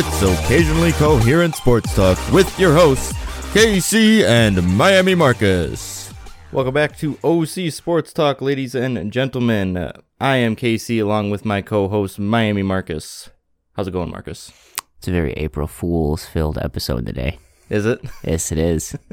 [0.00, 3.12] It's occasionally coherent sports talk with your hosts,
[3.52, 6.14] KC and Miami Marcus.
[6.52, 9.90] Welcome back to OC Sports Talk, ladies and gentlemen.
[10.20, 13.30] I am KC along with my co host, Miami Marcus.
[13.74, 14.52] How's it going, Marcus?
[14.98, 17.40] It's a very April Fool's filled episode today.
[17.68, 18.00] Is it?
[18.22, 18.96] Yes, it is.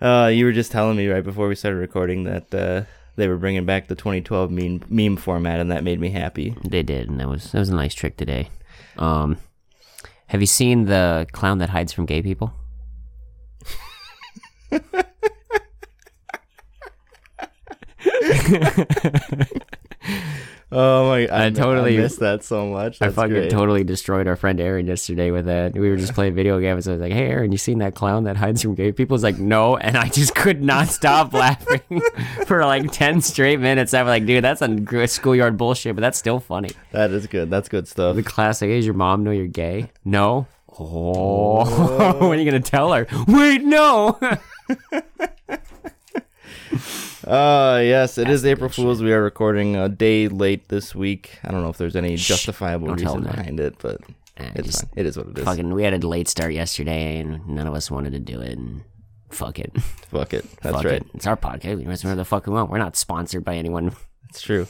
[0.00, 2.84] Uh, you were just telling me right before we started recording that uh,
[3.16, 6.54] they were bringing back the 2012 meme meme format, and that made me happy.
[6.64, 8.48] they did, and that was that was a nice trick today.
[8.98, 9.38] Um,
[10.26, 12.52] have you seen the clown that hides from gay people?
[20.70, 21.26] Oh my!
[21.28, 22.98] I, I totally- I missed that so much.
[23.00, 23.50] I fucking great.
[23.50, 25.72] totally destroyed our friend Aaron yesterday with that.
[25.72, 26.86] We were just playing video games.
[26.86, 29.22] I was like, "Hey, Aaron, you seen that clown that hides from gay people?" He's
[29.24, 31.80] like, "No," and I just could not stop laughing
[32.46, 33.94] for like ten straight minutes.
[33.94, 36.70] I was like, "Dude, that's a schoolyard bullshit," but that's still funny.
[36.92, 37.48] That is good.
[37.48, 38.16] That's good stuff.
[38.16, 39.90] The classic is your mom know you're gay?
[40.04, 40.46] No.
[40.78, 43.06] Oh, when are you gonna tell her?
[43.26, 44.18] Wait, no.
[47.26, 49.02] Uh, yes, it is April Fool's.
[49.02, 51.38] We are recording a day late this week.
[51.44, 53.36] I don't know if there's any justifiable don't tell reason them that.
[53.38, 54.00] behind it, but
[54.38, 54.90] Eh, it's just fine.
[54.96, 55.44] It is what it is.
[55.44, 58.56] Fucking, we had a late start yesterday, and none of us wanted to do it.
[58.56, 58.82] And
[59.30, 59.72] fuck it,
[60.10, 60.46] Fuck it.
[60.62, 60.94] That's fuck right.
[61.02, 61.06] it.
[61.12, 61.64] It's our podcast.
[61.76, 62.70] We can do whatever the fuck we want.
[62.70, 63.94] We're not sponsored by anyone,
[64.30, 64.66] It's true.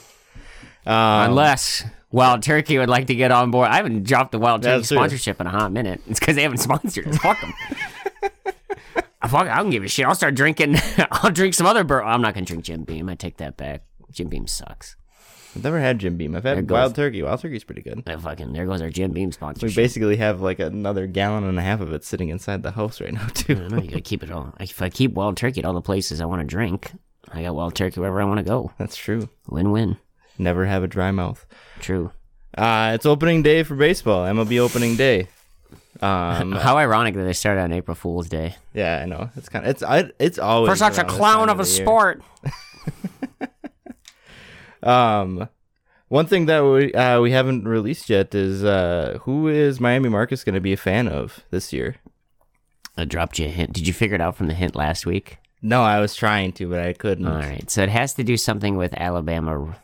[0.87, 3.69] Um, unless Wild Turkey would like to get on board.
[3.69, 4.97] I haven't dropped the Wild Turkey That's true.
[4.97, 6.01] sponsorship in a hot minute.
[6.09, 7.17] It's because they haven't sponsored us.
[7.19, 7.53] Fuck them.
[9.21, 9.47] I fuck.
[9.47, 10.05] I don't give a shit.
[10.05, 10.75] I'll start drinking.
[11.11, 11.83] I'll drink some other.
[11.83, 13.09] Bur- I'm not gonna drink Jim Beam.
[13.09, 13.83] I take that back.
[14.11, 14.95] Jim Beam sucks.
[15.55, 16.35] I've never had Jim Beam.
[16.35, 17.21] I've had goes- Wild Turkey.
[17.23, 18.03] Wild Turkey's pretty good.
[18.07, 19.75] Uh, fucking there goes our Jim Beam sponsorship.
[19.75, 23.01] We basically have like another gallon and a half of it sitting inside the house
[23.01, 23.55] right now I too.
[23.67, 24.53] know you gotta keep it all.
[24.59, 26.91] If I keep wild turkey at all the places I want to drink,
[27.31, 28.71] I got wild turkey wherever I want to go.
[28.77, 29.27] That's true.
[29.47, 29.97] Win win.
[30.37, 31.45] Never have a dry mouth.
[31.79, 32.11] True.
[32.57, 34.25] Uh, it's opening day for baseball.
[34.25, 35.27] MLB opening day.
[36.01, 38.55] Um, How ironic that they started on April Fool's Day.
[38.73, 39.29] yeah, I know.
[39.35, 42.21] It's kind of it's I, it's always For such a clown time of a sport.
[44.81, 45.49] Um,
[46.07, 50.43] one thing that we uh, we haven't released yet is uh, who is Miami Marcus
[50.43, 51.97] going to be a fan of this year?
[52.97, 53.73] I dropped you a hint.
[53.73, 55.37] Did you figure it out from the hint last week?
[55.61, 57.27] No, I was trying to, but I couldn't.
[57.27, 57.69] All right.
[57.69, 59.77] So it has to do something with Alabama,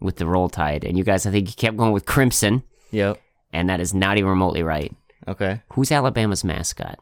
[0.00, 0.82] with the roll tide.
[0.84, 3.20] And you guys, I think you kept going with Crimson, Yep.
[3.52, 4.92] and that is not even remotely right.
[5.28, 5.62] Okay.
[5.72, 6.98] Who's Alabama's mascot?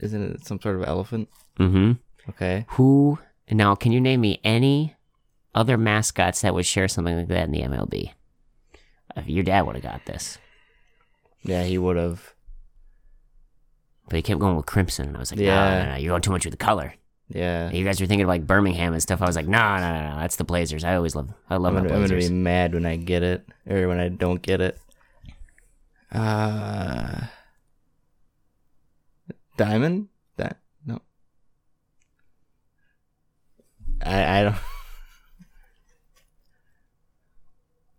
[0.00, 1.28] Isn't it some sort of elephant?
[1.58, 1.92] Mm-hmm.
[2.30, 2.64] Okay.
[2.70, 3.18] Who
[3.50, 3.74] now?
[3.74, 4.96] Can you name me any
[5.54, 8.12] other mascots that would share something like that in the MLB?
[9.16, 10.38] If your dad would have got this,
[11.42, 12.34] Yeah, he would have.
[14.08, 15.54] but he kept going with Crimson, and I was like, Yeah.
[15.78, 16.94] no, no, no, you're going too much with the color.
[17.34, 17.70] Yeah.
[17.70, 19.22] You guys were thinking of like Birmingham and stuff.
[19.22, 20.84] I was like, no, no, no, no, that's the Blazers.
[20.84, 23.46] I always love, I love I'm gonna, I'm gonna be mad when I get it,
[23.68, 24.78] or when I don't get it.
[26.12, 27.22] Uh,
[29.56, 30.08] diamond.
[30.36, 31.00] That no.
[34.04, 34.56] I I don't.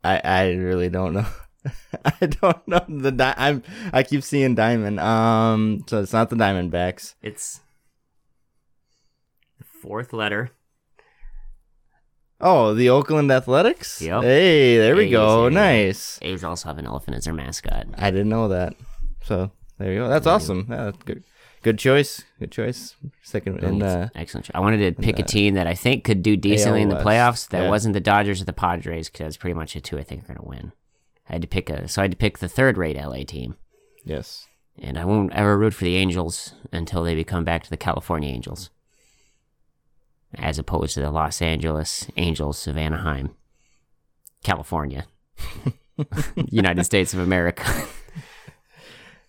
[0.04, 1.26] I I really don't know.
[2.06, 5.00] I don't know the di- I'm I keep seeing diamond.
[5.00, 7.16] Um, so it's not the Diamondbacks.
[7.24, 7.62] It's
[9.84, 10.50] fourth letter.
[12.40, 14.02] Oh, the Oakland Athletics.
[14.02, 14.24] Yep.
[14.24, 15.50] Hey, there we go.
[15.50, 15.56] say.
[15.56, 16.20] Nice.
[16.22, 17.88] A's also have an elephant as their mascot.
[17.98, 18.76] I didn't know that.
[19.24, 20.10] So there you go.
[20.10, 20.68] That's awesome.
[20.70, 21.24] Yeah, that's good.
[21.64, 22.24] Good choice.
[22.40, 22.96] Good choice.
[23.24, 24.50] Second in uh Excellent.
[24.54, 27.48] I wanted to pick a team that I think could do decently in the playoffs.
[27.50, 27.70] That yeah.
[27.70, 30.34] wasn't the Dodgers or the Padres because that's pretty much the two I think are
[30.34, 30.72] going to win.
[31.30, 33.56] I had to pick a, so I had to pick the third-rate LA team,
[34.04, 34.46] yes.
[34.78, 38.30] and I won't ever root for the Angels until they become back to the California
[38.30, 38.70] Angels,
[40.36, 43.32] as opposed to the Los Angeles Angels of Anaheim,
[44.44, 45.06] California,
[46.36, 47.64] United States of America.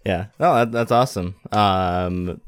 [0.07, 0.27] Yeah.
[0.39, 1.35] Oh, that, that's awesome.
[1.51, 2.43] Um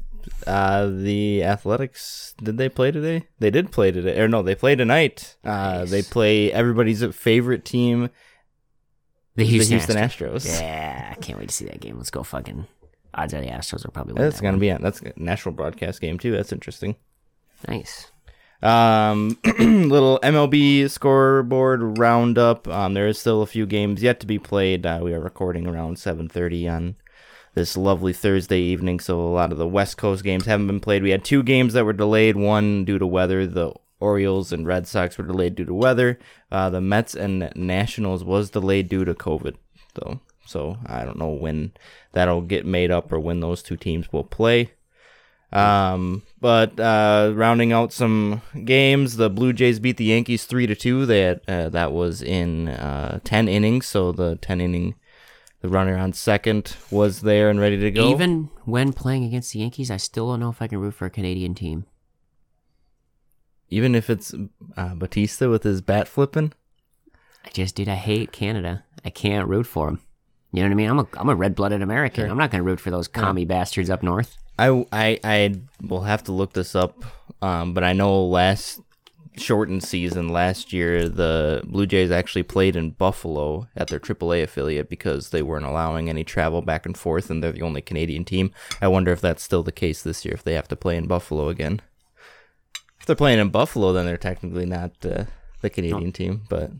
[0.45, 3.25] uh the Athletics did they play today?
[3.39, 4.19] They did play today.
[4.19, 5.37] Or no, they play tonight.
[5.43, 8.11] Uh they play everybody's favorite team,
[9.35, 10.45] The Houston, the Houston Astros.
[10.45, 10.61] Astros.
[10.61, 11.97] Yeah, I can't wait to see that game.
[11.97, 12.67] Let's go fucking.
[13.15, 14.21] Odds are the Astros will probably win.
[14.21, 14.59] That's that gonna one.
[14.59, 16.31] be on that's a national broadcast game too.
[16.33, 16.95] That's interesting.
[17.67, 18.11] nice.
[18.61, 22.67] Um, little MLB scoreboard roundup.
[22.67, 24.85] Um, there is still a few games yet to be played.
[24.85, 26.95] Uh, we are recording around 7:30 on
[27.53, 31.03] this lovely Thursday evening, so a lot of the West Coast games haven't been played.
[31.03, 32.35] We had two games that were delayed.
[32.35, 33.45] One due to weather.
[33.45, 36.19] The Orioles and Red Sox were delayed due to weather.
[36.51, 39.55] Uh, the Mets and Nationals was delayed due to COVID,
[39.95, 40.19] though.
[40.45, 41.73] So I don't know when
[42.13, 44.71] that'll get made up or when those two teams will play.
[45.53, 50.75] Um, but uh, rounding out some games, the Blue Jays beat the Yankees three to
[50.75, 51.07] two.
[51.07, 54.95] Had, uh, that was in uh, ten innings, so the ten inning,
[55.61, 58.09] the runner on second was there and ready to go.
[58.09, 61.05] Even when playing against the Yankees, I still don't know if I can root for
[61.05, 61.85] a Canadian team.
[63.69, 64.33] even if it's
[64.77, 66.53] uh, Bautista with his bat flipping.
[67.45, 68.83] I just, dude, I hate Canada.
[69.05, 70.01] I can't root for them.
[70.51, 70.89] You know what I mean?
[70.89, 72.23] I'm a I'm a red blooded American.
[72.23, 72.29] Sure.
[72.31, 74.37] I'm not gonna root for those commie bastards up north.
[74.59, 77.03] I, I, I will have to look this up,
[77.41, 78.81] um, but I know last
[79.39, 84.89] shortened season last year, the Blue Jays actually played in Buffalo at their AAA affiliate
[84.89, 88.51] because they weren't allowing any travel back and forth, and they're the only Canadian team.
[88.81, 91.07] I wonder if that's still the case this year, if they have to play in
[91.07, 91.81] Buffalo again.
[92.99, 95.25] If they're playing in Buffalo, then they're technically not uh,
[95.61, 96.71] the Canadian team, but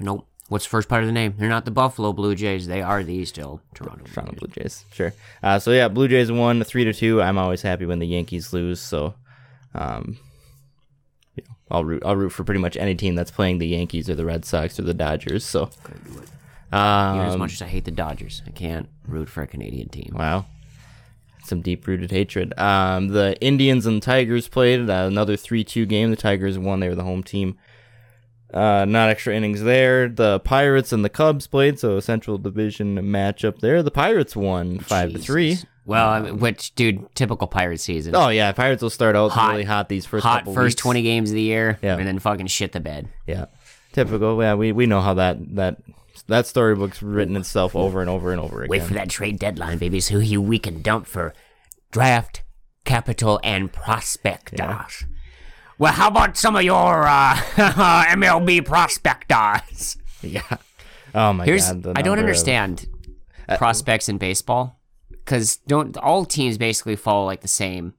[0.00, 0.27] Nope.
[0.48, 1.34] What's the first part of the name?
[1.36, 2.66] They're not the Buffalo Blue Jays.
[2.66, 4.04] They are the still Toronto.
[4.04, 5.12] Blue Toronto Blue Jays, sure.
[5.42, 7.20] Uh, so yeah, Blue Jays won three to two.
[7.20, 9.14] I'm always happy when the Yankees lose, so
[9.74, 10.18] um,
[11.36, 12.02] you know, I'll root.
[12.04, 14.78] I'll root for pretty much any team that's playing the Yankees or the Red Sox
[14.78, 15.44] or the Dodgers.
[15.44, 19.46] So, Even as um, much as I hate the Dodgers, I can't root for a
[19.46, 20.12] Canadian team.
[20.14, 20.46] wow,
[21.44, 22.58] some deep rooted hatred.
[22.58, 26.10] Um, the Indians and Tigers played uh, another three two game.
[26.10, 26.80] The Tigers won.
[26.80, 27.58] They were the home team.
[28.52, 30.08] Uh, not extra innings there.
[30.08, 33.82] The Pirates and the Cubs played, so a Central Division matchup there.
[33.82, 35.58] The Pirates won five to three.
[35.84, 38.14] Well, I mean, which, dude, typical Pirate season.
[38.14, 40.82] Oh yeah, Pirates will start out Hot- really hot these first Hot couple first weeks.
[40.82, 41.96] 20 games of the year, Yeah.
[41.96, 43.08] and then fucking shit the bed.
[43.26, 43.46] Yeah,
[43.92, 44.40] typical.
[44.42, 45.78] Yeah, we, we know how that that
[46.26, 48.68] that storybook's written itself over and over and over again.
[48.70, 51.32] Wait for that trade deadline, baby, so you we can dump for
[51.90, 52.42] draft,
[52.84, 55.04] capital, and prospectors.
[55.78, 59.96] Well, how about some of your uh, MLB prospectors?
[60.22, 60.42] Yeah.
[61.14, 61.86] Oh my Here's god.
[61.96, 62.86] I don't number of- understand
[63.56, 64.78] prospects in baseball
[65.10, 67.94] because don't all teams basically follow like the same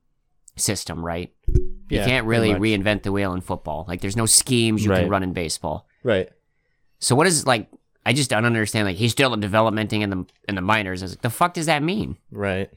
[0.57, 1.31] system, right?
[1.47, 3.85] You Yeah, can't really reinvent the wheel in football.
[3.87, 5.01] Like there's no schemes you Right.
[5.01, 5.87] can run in baseball.
[6.03, 6.29] Right.
[6.99, 7.67] So what is like?
[8.05, 8.87] I just don't understand.
[8.87, 11.01] Like he's still developmenting in the in the minors.
[11.01, 12.17] I was like, the fuck does that mean?
[12.31, 12.69] Right.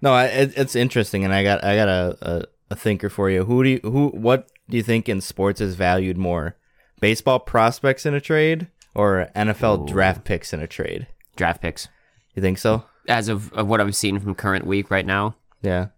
[0.00, 3.28] No, I, it, it's interesting, and I got I got a, a a thinker for
[3.30, 3.44] you.
[3.44, 6.56] Who do you, who what do you think in sports is valued more,
[7.00, 11.06] baseball prospects in a trade or NFL draft picks in a trade?
[11.36, 11.88] Draft picks.
[12.34, 12.84] You think so?
[13.08, 15.88] As of, of what I'm seeing from current week right now, Yeah.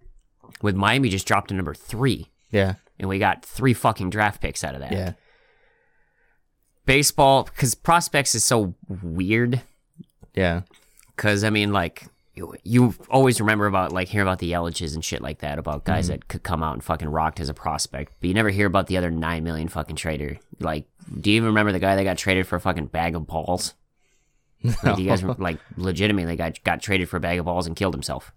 [0.62, 2.74] with Miami just dropped to number three, Yeah.
[2.98, 4.92] and we got three fucking draft picks out of that.
[4.92, 5.12] Yeah.
[6.86, 9.62] Baseball, because prospects is so weird.
[10.34, 10.62] Yeah.
[11.14, 15.04] Because I mean, like you, you always remember about like hear about the Yeliches and
[15.04, 16.14] shit like that about guys mm-hmm.
[16.14, 18.88] that could come out and fucking rocked as a prospect, but you never hear about
[18.88, 20.38] the other nine million fucking trader.
[20.58, 20.86] Like,
[21.20, 23.74] do you even remember the guy that got traded for a fucking bag of balls?
[24.82, 27.92] Like, you guys like legitimately got got traded for a bag of balls and killed
[27.92, 28.32] himself.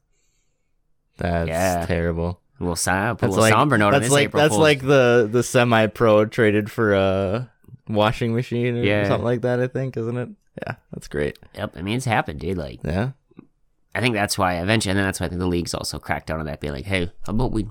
[1.18, 1.86] That's Yeah.
[1.86, 2.42] terrible.
[2.60, 4.42] A little, si- put a That's little like somber note on that's this like April
[4.42, 4.62] that's Fool's.
[4.62, 7.52] like the the semi pro traded for a
[7.88, 9.08] washing machine or Yeah.
[9.08, 9.60] something like that.
[9.60, 10.30] I think, isn't it?
[10.64, 11.38] Yeah, that's great.
[11.56, 12.58] Yep, I mean it's happened, dude.
[12.58, 13.12] Like Yeah,
[13.98, 16.28] I think that's why eventually, and then that's why I think the leagues also cracked
[16.28, 17.68] down on that, being like, hey, how about we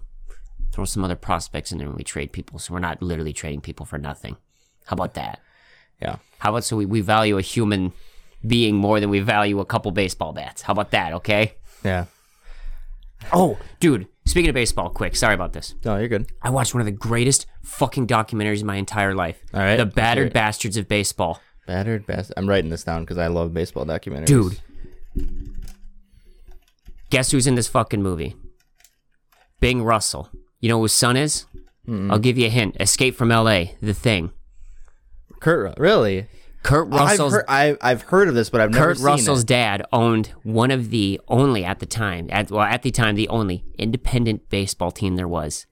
[0.73, 3.61] throw some other prospects in there when we trade people, so we're not literally trading
[3.61, 4.37] people for nothing.
[4.87, 5.41] How about that?
[6.03, 7.93] yeah, How about so we, we value a human
[8.47, 10.63] being more than we value a couple baseball bats?
[10.63, 11.13] How about that?
[11.15, 11.55] Okay.
[11.85, 12.05] yeah.
[13.33, 14.07] Oh, dude.
[14.27, 15.17] Speaking of baseball, quick.
[15.17, 15.75] Sorry about this.
[15.85, 16.27] No, you're good.
[16.43, 19.41] I watched one of the greatest fucking documentaries in my entire life.
[19.55, 20.33] All right, The Battered.
[20.33, 21.41] Bastards of Baseball.
[21.67, 22.33] Battered best.
[22.37, 24.27] I'm writing this down because I love baseball documentaries.
[24.27, 24.61] Dude.
[27.17, 28.37] Guess who's in this fucking movie?
[29.59, 30.29] Bing Russell.
[30.61, 31.47] You know who his son is?
[32.11, 32.77] I'll give you a hint.
[32.79, 33.75] Escape from L.A.
[33.81, 34.33] The Thing.
[35.41, 36.27] Kurt, really?
[36.63, 38.89] Kurt I've Russell's heard, I, I've heard of this, but I've never.
[38.89, 39.47] Kurt seen Russell's it.
[39.47, 43.31] dad owned one of the only at the time, at, well, at the time, the
[43.31, 45.65] only independent baseball team there was.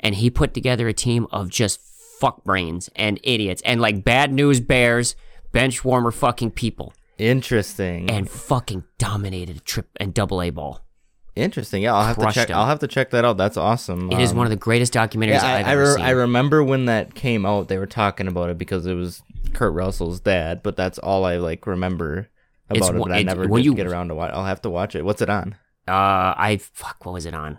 [0.00, 1.80] And he put together a team of just
[2.20, 5.16] fuck brains and idiots and like bad news bears,
[5.50, 8.10] bench warmer fucking people, Interesting.
[8.10, 10.84] and fucking dominated a trip and double A ball.
[11.36, 11.82] Interesting.
[11.82, 12.48] Yeah, I'll have to Crushed check.
[12.48, 12.56] him.
[12.56, 13.36] I'll have to check that out.
[13.36, 14.10] That's awesome.
[14.10, 16.04] It is Um, one of the greatest documentaries Yeah, I've I, I, ever re- seen.
[16.04, 17.68] I remember when that came out.
[17.68, 19.22] They were talking about it because it was
[19.52, 22.28] Kurt Russell's dad, but that's all I like remember
[22.68, 22.94] about It's it.
[22.96, 24.32] one- But I never when did you- get around to watch.
[24.34, 25.04] I'll have to watch it.
[25.04, 25.54] What's it on?
[25.86, 27.06] uh, I fuck.
[27.06, 27.58] What was it on?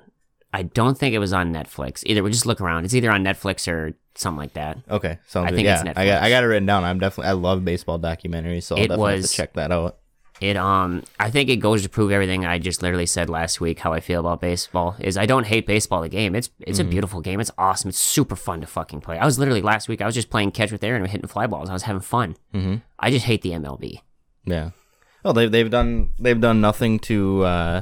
[0.54, 2.04] I don't think it was on Netflix.
[2.06, 2.84] Either we just look around.
[2.86, 4.78] It's either on Netflix or something like that.
[4.90, 6.22] Okay, sounds I think yeah, it's I got Netflix.
[6.22, 6.84] I got it written down.
[6.84, 9.72] I'm definitely I love baseball documentaries, so I'll It definitely have was- to check that
[9.72, 9.98] out.
[10.42, 13.80] It um I think it goes to prove everything I just literally said last week
[13.80, 16.34] how I feel about baseball is I don't hate baseball the game.
[16.34, 16.88] It's it's Mm-hmm.
[16.88, 17.42] a beautiful game.
[17.42, 17.90] It's awesome.
[17.90, 19.18] It's super fun to fucking play.
[19.18, 21.46] I was literally last week I was just playing catch with Aaron and hitting fly
[21.46, 21.70] balls.
[21.70, 22.38] I was having fun.
[22.54, 22.76] Mm-hmm.
[22.98, 24.00] I just hate the MLB.
[24.46, 24.70] Yeah.
[25.26, 27.82] Well, they've they've done they've done nothing to uh,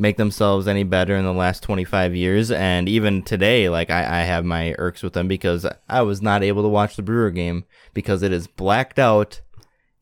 [0.00, 2.50] make themselves any better in the last 25 years.
[2.50, 6.42] And even today, like I, I have my irks with them because I was not
[6.42, 7.64] able to watch the Brewer game
[7.94, 9.40] because it is blacked out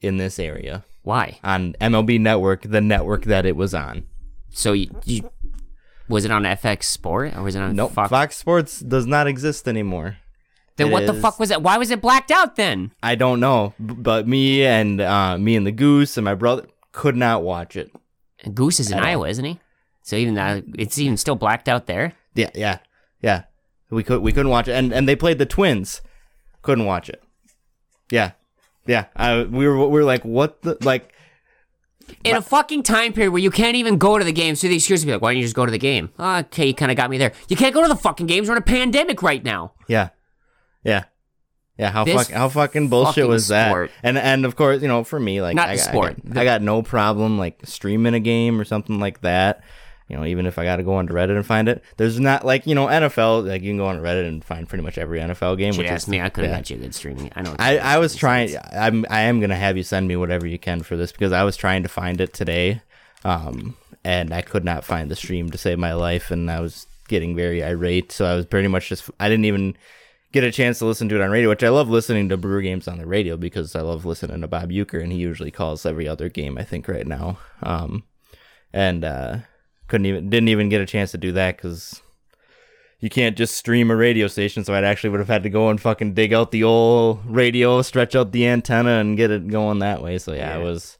[0.00, 1.38] in this area Why?
[1.42, 4.06] on MLB Network, the network that it was on.
[4.50, 5.30] So you, you
[6.08, 8.10] was it on FX Sport or was it on Nope, Fox?
[8.10, 10.16] Fox Sports does not exist anymore.
[10.76, 11.60] then it what the fuck was it?
[11.60, 12.92] Why was it blacked out then?
[13.02, 17.16] I don't know, but me and uh, me and the Goose and my brother could
[17.16, 17.92] not watch it.
[18.54, 19.04] Goose is in all.
[19.04, 19.60] Iowa, isn't he?
[20.08, 22.14] So even that, it's even still blacked out there.
[22.34, 22.78] Yeah, yeah,
[23.20, 23.42] yeah.
[23.90, 26.00] We could we couldn't watch it, and and they played the Twins.
[26.62, 27.22] Couldn't watch it.
[28.10, 28.30] Yeah,
[28.86, 29.06] yeah.
[29.14, 31.12] I, we were we were like, what the like?
[32.24, 34.76] In a fucking time period where you can't even go to the game, so the
[34.76, 36.08] excuse would be like, why don't you just go to the game?
[36.18, 37.32] Okay, you kind of got me there.
[37.48, 38.48] You can't go to the fucking games.
[38.48, 39.74] We're in a pandemic right now.
[39.88, 40.08] Yeah,
[40.84, 41.04] yeah,
[41.76, 41.90] yeah.
[41.90, 43.68] How fuck how fucking bullshit fucking was that?
[43.68, 43.90] sport.
[44.02, 46.16] And and of course, you know, for me, like Not I, sport.
[46.24, 49.62] I got, I got no problem like streaming a game or something like that.
[50.08, 52.44] You know, even if I got to go onto Reddit and find it, there's not
[52.44, 53.46] like you know NFL.
[53.46, 55.74] Like you can go on Reddit and find pretty much every NFL game.
[55.74, 56.20] Should which is me.
[56.20, 56.58] I could have yeah.
[56.58, 57.30] got you a good streaming.
[57.36, 57.54] I know.
[57.58, 58.56] I, I was trying.
[58.72, 61.44] I'm I am gonna have you send me whatever you can for this because I
[61.44, 62.80] was trying to find it today,
[63.24, 66.86] um, and I could not find the stream to save my life, and I was
[67.08, 68.10] getting very irate.
[68.10, 69.76] So I was pretty much just I didn't even
[70.32, 72.62] get a chance to listen to it on radio, which I love listening to Brewer
[72.62, 75.84] games on the radio because I love listening to Bob Uecker, and he usually calls
[75.84, 77.38] every other game I think right now.
[77.62, 78.04] Um,
[78.72, 79.38] and uh,
[79.88, 82.02] couldn't even didn't even get a chance to do that because
[83.00, 85.70] you can't just stream a radio station, so I'd actually would have had to go
[85.70, 89.78] and fucking dig out the old radio, stretch out the antenna, and get it going
[89.78, 90.18] that way.
[90.18, 90.98] So yeah, I was,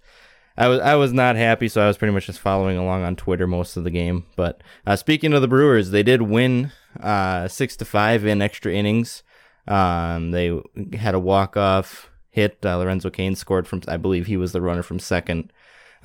[0.56, 1.68] I was, I was not happy.
[1.68, 4.26] So I was pretty much just following along on Twitter most of the game.
[4.36, 8.72] But uh, speaking of the Brewers, they did win uh, six to five in extra
[8.72, 9.24] innings.
[9.66, 10.56] Um, they
[10.94, 12.58] had a walk off hit.
[12.64, 15.52] Uh, Lorenzo Cain scored from, I believe he was the runner from second.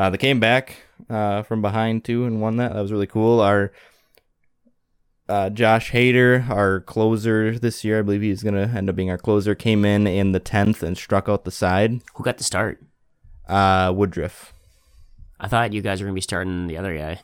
[0.03, 0.75] Uh, they came back
[1.10, 2.74] uh, from behind too and won that.
[2.74, 3.39] That was really cool.
[3.39, 3.72] Our
[5.29, 9.10] uh, Josh Hader, our closer this year, I believe he's going to end up being
[9.10, 12.01] our closer, came in in the 10th and struck out the side.
[12.15, 12.83] Who got the start?
[13.48, 14.51] Uh, Woodruff.
[15.39, 17.22] I thought you guys were gonna be starting the other guy.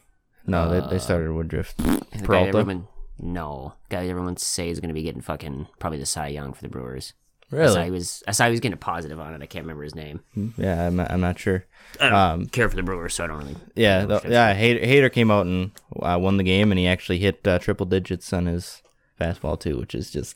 [0.48, 1.75] No, they, they started Woodruff.
[1.75, 6.27] The guy everyone, no, guy everyone say is gonna be getting fucking probably the Cy
[6.27, 7.13] Young for the Brewers.
[7.51, 8.24] I saw he was.
[8.27, 9.41] I saw he was getting a positive on it.
[9.41, 10.20] I can't remember his name.
[10.58, 11.65] Yeah, I'm, I'm not sure.
[12.00, 13.56] I don't Um, care for the Brewers, so I don't really.
[13.75, 14.53] Yeah, the, yeah.
[14.53, 17.86] Hater, Hader came out and uh, won the game, and he actually hit uh, triple
[17.88, 18.82] digits on his
[19.20, 20.36] fastball too, which is just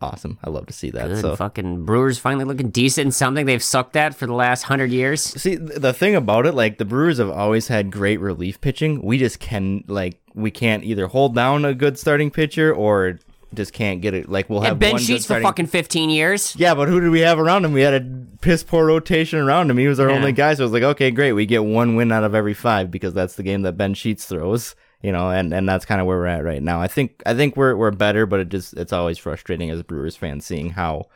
[0.00, 0.38] awesome.
[0.42, 1.08] I love to see that.
[1.08, 4.62] Good So fucking Brewers finally looking decent in something they've sucked at for the last
[4.62, 5.20] hundred years.
[5.22, 9.02] See, the thing about it, like the Brewers have always had great relief pitching.
[9.02, 13.18] We just can, like, we can't either hold down a good starting pitcher or
[13.54, 14.28] just can't get it.
[14.28, 16.54] Like, we'll have Ben one Sheets for fucking fifteen years.
[16.56, 17.72] Yeah, but who did we have around him?
[17.72, 18.06] We had a
[18.40, 19.78] piss poor rotation around him.
[19.78, 20.16] He was our Yeah.
[20.16, 22.54] only guy, so it was like, okay, great, we get one win out of every
[22.54, 24.74] five because that's the game that Ben Sheets throws.
[25.02, 26.80] You know, and, and that's kind of where we're at right now.
[26.80, 29.84] I think I think we're we're better, but it just it's always frustrating as a
[29.84, 31.08] Brewers fans seeing how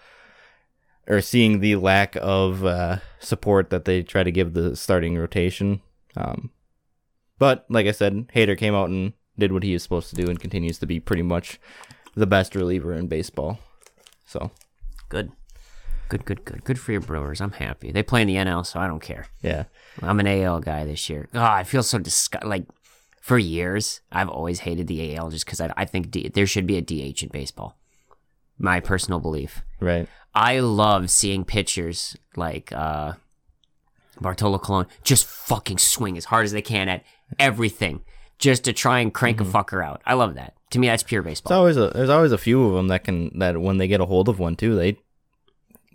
[1.07, 5.81] or seeing the lack of uh, support that they try to give the starting rotation.
[6.19, 6.51] Um,
[7.39, 10.29] but like I said, Hader came out and did what he is supposed to do
[10.29, 11.59] and continues to be pretty much
[12.19, 13.59] the best reliever in baseball.
[14.27, 14.51] So
[15.09, 15.33] Good,
[16.11, 17.41] good, good, good, good for your Brewers.
[17.41, 17.91] I'm happy.
[17.93, 19.27] They play in the NL, so I don't care.
[19.43, 19.65] yeah,
[20.03, 21.29] I'm an AL guy this year.
[21.35, 22.45] Oh, I feel so disgust.
[22.45, 22.65] Like
[23.23, 26.67] for years, I've always hated the AL just because I, I think D- there should
[26.67, 27.79] be a DH in baseball.
[28.59, 29.63] My personal belief.
[29.81, 30.09] right.
[30.35, 33.15] I love seeing pitchers like uh,
[34.21, 37.03] Bartolo Colon just fucking swing as hard as they can at
[37.39, 38.03] everything
[38.39, 40.01] just to try and crank a fucker out.
[40.07, 40.55] I love that.
[40.71, 41.57] To me, that's pure baseball.
[41.57, 44.07] always a there's always a few of them that can that when they get a
[44.07, 44.99] hold of one too they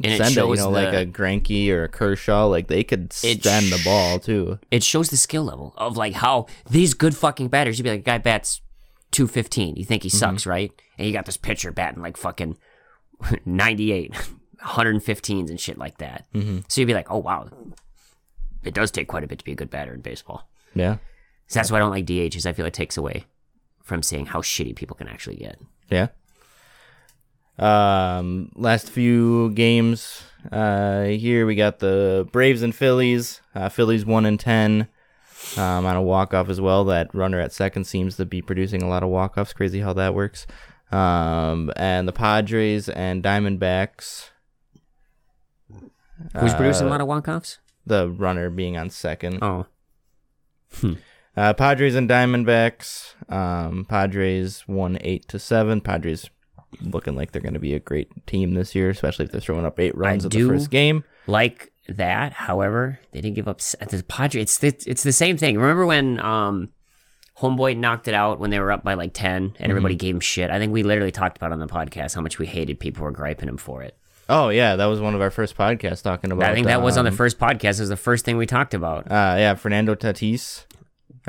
[0.04, 3.14] And send it, you shows know like a Greinke or a Kershaw like they could
[3.24, 4.60] It send the ball too.
[4.72, 7.78] it shows the skill level of like how these good fucking batters.
[7.78, 8.62] You'd be like, guy bats
[9.12, 9.76] two fifteen.
[9.76, 10.72] You think he sucks, right?
[10.98, 12.58] And you got this pitcher batting like fucking
[13.46, 14.12] ninety eight,
[14.62, 16.26] 115s and shit like that.
[16.34, 16.60] Mm-hmm.
[16.68, 17.48] So you'd be like, oh wow,
[18.64, 20.50] it does take quite a bit to be a good batter in baseball.
[20.74, 20.98] Yeah,
[21.54, 22.46] So that's why I don't like DHs.
[22.46, 23.26] I feel it takes away
[23.84, 25.60] from seeing how shitty people can actually get.
[25.90, 26.08] yeah.
[27.60, 30.24] Um, last few games.
[30.52, 33.42] Uh, here we got the Braves and Phillies.
[33.54, 34.88] Uh, Phillies one and ten.
[35.58, 36.84] Um, on a walk off as well.
[36.86, 39.54] That runner at second seems to be producing a lot of walk offs.
[39.54, 40.48] Crazy how that works.
[40.92, 44.30] Um, and the Padres and Diamondbacks.
[46.40, 47.60] Who's producing a Uh, lot of walk-offs?
[47.86, 49.40] The runner being on second.
[49.44, 49.66] Oh,
[51.36, 53.14] Uh, Padres and Diamondbacks.
[53.32, 55.82] Um, Padres won eight to seven.
[55.82, 56.30] Padres
[56.82, 59.66] looking like they're going to be a great team this year, especially if they're throwing
[59.66, 61.04] up eight runs in do- the first game.
[61.28, 62.34] like that.
[62.34, 64.44] However, they didn't give up the Padres.
[64.44, 65.58] It's the, it's the same thing.
[65.58, 66.70] Remember when um
[67.40, 70.22] Homeboy knocked it out when they were up by like 10 and everybody gave him
[70.22, 70.52] shit.
[70.52, 73.12] I think we literally talked about on the podcast how much we hated people were
[73.12, 73.98] griping him for it.
[74.30, 76.52] Oh yeah, that was one of our first podcasts talking about.
[76.52, 77.78] I think that was on the um, first podcast.
[77.78, 79.12] It was the first thing we talked about.
[79.12, 80.66] Uh, yeah, Fernando Tatis.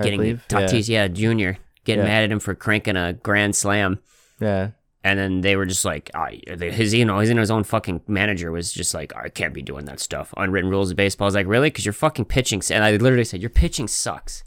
[0.03, 0.45] Getting believe.
[0.49, 2.11] Tatis, yeah, Junior, getting Yeah.
[2.11, 4.01] mad at him for cranking a grand slam.
[4.41, 4.71] Yeah.
[5.07, 8.51] And then they were just like, ah, his, you know, his, his own fucking manager
[8.51, 10.33] was just like, I can't be doing that stuff.
[10.37, 11.27] Unwritten rules of baseball.
[11.27, 11.69] I was like, really?
[11.69, 14.43] Because your fucking pitching, and I literally said, your pitching sucks.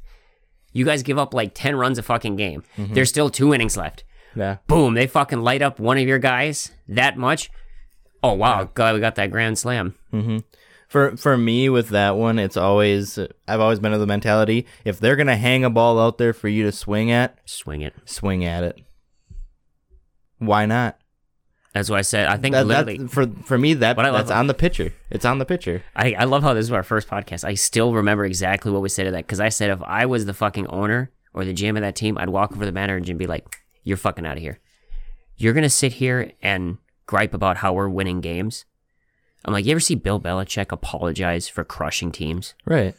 [0.74, 2.64] You guys give up like 10 runs a fucking game.
[2.76, 2.96] Mm-hmm.
[2.96, 4.04] There's still two innings left.
[4.36, 4.58] Yeah.
[4.66, 7.52] Boom, they fucking light up one of your guys that much.
[8.24, 8.70] Oh, wow.
[8.74, 9.94] God, we got that grand slam.
[10.88, 15.00] For for me with that one, it's always I've always been of the mentality if
[15.00, 17.94] they're gonna hang a ball out there for you to swing at, Swing it.
[18.06, 18.80] swing at it.
[20.40, 20.98] Why not?
[21.74, 22.28] That's what I said.
[22.28, 22.98] I think That, literally.
[22.98, 24.94] that, for for me that that's on the pitcher.
[25.10, 25.84] It's on the pitcher.
[25.96, 27.44] I, I love how this is our first podcast.
[27.44, 30.26] I still remember exactly what we said to that because I said if I was
[30.26, 33.20] the fucking owner or the GM of that team, I'd walk over the manager and
[33.20, 33.46] be like,
[33.84, 34.60] "You're fucking out of here.
[35.36, 38.66] You're gonna sit here and gripe about how we're winning games."
[39.48, 42.54] I'm like, you ever see Bill Belichick apologize for crushing teams?
[42.66, 42.94] Right.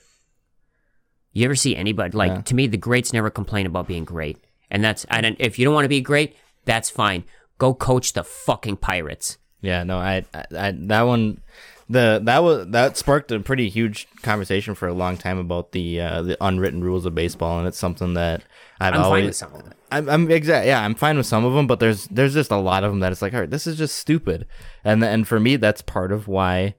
[1.33, 2.41] You ever see anybody like Yeah.
[2.41, 2.67] to me?
[2.67, 4.39] The greats never complain about being great,
[4.71, 7.25] and that's and if you don't want to be great, that's fine.
[7.59, 9.37] Go coach the fucking Pirates.
[9.61, 11.41] Yeah, no, I, I, I that one,
[11.89, 16.01] the that was that sparked a pretty huge conversation for a long time about the
[16.01, 18.43] uh, the unwritten rules of baseball, and it's something that
[18.81, 19.21] I've I'm always.
[19.23, 19.73] fine with some of it.
[19.91, 20.67] I'm, I'm exact.
[20.67, 23.01] Yeah, I'm fine with some of them, but there's there's just a lot of them
[23.01, 24.47] that it's like, all right, this is just stupid,
[24.85, 26.75] and and for me, that's part of why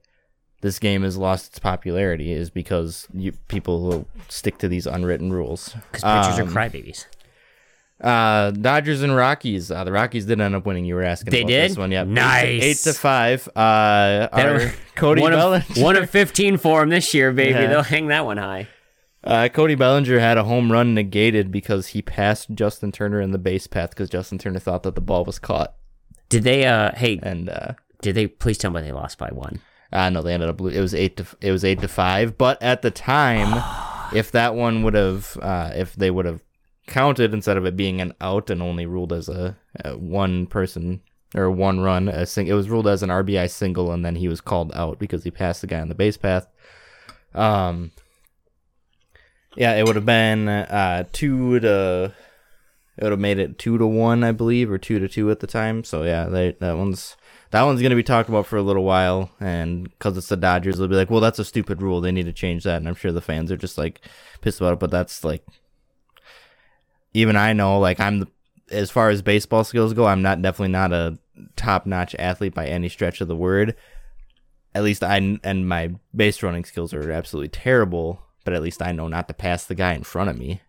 [0.62, 5.32] this game has lost its popularity is because you people will stick to these unwritten
[5.34, 5.74] rules.
[5.92, 7.06] Because pitchers Um, are crybabies.
[8.02, 9.72] Uh, Dodgers and Rockies.
[9.72, 10.86] Uh, the Rockies did end up winning.
[10.86, 11.32] You were asking.
[11.32, 11.72] They about did?
[11.72, 12.04] This one, yeah.
[12.04, 12.64] Nice.
[12.64, 13.48] Eight to five.
[13.56, 15.66] Uh, our Cody one Bellinger.
[15.70, 17.52] of, one of 15 for him this year, baby.
[17.52, 17.68] Yeah.
[17.68, 18.68] They'll hang that one high.
[19.22, 23.38] Uh, Cody Bellinger had a home run negated because he passed Justin Turner in the
[23.38, 25.74] base path because Justin Turner thought that the ball was caught,
[26.30, 29.60] Did they, uh, hey, and uh, did they, please tell me they lost by one.
[29.92, 32.38] uh no, they ended up it was eight to it was eight to five.
[32.38, 33.62] But at the time,
[34.16, 36.42] if that one would have uh, if they would have
[36.90, 41.02] counted instead of it being an out and only ruled as a, a one person
[41.36, 44.28] or one run, a sing- it was ruled as an RBI single, and then he
[44.28, 46.48] was called out because he passed the guy on the base path.
[47.34, 47.92] Um,
[49.56, 52.14] yeah, it would have been uh two to.
[52.98, 55.40] It would have made it two to one, I believe, or two to two at
[55.40, 55.86] the time.
[55.86, 57.16] So yeah, they, that one's
[57.52, 60.78] that one's gonna be talked about for a little while, and because it's the Dodgers,
[60.78, 62.02] they'll be like, "Well, that's a stupid rule.
[62.02, 64.02] They need to change that." And I'm sure the fans are just like
[64.42, 64.80] pissed about it.
[64.80, 65.46] But that's like,
[67.20, 68.28] even I know, like I'm, the,
[68.72, 71.18] as far as baseball skills go, I'm not definitely not a
[71.56, 73.76] top notch athlete by any stretch of the word.
[74.76, 78.24] At least I and my base running skills are absolutely terrible.
[78.46, 80.62] But at least I know not to pass the guy in front of me.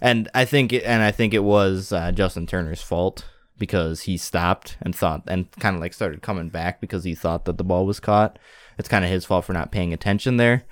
[0.00, 3.26] And I think, it, and I think it was uh, Justin Turner's fault
[3.58, 7.44] because he stopped and thought, and kind of like started coming back because he thought
[7.44, 8.38] that the ball was caught.
[8.78, 10.64] It's kind of his fault for not paying attention there.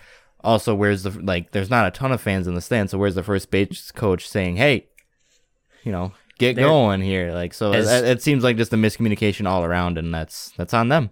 [0.47, 1.51] Also, where's the like?
[1.51, 4.29] There's not a ton of fans in the stands, so where's the first base coach
[4.29, 4.87] saying, "Hey,
[5.83, 7.35] you know, get There- going here"?
[7.35, 10.73] Like, so As- it, it seems like just a miscommunication all around, and that's that's
[10.73, 11.11] on them.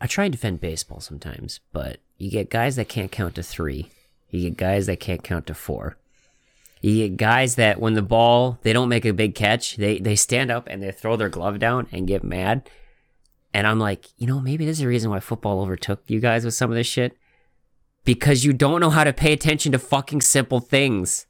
[0.00, 3.90] I try and defend baseball sometimes, but you get guys that can't count to three.
[4.30, 5.96] You get guys that can't count to four.
[6.80, 10.16] You get guys that when the ball they don't make a big catch, they they
[10.16, 12.68] stand up and they throw their glove down and get mad.
[13.52, 16.54] And I'm like, you know, maybe there's a reason why football overtook you guys with
[16.54, 17.16] some of this shit.
[18.04, 21.26] Because you don't know how to pay attention to fucking simple things.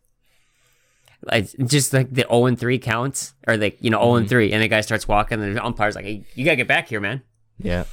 [1.22, 4.52] Like just like the 0 and 3 counts, or like, you know, 0 and 3,
[4.52, 7.00] and the guy starts walking, and the umpire's like, hey, you gotta get back here,
[7.00, 7.22] man.
[7.58, 7.84] Yeah,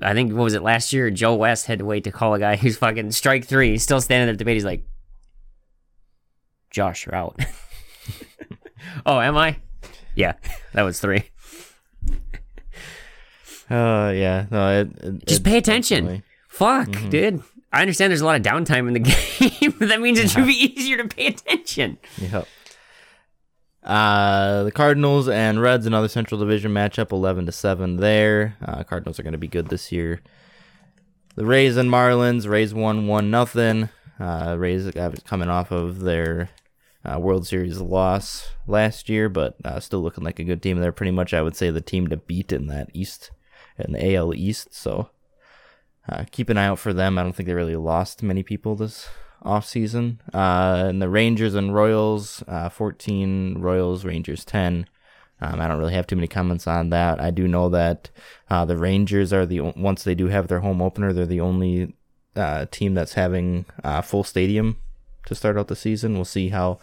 [0.00, 1.10] I think what was it last year?
[1.10, 3.70] Joe West had to wait to call a guy who's fucking strike three.
[3.70, 4.56] He's still standing there at the debate.
[4.56, 4.84] He's like,
[6.70, 7.40] "Josh, you're out."
[9.06, 9.56] oh, am I?
[10.14, 10.34] Yeah,
[10.74, 11.24] that was three.
[13.70, 14.46] uh, yeah.
[14.50, 16.04] No, it, it, Just pay attention.
[16.04, 17.08] definitely- Fuck, Mm-hmm.
[17.10, 17.42] dude.
[17.72, 19.00] I understand there's a lot of downtime in the
[19.60, 21.98] game, but that means it should be easier to pay attention.
[22.18, 22.48] Yep.
[23.82, 27.96] Uh, the Cardinals and Reds, another Central Division matchup, eleven to seven.
[27.96, 30.20] There, uh, Cardinals are going to be good this year.
[31.36, 32.48] The Rays and Marlins.
[32.48, 33.88] Rays won one nothing.
[34.18, 34.90] Uh, Rays
[35.24, 36.50] coming off of their
[37.04, 40.78] uh, World Series loss last year, but uh, still looking like a good team.
[40.78, 43.30] They're pretty much, I would say, the team to beat in that East,
[43.78, 44.74] in the AL East.
[44.74, 45.08] So
[46.10, 47.16] uh, keep an eye out for them.
[47.18, 49.08] I don't think they really lost many people this
[49.42, 50.20] off season.
[50.34, 54.86] Uh, and the Rangers and Royals, uh, 14 Royals, Rangers 10.
[55.40, 57.20] Um, I don't really have too many comments on that.
[57.20, 58.10] I do know that
[58.50, 61.94] uh, the Rangers are the once they do have their home opener, they're the only
[62.36, 64.76] uh, team that's having uh, full stadium
[65.26, 66.14] to start out the season.
[66.14, 66.78] We'll see how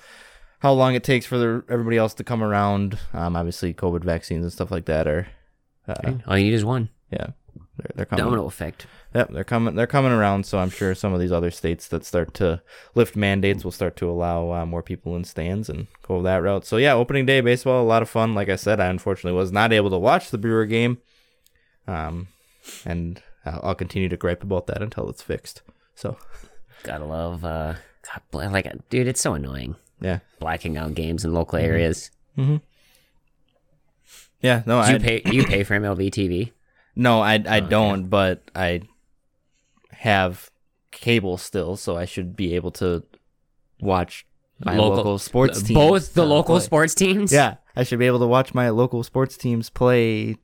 [0.59, 2.97] how long it takes for the, everybody else to come around.
[3.13, 5.27] Um, obviously, COVID vaccines and stuff like that are,
[5.87, 6.89] uh, All you need is one.
[7.11, 7.27] yeah,
[7.77, 8.25] they're, they're coming.
[8.25, 8.87] Domino effect.
[9.15, 9.75] Yep, they're coming.
[9.75, 10.45] They're coming around.
[10.45, 12.61] So I'm sure some of these other states that start to
[12.93, 16.65] lift mandates will start to allow uh, more people in stands and go that route.
[16.65, 18.35] So yeah, opening day baseball, a lot of fun.
[18.35, 20.97] Like I said, I unfortunately was not able to watch the Brewer game,
[21.87, 22.27] um,
[22.85, 25.61] and I'll continue to gripe about that until it's fixed.
[25.95, 26.17] So
[26.83, 27.43] Gotta love.
[27.45, 27.75] uh
[28.31, 31.65] God, like, dude, it's so annoying yeah, blacking out games in local Mm-hmm.
[31.71, 32.11] areas.
[34.41, 34.63] yeah.
[34.65, 35.19] No, I you pay?
[35.21, 36.51] Do you pay for MLB TV?
[36.95, 38.81] no, I I don't, but I
[39.99, 40.49] have
[40.91, 43.03] cable still, so I should be able to
[43.79, 44.25] watch
[44.59, 45.77] my local, sports teams.
[45.77, 46.65] Both the uh, local play.
[46.65, 47.31] sports teams.
[47.31, 50.37] Yeah, I should be able to watch my local sports teams play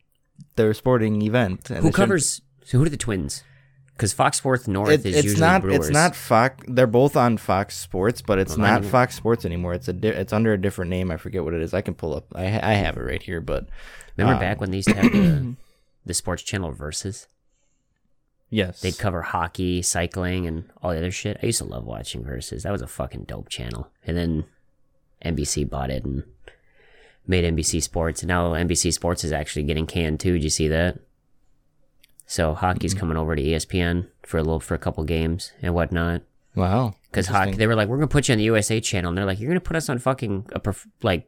[0.56, 1.68] their sporting event.
[1.70, 2.42] Who covers?
[2.64, 3.44] So who are the Twins?
[3.96, 5.62] Because Fox Sports North It, is it's usually not.
[5.62, 5.88] Brewers.
[5.88, 6.64] It's not Fox.
[6.68, 9.74] They're both on Fox Sports, but it's Well, I not mean- Fox Sports anymore.
[9.76, 9.94] It's a.
[9.94, 11.12] Di- it's under a different name.
[11.12, 11.74] I forget what it is.
[11.74, 12.26] I can pull up.
[12.36, 13.68] I ha- I have it right here, but
[14.18, 15.56] Remember um, back when they used to have the,
[16.06, 17.28] the sports channel versus?
[18.54, 21.38] Yes, They'd cover hockey, cycling, and all the other shit.
[21.42, 22.64] I used to love watching Versus.
[22.64, 23.90] That was a fucking dope channel.
[24.06, 24.46] And then
[25.26, 26.24] NBC bought it and
[27.28, 28.22] made NBC Sports.
[28.22, 30.34] And now NBC Sports is actually getting canned too.
[30.34, 31.00] Did you see that?
[32.26, 36.22] So hockey's coming over to ESPN for a little for a couple games and whatnot.
[36.56, 36.94] wow.
[37.12, 39.26] Because hockey, they were like, "We're gonna put you on the USA channel," and they're
[39.26, 41.28] like, "You're gonna put us on fucking a prof- like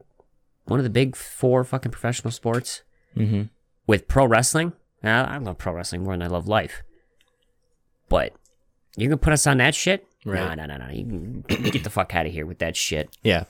[0.66, 2.82] one of the big four fucking professional sports
[3.16, 3.44] Mm-hmm.
[3.86, 6.82] with pro wrestling." Now, I love pro wrestling more than I love life,
[8.16, 8.34] but
[8.96, 10.08] you're gonna put us on that shit?
[10.26, 10.56] Right.
[10.56, 10.92] No, no, no, no.
[10.94, 11.44] You can
[11.76, 13.10] get the fuck out of here with that shit.
[13.24, 13.44] Yeah.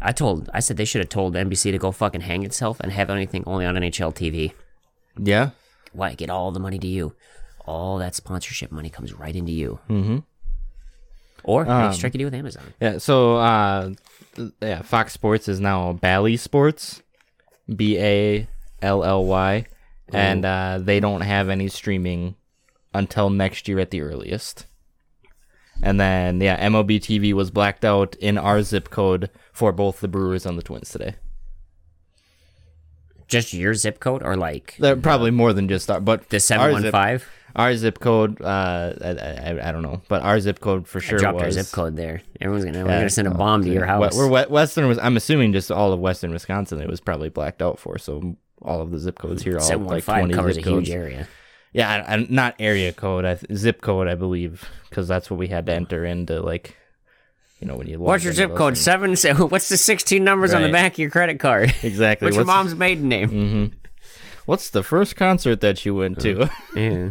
[0.00, 2.92] I told, I said they should have told NBC to go fucking hang itself and
[2.92, 4.52] have anything only on NHL TV.
[5.18, 5.50] Yeah.
[5.92, 6.14] Why?
[6.14, 7.14] Get all the money to you.
[7.66, 9.80] All that sponsorship money comes right into you.
[9.90, 10.18] Mm-hmm.
[11.44, 12.72] Or Um, strike a deal with Amazon.
[12.80, 12.98] Yeah.
[12.98, 13.90] So, uh,
[14.62, 17.02] yeah, Fox Sports is now Bally Sports,
[17.74, 18.46] B A
[18.82, 19.66] L L Y,
[20.12, 22.34] and uh, they don't have any streaming
[22.96, 24.66] until next year at the earliest.
[25.82, 30.08] And then, yeah, MLB TV was blacked out in our zip code for both the
[30.08, 31.16] Brewers and the Twins today.
[33.28, 36.72] Just your zip code or like They're probably more than just our, but the seven
[36.72, 37.28] one five?
[37.56, 41.18] our zip code, uh, I, I, I don't know, but our zip code for sure
[41.18, 42.22] Dropped our was zip code there.
[42.40, 44.14] Everyone's gonna we're gonna send a Oh, bomb to your house.
[44.16, 44.86] We're we- Western.
[44.86, 46.80] Was I'm assuming just all of Western Wisconsin.
[46.80, 47.98] It was probably blacked out for.
[47.98, 51.26] So all of the zip codes here, all Seven like 20 covers a huge area.
[51.76, 53.26] Yeah, I, not area code.
[53.26, 56.40] I, zip code, I believe, because that's what we had to enter into.
[56.40, 56.74] Like,
[57.60, 57.98] you know, when you.
[57.98, 58.74] What's your zip code?
[58.74, 58.80] things.
[58.80, 59.14] Seven.
[59.16, 61.74] So what's the sixteen numbers on the back of your credit card?
[61.82, 62.26] Exactly.
[62.26, 63.30] What's your What's- mom's maiden name?
[63.30, 63.72] Mhm.
[64.46, 66.48] What's the first concert that you went to?
[66.74, 67.10] Yeah.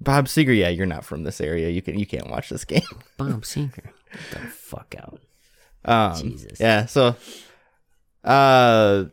[0.00, 0.56] Bob Seger.
[0.56, 1.68] Yeah, you're not from this area.
[1.70, 2.82] You can you can't watch this game.
[3.16, 3.72] Bob Seger.
[3.76, 5.20] Get the fuck out.
[5.84, 6.58] Um, Jesus.
[6.60, 6.86] Yeah.
[6.86, 7.14] So,
[8.24, 9.04] uh,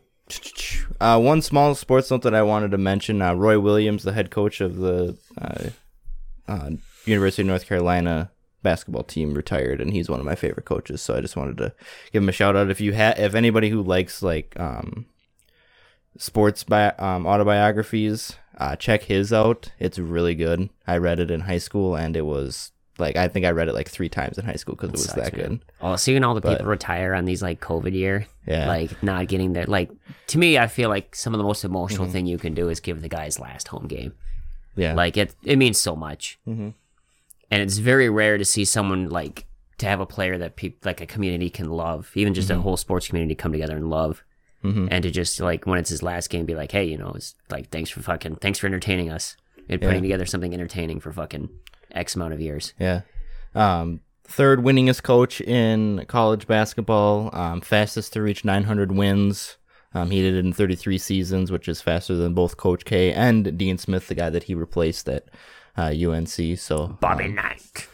[1.00, 4.30] uh, one small sports note that I wanted to mention: uh, Roy Williams, the head
[4.30, 5.70] coach of the uh,
[6.48, 6.70] uh,
[7.04, 8.30] University of North Carolina
[8.62, 11.00] basketball team, retired, and he's one of my favorite coaches.
[11.00, 11.72] So I just wanted to
[12.12, 12.70] give him a shout out.
[12.70, 15.06] If you have, if anybody who likes like um,
[16.18, 19.70] sports bi- um, autobiographies, uh, check his out.
[19.78, 20.70] It's really good.
[20.86, 23.74] I read it in high school, and it was like I think I read it
[23.74, 25.48] like three times in high school because it was Sucks, that man.
[25.48, 25.60] good.
[25.80, 28.66] Oh, seeing all the But- people retire on these like COVID year, Yeah.
[28.68, 29.66] like not getting there.
[29.66, 29.90] Like
[30.28, 32.12] to me, I feel like some of the most emotional Mm-hmm.
[32.12, 34.12] thing you can do is give the guy's last home game.
[34.76, 34.94] Yeah.
[34.94, 36.74] Like it, it means so much, Mhm.
[37.50, 39.46] and it's very rare to see someone like
[39.78, 42.60] to have a player that people like a community can love, even just Mm-hmm.
[42.60, 44.22] a whole sports community come together and love,
[44.64, 44.88] Mhm.
[44.90, 47.34] and to just like when it's his last game, be like, hey, you know, it's
[47.50, 49.36] like thanks for fucking thanks for entertaining us
[49.68, 50.08] and putting Yeah.
[50.08, 51.48] together something entertaining for fucking
[51.96, 52.74] x amount of years.
[52.78, 53.02] Yeah.
[53.54, 59.56] Um, third winningest coach in college basketball, um, fastest to reach 900 wins.
[59.94, 63.56] Um, he did it in 33 seasons, which is faster than both Coach K and
[63.56, 65.24] Dean Smith, the guy that he replaced at
[65.78, 66.58] uh, UNC.
[66.58, 67.88] So, Bobby um, Knight.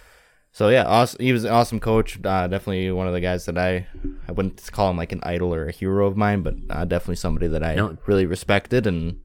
[0.51, 1.23] so yeah, awesome.
[1.23, 2.19] He was an awesome coach.
[2.25, 3.87] Uh, definitely one of the guys that I
[4.27, 7.17] I wouldn't call him like an idol or a hero of mine, but uh, definitely
[7.17, 7.97] somebody that I No.
[8.07, 9.21] really respected and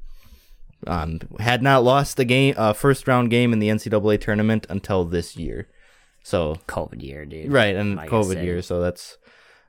[0.86, 5.06] um, had not lost a game, uh, first round game in the NCAA tournament until
[5.06, 5.68] this year.
[6.24, 7.52] So COVID year, dude.
[7.52, 9.18] right, and Like COVID year, so that's.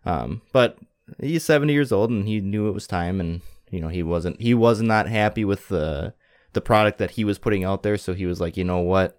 [0.05, 0.79] Um, but
[1.21, 4.41] he's seventy years old, and he knew it was time, and you know he wasn't
[4.41, 6.15] he was not happy with the
[6.53, 9.17] the product that he was putting out there, so he was like, you know what,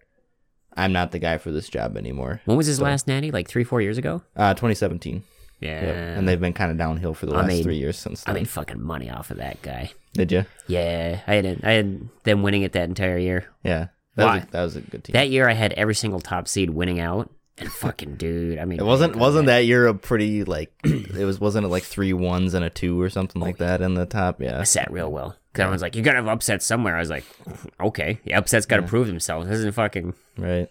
[0.75, 2.41] I'm not the guy for this job anymore.
[2.45, 3.31] When was his last natty?
[3.31, 4.23] Like three, four years ago?
[4.35, 5.23] Uh, 2017.
[5.59, 5.81] Yeah.
[5.85, 6.17] Yep.
[6.17, 8.31] And they've been kind of downhill for the I last made- three years since I
[8.33, 8.41] then.
[8.41, 9.91] made fucking money off of that guy.
[10.13, 10.45] Did you?
[10.67, 13.45] Yeah, I had I had them winning it that entire year.
[13.63, 13.87] Yeah.
[14.15, 14.37] That was, Why?
[14.37, 15.13] a, that was a good team.
[15.13, 18.79] That year, I had every single top seed winning out, And fucking dude, I mean,
[18.79, 22.53] It wasn't wasn't that year a pretty like it was wasn't it like three ones
[22.53, 24.41] and a two or something like oh, that in the top?
[24.41, 24.59] Yeah.
[24.59, 25.35] I sat real well.
[25.51, 26.95] Because everyone's like, you gotta have upsets somewhere.
[26.95, 27.25] I was like,
[27.79, 29.47] okay, the upsets gotta prove themselves.
[29.47, 30.13] This isn't fucking.
[30.37, 30.69] Right.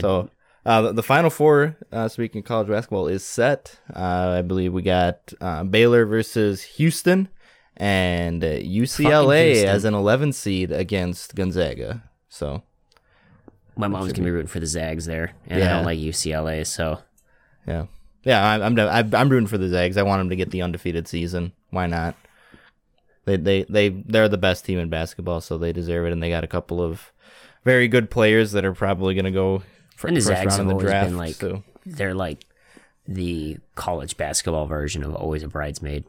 [0.00, 0.30] So
[0.66, 3.78] uh, the, the final four, uh, speaking of college basketball, is set.
[3.94, 7.28] Uh, I believe we got uh, Baylor versus Houston
[7.76, 9.68] and uh, UCLA Houston.
[9.68, 12.02] as an 11 seed against Gonzaga.
[12.28, 12.62] So
[13.76, 16.98] My mom's gonna be rooting for the Zags there, and I don't like UCLA, so
[17.66, 17.86] yeah,
[18.22, 19.96] yeah, I, I'm I'm I'm rooting for the Zags.
[19.96, 21.52] I want them to get the undefeated season.
[21.70, 22.14] Why not?
[23.24, 26.12] They they they they're the best team in basketball, so they deserve it.
[26.12, 27.12] And they got a couple of
[27.64, 29.62] very good players that are probably going to go
[30.08, 31.08] And the Zags have the always draft.
[31.08, 31.62] been, like, so.
[31.86, 32.44] they're like
[33.08, 36.04] the college basketball version of always a bridesmaid,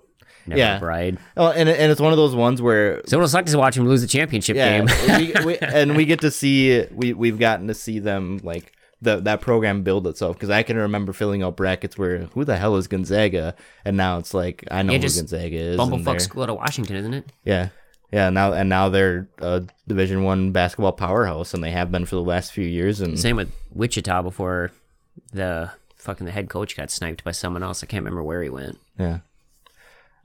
[0.45, 0.77] never Yeah.
[0.77, 1.17] a bride.
[1.38, 3.88] Oh, and and it's one of those ones where So it'll suck to watch them
[3.88, 5.36] lose the championship yeah, game.
[5.36, 9.19] we, we, and we get to see we we've gotten to see them like the
[9.21, 12.75] that program build itself because I can remember filling out brackets where who the hell
[12.75, 15.77] is Gonzaga, and now it's like I know Yeah, who Gonzaga is.
[15.77, 17.32] Bumblefuck school out of Washington, isn't it?
[17.43, 17.69] Yeah,
[18.12, 18.30] yeah.
[18.30, 22.21] Now and now they're a Division One basketball powerhouse, and they have been for the
[22.24, 23.02] last few years.
[23.02, 24.71] And Same with Wichita before
[25.34, 27.84] the fucking the head coach got sniped by someone else.
[27.84, 28.78] I can't remember where he went.
[28.97, 29.19] yeah,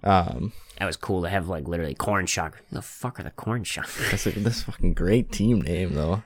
[0.02, 2.62] um, That was cool to have like literally corn shock.
[2.72, 3.88] The fuck are the corn shock?
[4.10, 6.22] that's a, that's a fucking great team name though.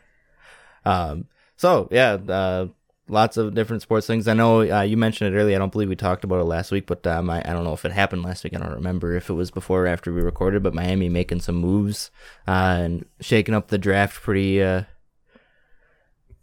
[0.85, 2.68] Um, so yeah, uh,
[3.11, 4.27] lots of different sports things.
[4.29, 5.57] I know uh, you mentioned it earlier.
[5.57, 7.73] I don't believe we talked about it last week, but um, I, I don't know
[7.73, 8.55] if it happened last week.
[8.55, 10.62] I don't remember if it was before or after we recorded.
[10.62, 12.11] But Miami making some moves
[12.49, 14.85] uh, and shaking up the draft pretty uh,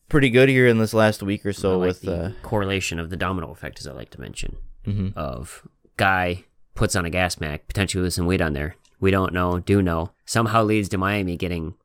[0.09, 3.09] pretty good here in this last week or so like with the uh, correlation of
[3.09, 5.15] the domino effect, as I like to mention, Mhm.
[5.15, 8.75] of guy puts on a gas mac, potentially with some weight on there.
[8.99, 10.11] We don't know, do know.
[10.25, 11.75] Somehow leads to Miami getting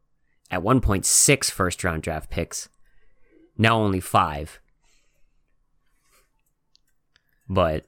[0.50, 2.68] at one point six first round draft picks.
[3.58, 4.60] Now only five.
[7.48, 7.84] But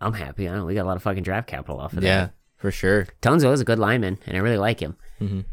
[0.00, 0.48] I'm happy.
[0.48, 2.06] I know, we got a lot of fucking draft capital off of that.
[2.06, 2.34] yeah that.
[2.56, 3.06] for sure.
[3.22, 4.96] Tunsil is a good lineman, and I really like him.
[5.20, 5.44] Mhm.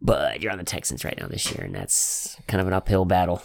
[0.00, 3.04] But you're on the Texans right now this year, and that's kind of an uphill
[3.04, 3.42] battle.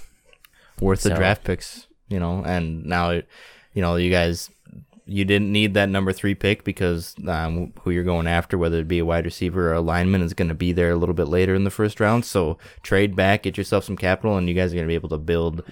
[0.79, 4.49] worth the draft picks, you know, and now, you know, you guys,
[5.05, 8.87] you didn't need that number three pick because um, who you're going after, whether it
[8.87, 11.27] be a wide receiver or a lineman, is going to be there a little bit
[11.27, 12.25] later in the first round.
[12.25, 15.09] So trade back, get yourself some capital, and you guys are going to be able
[15.09, 15.63] to build.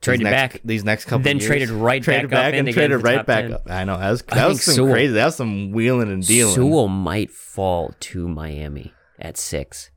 [0.00, 1.24] These Traded next- back, these next couple.
[1.24, 1.46] then years.
[1.48, 3.52] traded right traded back back in and to traded right back 10.
[3.54, 3.62] up.
[3.70, 5.12] I know that was that was some Sewell- crazy.
[5.14, 6.54] That was some wheeling and dealing.
[6.54, 9.90] Sewell might fall to Miami at six.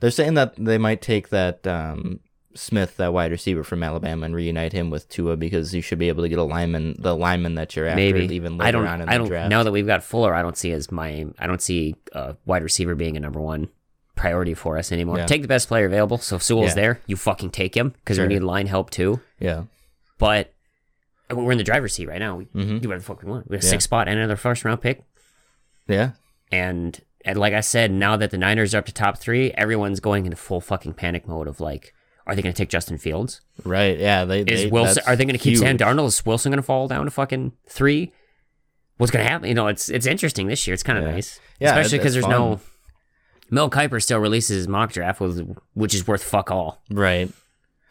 [0.00, 2.20] They're saying that they might take that um,
[2.54, 6.08] Smith, that wide receiver from Alabama, and reunite him with Tua because you should be
[6.08, 8.86] able to get a lineman, the lineman that you're after, Maybe even later I don't.
[8.86, 9.28] on in I the don't.
[9.28, 9.50] draft.
[9.50, 11.26] Now that we've got Fuller, I don't see as my.
[11.38, 13.68] I don't see uh, wide receiver being a number one
[14.22, 15.18] priority for us anymore.
[15.18, 15.26] Yeah.
[15.26, 16.18] Take the best player available.
[16.18, 16.74] So if Sewell's Yeah.
[16.82, 18.26] there, you fucking take him because Sure.
[18.28, 19.20] we need line help too.
[19.40, 19.64] yeah,
[20.18, 20.52] But
[21.28, 22.36] I mean, we're in the driver's seat right now.
[22.36, 22.80] We Mhm.
[22.80, 23.48] do whatever the fuck we want.
[23.50, 23.70] We have a Yeah.
[23.70, 25.02] six spot and another first round pick.
[25.88, 26.10] yeah,
[26.50, 30.00] And and like I said, now that the Niners are up to top three, everyone's
[30.00, 31.94] going into full fucking panic mode of like,
[32.26, 33.40] are they going to take Justin Fields?
[33.64, 34.24] right, yeah.
[34.24, 35.02] They, Is they, Wilson?
[35.06, 35.80] Are they going to keep Sam huge.
[35.80, 36.08] Darnold?
[36.08, 38.12] Is Wilson going to fall down to fucking three?
[38.98, 39.48] What's going to happen?
[39.48, 40.74] You know, it's it's interesting this year.
[40.74, 41.12] It's kind of Yeah.
[41.12, 42.60] nice, Yeah, especially because there's no.
[43.52, 46.80] Mel Kiper still releases his mock draft, with, which is worth fuck all.
[46.90, 47.30] Right,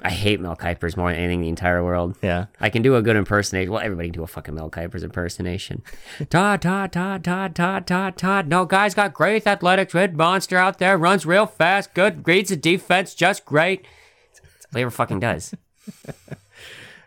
[0.01, 2.17] I hate Mel Kiper's more than anything in the entire world.
[2.23, 3.71] yeah, I can do a good impersonation.
[3.71, 5.83] Well, everybody can do a fucking Mel Kiper's impersonation.
[6.31, 8.47] Todd, Todd, Todd, Todd, Todd, Todd, Todd.
[8.47, 9.93] No, guy's got great athletics.
[9.93, 13.85] Red monster out there, runs real fast, good, reads the defense just great.
[14.41, 15.53] That's he ever fucking does.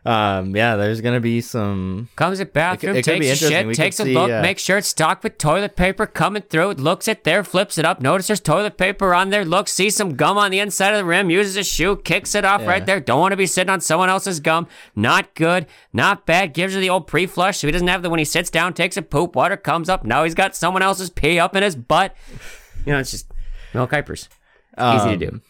[0.04, 0.76] um, yeah.
[0.76, 2.08] There's gonna be some.
[2.16, 4.62] Comes at bathroom, it be takes a shit, We takes a see, look, uh, makes
[4.62, 8.26] sure it's stocked with toilet paper coming through, looks at there, flips it up, notices
[8.28, 11.30] there's toilet paper on there, looks, sees some gum on the inside of the rim,
[11.30, 12.68] uses a shoe, kicks it off Yeah.
[12.68, 13.00] right there.
[13.00, 14.66] Don't want to be sitting on someone else's gum.
[14.94, 16.52] Not good, not bad.
[16.54, 18.96] Gives her the old pre-flush so he doesn't have the when he sits down, takes
[18.96, 20.04] a poop, water comes up.
[20.04, 22.14] Now he's got someone else's pee up in his butt.
[22.84, 23.26] You know, it's just
[23.72, 24.28] Mel Kiper's.
[24.78, 25.40] Easy to um, do.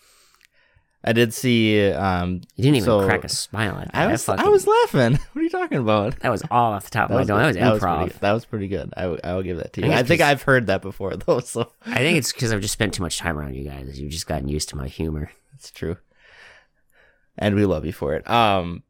[1.06, 1.90] I did see.
[1.92, 3.94] Um, You didn't even so- crack a smile at that.
[4.08, 4.26] I was.
[4.28, 5.18] I fucking- was laughing.
[5.32, 6.18] What are you talking about?
[6.20, 7.38] that was all off the top of my dome.
[7.38, 8.18] That was improv.
[8.20, 8.92] that was pretty good.
[8.96, 9.88] I, w- I will give that to you.
[9.88, 12.72] think I think I've heard that before though, so I think it's because I've just
[12.72, 14.00] spent too much time around you guys.
[14.00, 15.30] You've just gotten used to my humor.
[15.54, 15.98] it's true.
[17.36, 18.28] And we love you for it.
[18.30, 18.82] Um,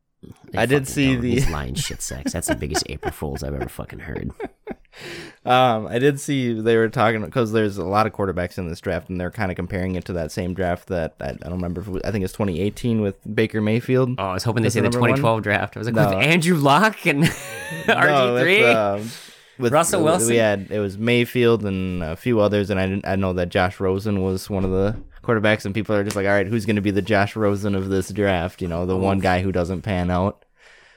[0.50, 2.32] They I did see the- He's lying shit sex.
[2.32, 4.30] That's the biggest April Fools I've ever fucking heard.
[5.44, 8.80] um, I did see they were talking because there's a lot of quarterbacks in this
[8.80, 11.52] draft, and they're kind of comparing it to that same draft that I, I don't
[11.54, 11.80] remember.
[11.80, 14.10] If it was, I think it's 2018 with Baker Mayfield.
[14.18, 15.08] Oh, I was hoping they say the the number one?
[15.10, 15.76] 2012 draft.
[15.76, 16.08] I was like, No.
[16.16, 17.20] with Andrew Luck and
[17.88, 18.44] No, RG3.
[18.60, 19.10] with, um,
[19.58, 20.30] with Russell Wilson?
[20.30, 23.06] We had it was Mayfield and a few others, and I didn't.
[23.06, 26.26] I know that Josh Rosen was one of the quarterbacks, and people are just like,
[26.26, 28.62] all right, who's going to be the Josh Rosen of this draft?
[28.62, 30.44] You know, the one guy who doesn't pan out.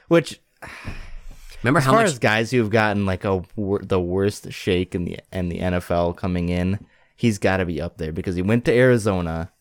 [0.07, 0.39] Which,
[1.63, 5.05] Remember as how far much as guys who've gotten like a the worst shake in
[5.05, 6.79] the in the NFL coming in,
[7.15, 9.51] he's got to be up there because he went to Arizona,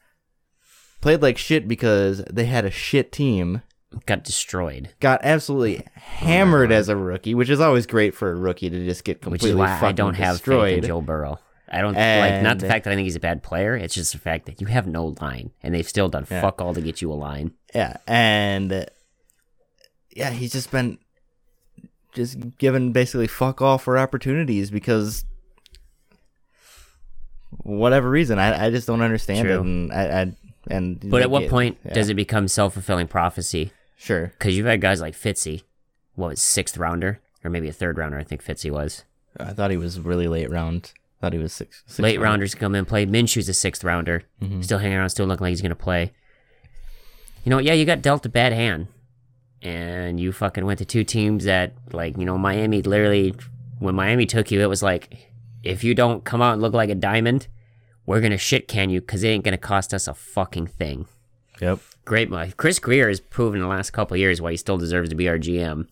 [1.01, 3.63] played like shit because they had a shit team
[4.05, 4.91] got destroyed?
[5.01, 8.85] got absolutely oh, hammered as a rookie, which is always great for a rookie to
[8.85, 10.75] just get Which completely is why I don't have destroyed.
[10.75, 11.39] faith in Joe Burrow.
[11.69, 13.75] I don't like not the fact that I think he's a bad player.
[13.77, 16.41] It's just the fact that you have no line, and they've still done Yeah.
[16.41, 17.53] fuck all to get you a line.
[17.75, 18.87] Yeah, and
[20.15, 20.99] yeah, he's just been
[22.13, 25.25] just given basically fuck all for opportunities because
[27.63, 29.57] whatever reason, I I just don't understand True.
[29.57, 30.33] it, and I, I
[30.69, 33.73] and But at what yeah, point yeah, does it become self fulfilling prophecy?
[33.97, 34.27] sure?
[34.39, 35.63] Because you've had guys like Fitzy,
[36.15, 38.19] what was sixth rounder or maybe a third rounder?
[38.19, 39.05] I think Fitzy was
[39.39, 40.93] I thought he was really late round.
[41.21, 41.83] Thought he was six.
[41.87, 42.33] six late round.
[42.33, 43.07] rounders come in play.
[43.07, 44.61] Minshew's a sixth rounder, Mm-hmm.
[44.63, 46.13] still hanging around, still looking like he's gonna play.
[47.45, 48.89] You know, yeah, you got dealt a bad hand,
[49.63, 53.35] and you fucking went to two teams that, like, you know, Miami literally,
[53.79, 55.31] when Miami took you, it was like,
[55.63, 57.47] if you don't come out and look like a diamond,
[58.05, 61.07] we're gonna shit can you because it ain't gonna cost us a fucking thing.
[61.61, 61.79] Yep.
[62.05, 65.09] Great, Chris Grier has proven in the last couple of years why he still deserves
[65.09, 65.89] to be our GM,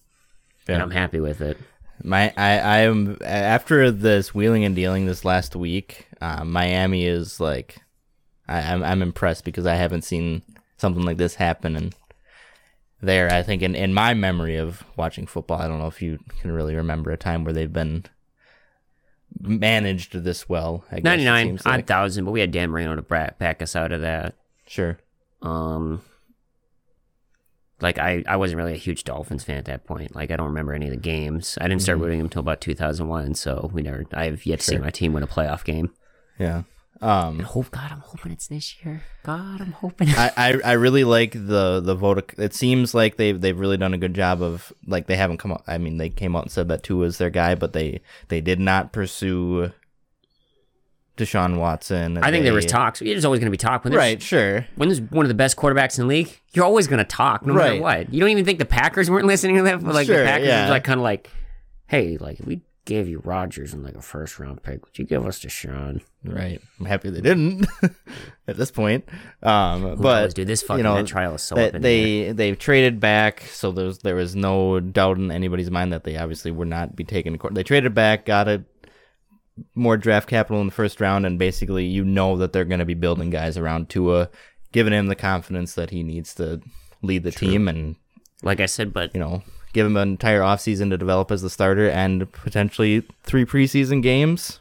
[0.68, 0.74] Yeah.
[0.74, 1.56] and I'm happy with it.
[2.02, 6.06] My I I am after this wheeling and dealing this last week.
[6.20, 7.76] Uh, Miami is like,
[8.48, 10.42] I, I'm I'm impressed because I haven't seen
[10.76, 11.94] something like this happen and
[13.00, 13.30] there.
[13.30, 16.52] I think in in my memory of watching football, I don't know if you can
[16.52, 18.04] really remember a time where they've been
[19.40, 20.84] managed this well.
[20.90, 21.86] I guess 99 seems odd like.
[21.86, 24.34] thousand, but we had Dan Marino to back us out of that.
[24.66, 24.98] Sure.
[25.42, 26.02] Um,
[27.84, 30.14] like I, I wasn't really a huge Dolphins fan at that point.
[30.16, 31.56] Like I don't remember any of the games.
[31.60, 33.34] I didn't start rooting them until about 2001.
[33.34, 34.04] So we never.
[34.12, 34.84] I've yet to see Mm-hmm.
[34.84, 35.92] My team win a playoff game.
[36.38, 36.62] Yeah.
[37.00, 37.40] Um.
[37.40, 39.02] Hope God, I'm hoping it's this year.
[39.22, 40.08] God, I'm hoping.
[40.10, 42.32] I, I, I really like the the vote.
[42.38, 45.52] It seems like they've they've really done a good job of like they haven't come
[45.52, 45.62] out.
[45.66, 48.40] I mean, they came out and said that Tua is their guy, but they they
[48.40, 49.72] did not pursue
[51.16, 52.18] Deshaun Watson.
[52.18, 53.00] I think there was They- talks.
[53.00, 53.84] There's always going to be talk.
[53.84, 54.66] When there's, Right, sure.
[54.76, 57.46] When there's one of the best quarterbacks in the league, you're always going to talk,
[57.46, 58.12] no matter what.
[58.12, 59.82] You don't even think the Packers weren't listening to that.
[59.84, 60.68] But like Sure, the Packers yeah.
[60.70, 61.30] like kind of like,
[61.86, 64.84] hey, like if we gave you Rodgers in like a first round pick.
[64.84, 66.02] Would you give us Deshaun?
[66.22, 66.60] Right.
[66.78, 67.66] I'm happy they didn't
[68.48, 69.08] at this point.
[69.42, 71.88] Um, but dude, this fucking you know, that trial is so that up in the
[71.88, 72.26] air.
[72.26, 76.16] they they've traded back, so there's there was no doubt in anybody's mind that they
[76.16, 77.54] obviously would not be taken to court.
[77.54, 78.64] They traded back, got a
[79.74, 82.84] more draft capital in the first round, and basically you know that they're going to
[82.84, 84.28] be building guys around Tua,
[84.72, 86.60] giving him the confidence that he needs to
[87.02, 87.96] lead the team, and
[88.42, 89.42] Like I said, but you know
[89.74, 94.60] give him an entire offseason to develop as the starter and potentially three preseason games.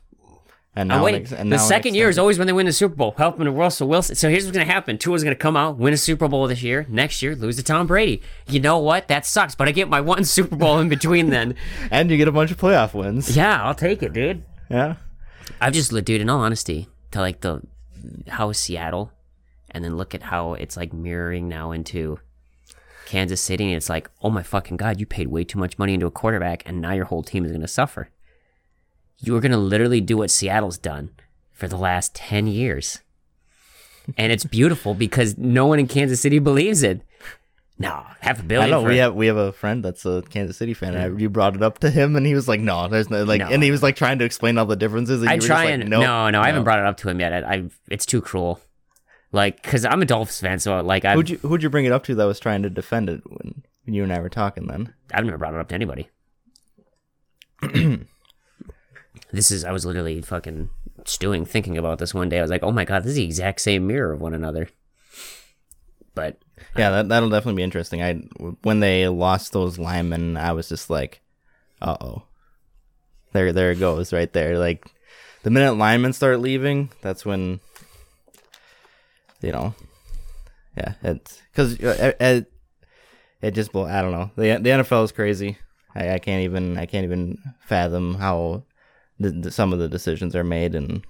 [0.75, 2.53] And now wait, an ex- and the now an second year is always when they
[2.53, 4.15] win the Super Bowl, helping to Russell Wilson.
[4.15, 6.47] So here's what's going to happen: Tua's going to come out, win a Super Bowl
[6.47, 6.87] this year.
[6.89, 8.23] Next year, lose to Tom Brady.
[8.47, 9.07] You know what?
[9.07, 11.29] That sucks, but I get my one Super Bowl in between.
[11.29, 11.53] Then,
[11.91, 13.37] and you get a bunch of playoff wins.
[13.37, 14.43] yeah, I'll take it, dude.
[14.73, 14.95] Yeah.
[15.61, 17.61] I've just, dude, in all honesty, to like the
[18.27, 19.11] how Seattle,
[19.69, 22.19] and then look at how it's like mirroring now into
[23.05, 25.93] Kansas City, and it's like, oh my fucking god, you paid way too much money
[25.93, 28.09] into a quarterback, and now your whole team is to suffer.
[29.19, 31.11] You are to literally do what Seattle's done
[31.51, 33.01] for the last ten years,
[34.17, 37.01] and it's beautiful because no one in Kansas City believes it.
[37.79, 38.67] No, half a billion.
[38.67, 40.93] I know for we have we have a friend that's a Kansas City fan.
[40.95, 43.23] And I, you brought it up to him, and he was like, "No, there's no
[43.23, 43.47] like," No.
[43.47, 45.21] and he was like trying to explain all the differences.
[45.21, 46.97] And I you were try like, and "Nope, no, no, I haven't brought it up
[46.97, 47.33] to him yet.
[47.33, 48.61] I, I it's too cruel.
[49.31, 51.91] Like, cause I'm a Dolphins fan, so like I Who'd you who'd you bring it
[51.91, 54.67] up to that was trying to defend it when you and I were talking?
[54.67, 56.09] Then I've never brought it up to anybody.
[59.31, 60.69] this is I was literally fucking
[61.05, 62.37] stewing, thinking about this one day.
[62.37, 64.69] I was like, oh my god, this is the exact same mirror of one another.
[66.13, 66.37] But
[66.75, 68.01] yeah, that that'll definitely be interesting.
[68.01, 68.15] I
[68.61, 71.21] when they lost those linemen, I was just like,
[71.81, 72.23] "Uh oh,
[73.31, 74.85] there there it goes right there." Like
[75.43, 77.59] the minute linemen start leaving, that's when
[79.41, 79.75] you know,
[80.77, 82.51] yeah, it's because it, it
[83.41, 83.85] it just blow.
[83.85, 84.31] I don't know.
[84.35, 85.57] the The NFL is crazy.
[85.93, 88.63] I, I can't even I can't even fathom how
[89.19, 91.05] the, the, some of the decisions are made and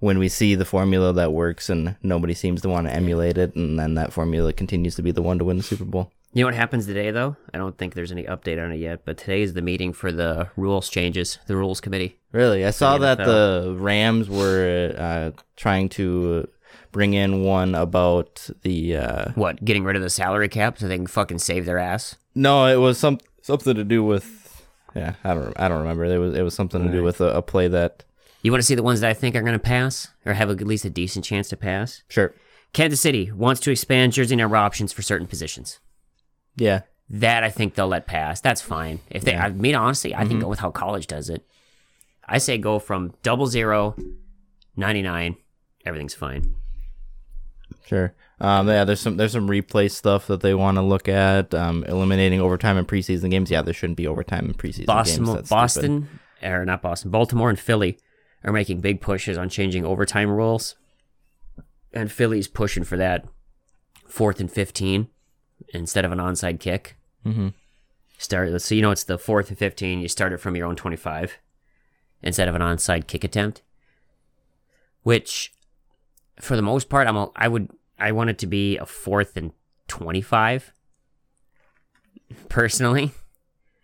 [0.00, 3.54] when we see the formula that works and nobody seems to want to emulate it
[3.56, 6.12] and then that formula continues to be the one to win the Super Bowl.
[6.32, 7.36] you know what happens today, though?
[7.52, 9.04] I don't think there's any update on it yet.
[9.04, 12.18] But today is the meeting for the rules changes, the rules committee.
[12.32, 16.46] Really, I saw the that the Rams were uh, trying to
[16.92, 19.64] bring in one about the uh, What?
[19.64, 22.16] Getting rid of the salary cap so they can fucking save their ass.
[22.34, 24.62] no, it was some something to do with
[24.94, 26.04] yeah, I don't I don't remember.
[26.04, 28.04] It was it was something to do with a, a play that
[28.42, 30.50] You want to see the ones that I think are going to pass or have
[30.50, 32.02] at least a decent chance to pass?
[32.08, 32.34] Sure.
[32.72, 35.80] Kansas City wants to expand jersey number options for certain positions.
[36.56, 36.82] Yeah.
[37.10, 38.40] That I think they'll let pass.
[38.40, 39.00] That's fine.
[39.10, 41.46] If they, I mean, honestly, I think go with how college does it.
[42.26, 43.96] I say go from double zero,
[44.76, 45.36] 99,
[45.86, 46.54] everything's fine.
[47.86, 48.14] Sure.
[48.40, 51.54] Um, yeah, there's some there's some replay stuff that they want to look at.
[51.54, 53.50] Um, eliminating overtime in preseason games.
[53.50, 55.36] Yeah, there shouldn't be overtime in preseason Boston, games.
[55.36, 55.48] That's stupid.
[55.48, 56.08] Boston,
[56.42, 57.98] or not Boston, Baltimore and Philly
[58.44, 60.76] are making big pushes on changing overtime rules,
[61.92, 63.26] and Philly's pushing for that
[64.06, 65.08] fourth and fifteen
[65.74, 66.96] instead of an onside kick.
[67.26, 67.52] Mhm.
[68.16, 70.00] Start so you know it's the fourth and fifteen.
[70.00, 71.38] You start it from your own twenty-five
[72.22, 73.62] instead of an onside kick attempt,
[75.02, 75.52] which
[76.40, 79.36] for the most part, I'm a, I would I want it to be a fourth
[79.36, 79.52] and
[79.88, 80.72] twenty-five
[82.48, 83.12] personally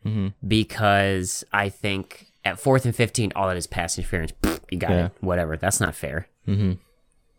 [0.04, 0.34] Mhm.
[0.46, 4.32] because I think at fourth and 15, all that is pass interference.
[4.42, 5.06] pfft, You got Yeah.
[5.06, 5.12] it.
[5.20, 5.56] Whatever.
[5.56, 6.28] That's not fair.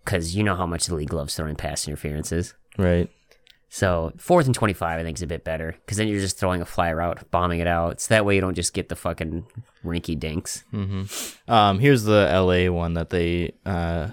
[0.03, 2.53] Because you know how much the league loves throwing pass interferences.
[2.77, 3.09] Right.
[3.69, 6.61] So fourth and 25, I think, is a bit better because then you're just throwing
[6.61, 7.99] a fly route, bombing it out.
[7.99, 9.45] So that way you don't just get the fucking
[9.83, 10.63] rinky dinks.
[11.47, 14.09] Um, here's the LA one that they uh,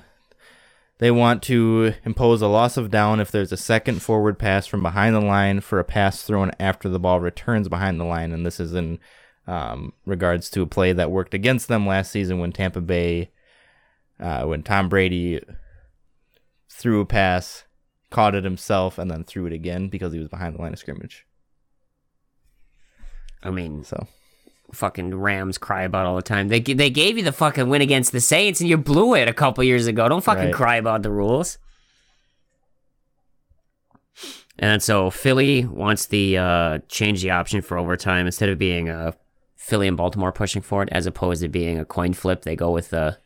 [0.98, 4.82] they want to impose a loss of down if there's a second forward pass from
[4.82, 8.44] behind the line for a pass thrown after the ball returns behind the line, and
[8.44, 8.98] this is in
[9.46, 13.30] um, regards to a play that worked against them last season when Tampa Bay,
[14.20, 15.40] uh, when Tom Brady
[16.68, 17.64] threw a pass,
[18.10, 20.78] caught it himself, and then threw it again because he was behind the line of
[20.78, 21.26] scrimmage.
[23.42, 24.06] I mean, So
[24.72, 26.48] fucking Rams cry about all the time.
[26.48, 29.34] They they gave you the fucking win against the Saints and you blew it a
[29.34, 30.08] couple years ago.
[30.08, 30.54] Don't fucking Right.
[30.54, 31.58] cry about the rules.
[34.58, 39.12] And so Philly wants the uh, change the option for overtime instead of being uh,
[39.64, 42.42] Philly and Baltimore pushing for it, as opposed to being a coin flip.
[42.42, 43.18] They go with the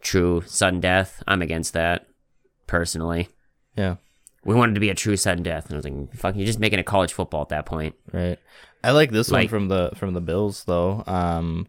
[0.00, 1.22] true sudden death.
[1.26, 2.06] I'm against that
[2.66, 3.28] personally.
[3.76, 3.96] yeah.
[4.44, 6.60] We wanted to be a true sudden death, and I was like, "Fuck, you're just
[6.60, 8.38] making a college football at that point." Right.
[8.84, 11.02] I like this Like- one from the from the Bills though.
[11.06, 11.66] Um,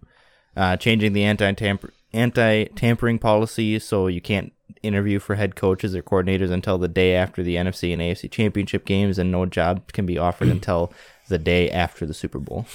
[0.56, 5.94] uh, changing the anti tamper anti tampering policy so you can't interview for head coaches
[5.96, 9.92] or coordinators until the day after the NFC and AFC championship games, and no job
[9.92, 10.94] can be offered until
[11.28, 12.66] the day after the Super Bowl.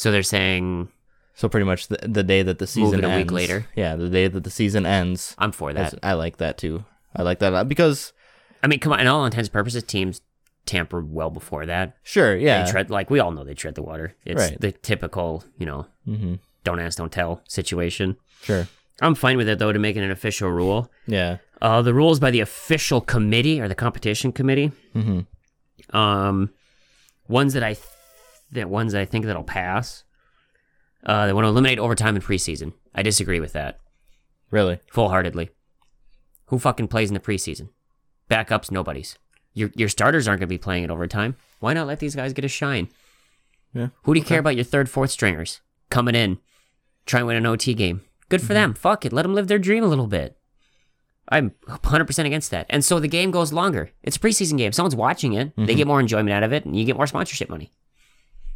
[0.00, 0.88] So they're saying,
[1.34, 3.66] So pretty much the, the day that the season it a week later?
[3.76, 5.34] Yeah, the day that the season ends.
[5.36, 6.84] "I'm for that." I like that too.
[7.14, 8.14] I like that because
[8.62, 9.00] I mean, come on.
[9.00, 10.22] In all intents and purposes, teams
[10.64, 11.96] tampered well before that.
[12.02, 14.14] sure, yeah, They tread like we all know they tread the water.
[14.24, 14.58] It's Right.
[14.58, 18.16] the typical, you know, hmm don't ask, don't tell situation.
[18.42, 18.68] sure,
[19.02, 20.90] I'm fine with it though to make it an official rule.
[21.06, 24.72] yeah, Uh, the rules by the official committee or the competition committee.
[24.94, 25.20] hmm
[25.94, 26.50] Um,
[27.28, 27.74] ones that I
[28.52, 30.04] th- that ones I think that'll pass.
[31.04, 32.72] Uh, they want to eliminate overtime in preseason.
[32.94, 33.78] I disagree with that
[34.50, 35.50] really, full heartedly.
[36.46, 37.68] Who fucking plays in the preseason?
[38.30, 39.16] Backups, nobody's.
[39.54, 41.36] Your your starters aren't going to be playing in overtime.
[41.60, 42.88] Why not let these guys get a shine?
[43.74, 46.38] yeah, Who do you care about your third, fourth stringers coming in,
[47.06, 48.02] trying to win an OT game?
[48.28, 48.74] Good for them.
[48.74, 49.12] Fuck it.
[49.12, 50.36] Let them live their dream a little bit.
[51.28, 52.66] I'm 100% against that.
[52.70, 53.90] And so the game goes longer.
[54.02, 54.72] It's a preseason game.
[54.72, 55.52] Someone's watching it.
[55.56, 57.70] They get more enjoyment out of it, and you get more sponsorship money.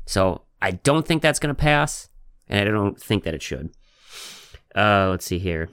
[0.07, 2.09] So I don't think that's going to pass,
[2.49, 3.71] and I don't think that it should.
[4.75, 5.69] Uh, let's see here.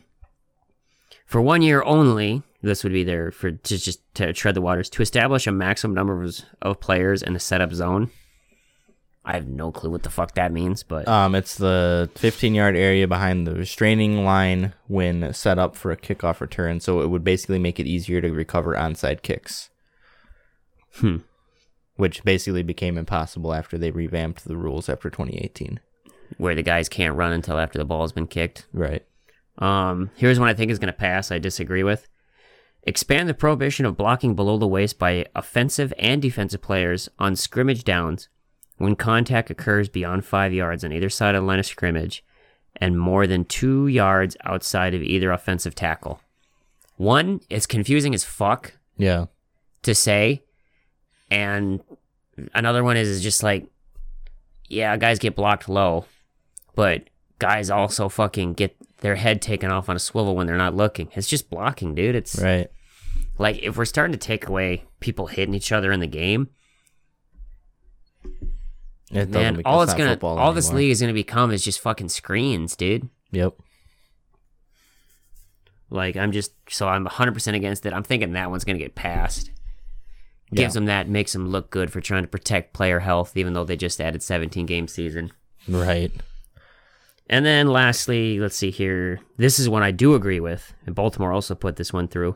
[1.26, 4.90] For one year only, this would be there for to just to tread the waters
[4.92, 8.12] to establish a maximum number of, of players in the setup zone.
[9.24, 12.76] I have no clue what the fuck that means, but Um, it's the 15 yard
[12.76, 16.80] area behind the restraining line when set up for a kickoff return.
[16.80, 19.70] So it would basically make it easier to recover onside kicks.
[20.96, 21.18] Hmm.
[22.02, 25.80] Which basically became impossible after they revamped the rules after 2018.
[26.38, 28.66] where the guys can't run until after the ball's been kicked.
[28.74, 29.06] Right.
[29.60, 31.32] Um, here's one I think is going to pass.
[31.32, 32.08] I disagree with.
[32.84, 37.84] Expand the prohibition of blocking below the waist by offensive and defensive players on scrimmage
[37.84, 38.30] downs
[38.78, 42.24] when contact occurs beyond five yards on either side of the line of scrimmage
[42.78, 46.20] and more than two yards outside of either offensive tackle.
[46.98, 49.26] One, it's confusing as fuck Yeah.
[49.84, 50.42] to say,
[51.32, 51.82] and
[52.54, 53.66] another one is, is just like,
[54.70, 56.06] yeah, guys get blocked low,
[56.76, 57.10] but
[57.40, 61.10] guys also fucking get their head taken off on a swivel when they're not looking.
[61.16, 62.14] It's just blocking, dude.
[62.16, 62.70] It's Right.
[63.40, 66.50] like if we're starting to take away people hitting each other in the game,
[69.12, 72.76] It man, all it's gonna, all this league is gonna become is just fucking screens,
[72.76, 73.10] dude.
[73.32, 73.56] Yep.
[75.90, 77.92] Like I'm just so I'm 100 percent against it.
[77.94, 79.52] I'm thinking that one's gonna get passed.
[80.54, 80.80] Gives Yeah.
[80.80, 83.78] them that, makes them look good for trying to protect player health, even though they
[83.78, 85.32] just added 17 game season.
[85.68, 86.12] Right.
[87.30, 89.22] And then lastly, let's see here.
[89.38, 92.36] This is one I do agree with, and Baltimore also put this one through.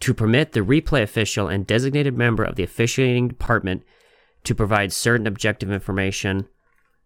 [0.00, 3.82] To permit the replay official and designated member of the officiating department
[4.44, 6.48] to provide certain objective information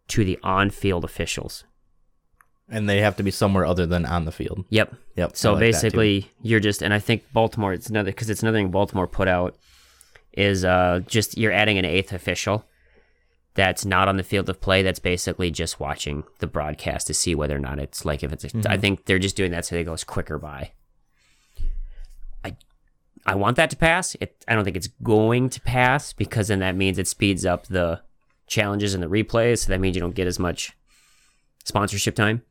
[0.06, 1.64] to the on field officials.
[2.68, 4.64] And they have to be somewhere other than on the field.
[4.70, 4.94] Yep.
[5.16, 5.36] Yep.
[5.36, 8.70] So like basically, you're just, and I think Baltimore, it's another, because it's another thing
[8.70, 9.56] Baltimore put out,
[10.36, 12.64] is uh, just you're adding an eighth official
[13.54, 17.34] that's not on the field of play, that's basically just watching the broadcast to see
[17.36, 18.66] whether or not it's like if it's, Mm-hmm.
[18.68, 20.72] I think they're just doing that so it goes quicker by.
[22.44, 22.56] I,
[23.24, 24.16] I want that to pass.
[24.20, 27.66] It, I don't think it's going to pass because then that means it speeds up
[27.68, 28.00] the
[28.48, 29.58] challenges and the replays.
[29.60, 30.72] So that means you don't get as much
[31.64, 32.42] sponsorship time.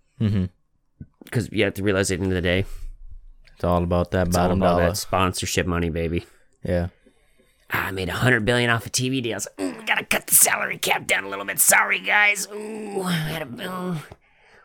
[1.26, 2.66] Because you have to realize at the end of the day,
[3.56, 4.86] It's all about that it's all bottom about dollar.
[4.90, 6.26] that sponsorship money, baby.
[6.64, 6.88] Yeah.
[7.74, 9.48] I made a hundred billion off of TV deals.
[9.60, 11.60] Ooh, we gotta cut the salary cap down a little bit.
[11.60, 12.48] Sorry, guys.
[12.54, 13.98] Ooh, I had a, ooh,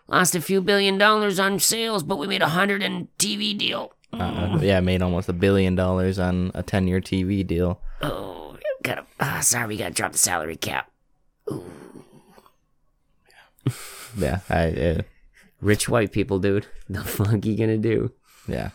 [0.07, 3.93] lost a few billion dollars on sales, but we made a hundred in TV deal.
[4.13, 7.81] Uh, yeah, made almost a billion dollars on a 10 year TV deal.
[8.03, 9.05] Oh, gotta.
[9.21, 10.91] Ah, sorry, we gotta drop the salary cap.
[14.17, 14.41] Yeah.
[14.51, 15.03] I, uh,
[15.61, 16.67] Rich white people, dude.
[16.89, 18.13] The fuck you gonna do?
[18.47, 18.71] yeah.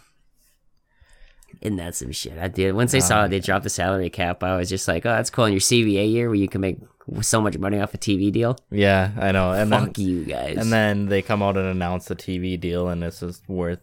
[1.63, 2.37] Isn't that some shit?
[2.37, 2.73] I did.
[2.73, 5.29] Once I saw oh, they dropped the salary cap, I was just like, oh, that's
[5.29, 5.45] cool.
[5.45, 6.77] In your CBA year where you can make
[7.21, 8.57] so much money off a TV deal.
[8.69, 9.53] Yeah, I know.
[9.53, 10.57] And then, Fuck you guys.
[10.57, 13.79] and then they come out and announce the TV deal, and this is worth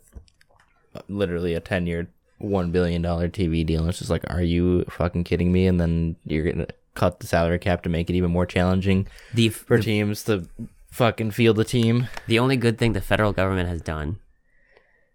[0.94, 2.08] uh, literally a 10 year,
[2.42, 3.80] $1 billion TV deal.
[3.80, 5.66] And it's just like, are you fucking kidding me?
[5.66, 9.06] And then you're going to cut the salary cap to make it even more challenging
[9.32, 10.46] the, for teams to
[10.90, 12.08] fucking field the team.
[12.26, 14.18] The only good thing the federal government has done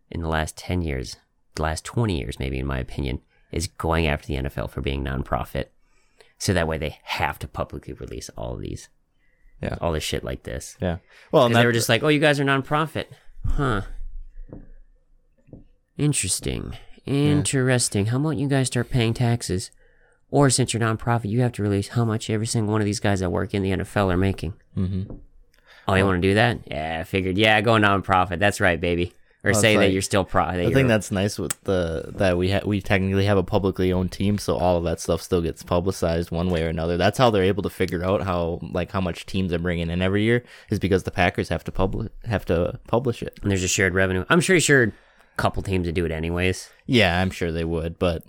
[0.10, 1.18] in the last 10 years,
[1.56, 5.04] the last 20 years, maybe, in my opinion, is going after the NFL for being
[5.04, 5.66] nonprofit.
[6.38, 8.90] So that way they have to publicly release all of these.
[9.62, 9.78] Yeah.
[9.80, 10.78] All this shit like this.
[10.82, 10.98] Yeah.
[11.32, 13.06] Well, and they were just like, oh, you guys are nonprofit.
[13.48, 13.82] Huh.
[15.98, 16.74] Interesting.
[17.06, 18.08] Interesting.
[18.08, 19.72] How about you guys start paying taxes?
[20.30, 23.00] Or since you're nonprofit, you have to release how much every single one of these
[23.00, 24.54] guys that work in the NFL are making.
[24.76, 25.20] Mhm.
[25.88, 26.60] Oh, you want to do that?
[26.66, 27.38] Yeah, I figured.
[27.38, 28.40] Yeah, go nonprofit.
[28.40, 29.14] That's right, baby.
[29.46, 30.44] Or oh, Well, say it's that you're still pro.
[30.48, 33.94] That I think that's nice with the that we ha- we technically have a publicly
[33.94, 36.98] owned team, so all of that stuff still gets publicized one way or another.
[36.98, 40.02] That's how they're able to figure out how like how much teams are bringing in
[40.02, 43.38] every year is because the Packers have to publish have to publish it.
[43.44, 44.26] and there's a shared revenue.
[44.30, 44.92] I'm sure sure a
[45.38, 46.72] couple teams would do it anyways.
[46.88, 48.24] Yeah, I'm sure they would, but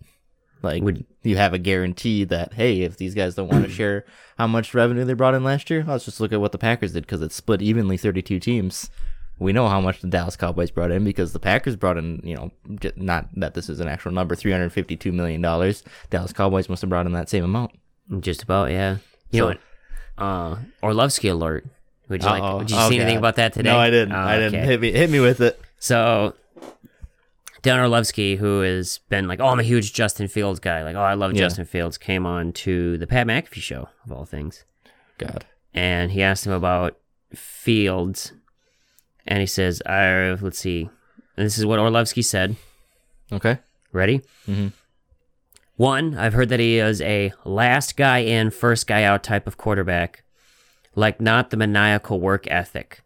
[0.61, 4.05] like Would- you have a guarantee that hey, if these guys don't want to share
[4.37, 6.93] how much revenue they brought in last year, let's just look at what the Packers
[6.93, 8.91] did because it's split evenly, 32 teams.
[9.39, 12.35] We know how much the Dallas Cowboys brought in because the Packers brought in, you
[12.35, 12.51] know,
[12.97, 15.83] not that this is an actual number, 352 million dollars.
[16.11, 17.73] Dallas Cowboys must have brought in that same amount.
[18.21, 18.97] Just about, yeah.
[19.31, 19.59] You know So- what?
[20.19, 21.67] Uh, Orlovsky alert.
[22.09, 22.57] Would you Uh-oh.
[22.59, 22.67] like?
[22.67, 23.69] Did you Oh, see anything about that today?
[23.71, 24.13] No, I didn't.
[24.15, 24.55] Oh, I didn't.
[24.61, 24.67] okay.
[24.67, 25.61] Hit me, hit me with it.
[25.79, 26.35] So,
[27.63, 30.83] Dan Orlovsky, who has been like, oh, I'm a huge Justin Fields guy.
[30.85, 31.41] Like, oh, I love Yeah.
[31.41, 31.99] Justin Fields.
[31.99, 34.65] Came on to the Pat McAfee show of all things,
[35.19, 35.45] God.
[35.75, 36.97] and he asked him about
[37.35, 38.33] Fields,
[39.27, 40.89] and he says, "I let's see."
[41.37, 42.57] And this is what Orlovsky said.
[43.33, 43.59] Okay.
[43.93, 44.23] Ready?
[44.49, 44.73] Mhm.
[45.77, 49.59] One, I've heard that he is a last guy in, first guy out type of
[49.59, 50.23] quarterback,
[50.95, 53.03] like not the maniacal work ethic.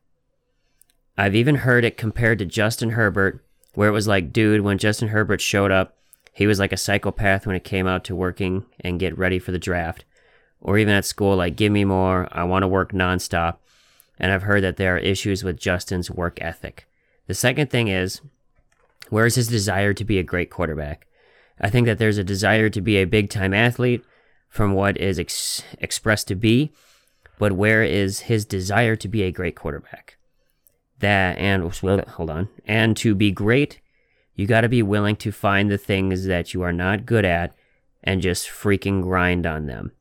[1.19, 3.45] I've even heard it compared to Justin Herbert,
[3.75, 5.97] where it was like, dude, when Justin Herbert showed up,
[6.33, 9.51] he was like a psychopath when it came out to working and get ready for
[9.51, 10.05] the draft.
[10.61, 13.57] Or even at school, like, give me more, I want to work nonstop.
[14.21, 16.87] And I've heard that there are issues with Justin's work ethic.
[17.27, 18.21] The second thing is,
[19.09, 21.07] where is his desire to be a great quarterback?
[21.61, 24.05] I think that there's a desire to be a big time athlete
[24.49, 26.71] from what is ex- expressed to be,
[27.39, 30.17] but where is his desire to be a great quarterback?
[30.99, 33.81] That and hold on, and to be great,
[34.35, 37.55] you got to be willing to find the things that you are not good at
[38.03, 39.93] and just freaking grind on them.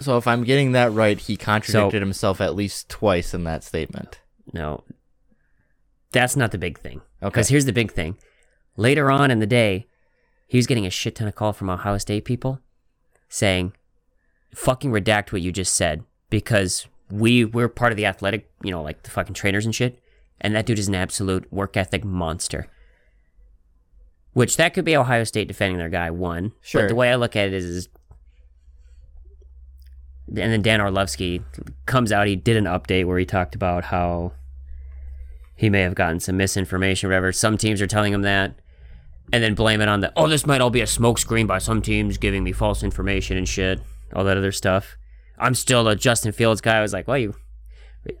[0.00, 4.20] So if I'm getting that right, he contradicted himself at least twice in that statement.
[4.52, 4.84] No,
[6.12, 7.00] that's not the big thing.
[7.22, 7.30] Okay.
[7.30, 8.16] Because here's the big thing.
[8.76, 9.86] Later on in the day,
[10.46, 12.60] he was getting a shit ton of call from Ohio State people
[13.28, 13.72] saying,
[14.54, 18.82] fucking redact what you just said because we, we're part of the athletic, you know,
[18.82, 20.00] like the fucking trainers and shit.
[20.40, 22.68] And that dude is an absolute work ethic monster.
[24.32, 26.52] Which that could be Ohio State defending their guy, one.
[26.60, 26.82] Sure.
[26.82, 27.88] But the way I look at it is, is
[30.28, 31.42] and then Dan Orlovsky
[31.86, 32.26] comes out.
[32.26, 34.32] He did an update where he talked about how
[35.56, 37.32] he may have gotten some misinformation, or whatever.
[37.32, 38.54] Some teams are telling him that,
[39.32, 41.82] and then blame it on the oh, this might all be a smokescreen by some
[41.82, 43.80] teams giving me false information and shit,
[44.14, 44.96] all that other stuff.
[45.38, 46.78] I'm still a Justin Fields guy.
[46.78, 47.34] I was like, well, you.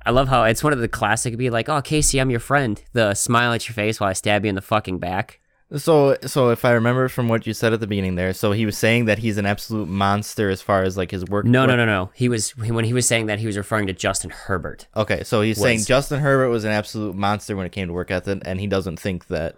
[0.04, 2.82] I love how it's one of the classic be like, oh, Casey, I'm your friend.
[2.92, 5.40] The smile at your face while I stab you in the fucking back.
[5.76, 8.64] So, so if I remember from what you said at the beginning there, so he
[8.64, 11.44] was saying that he's an absolute monster as far as like his work.
[11.44, 12.10] No, no, no, no.
[12.14, 14.86] He was when he was saying that he was referring to Justin Herbert.
[14.96, 18.10] Okay, so he's saying Justin Herbert was an absolute monster when it came to work
[18.10, 19.56] ethic, and he doesn't think that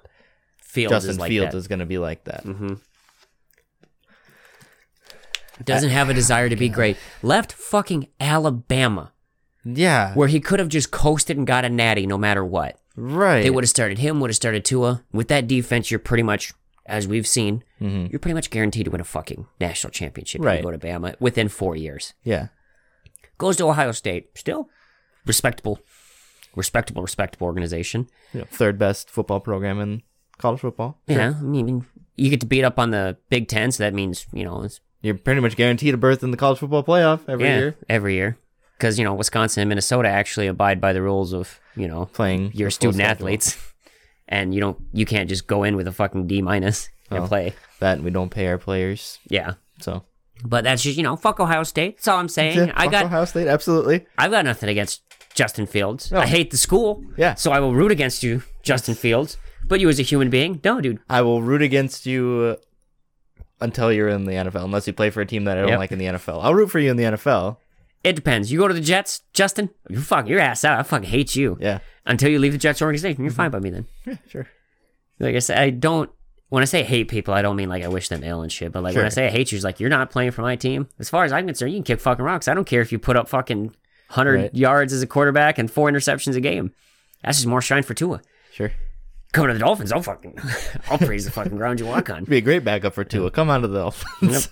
[0.58, 1.58] Fields Justin is like Fields that.
[1.58, 2.44] is going to be like that.
[2.44, 2.74] Mm-hmm.
[5.62, 6.96] Doesn't have a desire to be great.
[7.22, 9.12] Left fucking Alabama,
[9.64, 12.79] Yeah, where he could have just coasted and got a natty no matter what.
[12.96, 13.42] Right.
[13.42, 15.02] They would have started him, would have started Tua.
[15.12, 16.52] With that defense, you're pretty much,
[16.86, 18.06] as we've seen, mm-hmm.
[18.10, 20.58] you're pretty much guaranteed to win a fucking national championship if Right.
[20.58, 22.14] you go to Bama within four years.
[22.24, 22.48] yeah,
[23.38, 24.68] Goes to Ohio State, still
[25.26, 25.80] respectable,
[26.56, 28.08] respectable, respectable organization.
[28.34, 30.02] know, third best football program in
[30.38, 30.98] college football.
[31.06, 31.86] Yeah, I mean,
[32.16, 34.80] you get to beat up on the Big Ten, so that means you know, it's,
[35.00, 37.76] You're pretty much guaranteed a berth in the college football playoff every yeah, year.
[37.88, 38.36] every year.
[38.76, 42.50] Because you know, Wisconsin and Minnesota actually abide by the rules of you know Playing
[42.54, 43.56] your student athletes,
[44.28, 47.26] and you don't, you can't just go in with a fucking D minus and Oh.
[47.26, 47.54] play.
[47.80, 49.54] That we don't pay our players, Yeah.
[49.80, 50.04] so
[50.44, 51.96] But that's just you know, fuck Ohio State.
[51.96, 52.56] That's all I'm saying.
[52.58, 54.06] Yeah, I got Ohio State absolutely.
[54.18, 55.02] I've got nothing against
[55.34, 56.10] Justin Fields.
[56.12, 56.18] No.
[56.20, 57.02] I hate the school.
[57.16, 57.34] Yeah.
[57.34, 59.36] So I will root against you, Justin Fields.
[59.66, 60.98] But you as a human being, no, dude.
[61.08, 62.64] I will root against you uh,
[63.60, 65.78] until you're in the NFL, unless you play for a team that I don't Yep.
[65.78, 66.40] like in the NFL.
[66.42, 67.56] I'll root for you in the NFL.
[68.02, 68.50] It depends.
[68.50, 69.70] You go to the Jets, Justin.
[69.88, 70.78] You fuck your ass out.
[70.78, 71.58] I fucking hate you.
[71.60, 73.36] Yeah, Until you leave the Jets organization, you're mm-hmm.
[73.36, 73.86] fine by me then.
[74.06, 74.46] yeah, sure.
[75.18, 76.10] Like I said, I don't.
[76.48, 78.72] When I say hate people, I don't mean like I wish them ill and shit.
[78.72, 80.56] But like when I say I hate you, it's like you're not playing for my
[80.56, 80.88] team.
[80.98, 82.48] As far as I'm concerned, you can kick fucking rocks.
[82.48, 83.72] I don't care if you put up fucking
[84.08, 84.54] hundred Right.
[84.54, 86.72] yards as a quarterback and four interceptions a game.
[87.22, 88.20] That's just more shine for Tua.
[88.52, 88.72] Sure.
[89.32, 90.38] Coming to the Dolphins, I'll fucking,
[90.90, 92.24] I'll praise the fucking ground you walk on.
[92.24, 93.30] Be a great backup for Tua.
[93.30, 94.48] Come on to the Dolphins.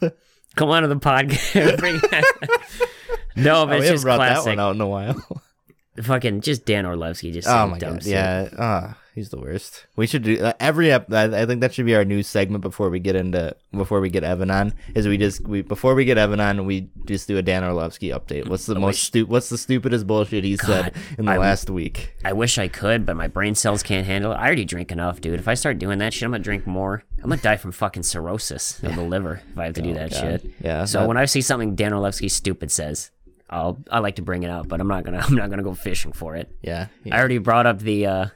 [0.54, 2.88] Come on to the podcast.
[3.36, 4.46] No, but Oh, we it's haven't just brought that classic.
[4.50, 5.42] one out in a while.
[6.02, 8.12] fucking just Dan Orlovsky just oh my dumb god, shit.
[8.12, 8.48] yeah.
[8.56, 9.86] Ah, he's the worst.
[9.96, 10.92] We should do uh, every.
[10.92, 14.00] Ep- I, I think that should be our new segment before we get into before
[14.00, 14.74] we get Evan on.
[14.94, 18.10] Is we just we before we get Evan on, we just do a Dan Orlovsky
[18.10, 18.46] update.
[18.48, 22.14] What's the most stu- What's the stupidest bullshit he said in the I- last week?
[22.24, 24.36] I wish I could, but my brain cells can't handle it.
[24.36, 25.40] I already drink enough, dude.
[25.40, 27.02] If I start doing that shit, I'm gonna drink more.
[27.24, 30.12] I'm gonna die from fucking cirrhosis of the liver if I have to do that
[30.16, 30.40] Oh, God.
[30.42, 30.50] shit.
[30.62, 33.10] Yeah, So that- when I see something Dan Orlovsky stupid says,
[33.50, 35.74] I'll I like to bring it up, but I'm not gonna I'm not gonna go
[35.74, 36.50] fishing for it.
[36.62, 36.88] Yeah.
[37.10, 38.26] I already brought up the uh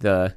[0.00, 0.34] the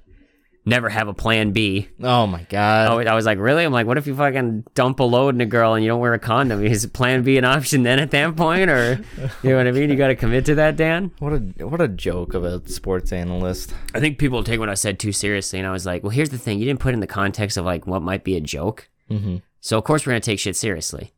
[0.65, 1.89] never have a plan B.
[2.01, 2.87] Oh my god.
[2.89, 3.63] Oh, I was like, really?
[3.63, 5.99] I'm like, what if you fucking dump a load in a girl and you don't
[5.99, 6.63] wear a condom?
[6.65, 9.03] Is plan B an option then at that point, or
[9.43, 9.89] you know what I mean?
[9.89, 11.11] You got to commit to that, Dan.
[11.19, 13.73] What a what a joke of a sports analyst.
[13.93, 16.29] I think people take what I said too seriously, and I was like, well, here's
[16.29, 18.89] the thing: you didn't put in the context of like what might be a joke.
[19.09, 19.37] Mm-hmm.
[19.59, 21.13] So of course we're gonna take shit seriously.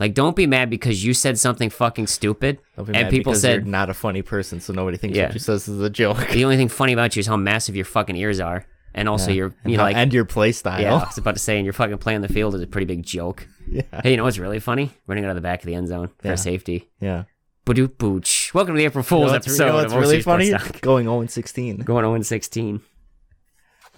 [0.00, 3.90] Like, don't be mad because you said something fucking stupid, and people said you're not
[3.90, 5.24] a funny person, so nobody thinks Yeah.
[5.26, 6.28] what you says is a joke.
[6.30, 9.32] the only thing funny about you is how massive your fucking ears are, and also
[9.32, 10.80] your And, you how- like and your play style.
[10.80, 10.94] yeah.
[10.94, 12.86] I was about to say, and your fucking play on the field is a pretty
[12.86, 13.48] big joke.
[13.70, 13.82] Yeah.
[14.02, 14.92] Hey, you know what's really funny?
[15.08, 16.34] Running out of the back of the end zone for Yeah.
[16.36, 16.88] safety.
[17.00, 17.24] Yeah.
[17.66, 18.52] Badoop booch.
[18.54, 20.22] Welcome to the April You Fool's know what's, you episode know what's of really OC
[20.22, 20.50] Sports funny?
[20.52, 20.80] Talk.
[20.80, 21.76] Going 0 16.
[21.78, 22.80] Going 0 16.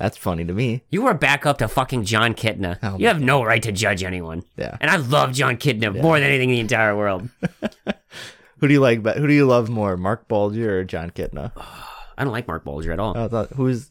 [0.01, 0.83] That's funny to me.
[0.91, 2.79] You were back up to fucking Jon Kitna.
[2.83, 4.43] Oh you have no right to judge anyone.
[4.57, 4.77] Yeah.
[4.81, 7.29] And I love Jon Kitna more than anything in the entire world.
[8.59, 9.03] Who do you like?
[9.03, 11.53] be- Who do you love more, Marc Bulger or Jon Kitna?
[12.19, 13.17] I don't like Marc Bulger at all.
[13.17, 13.91] I thought who's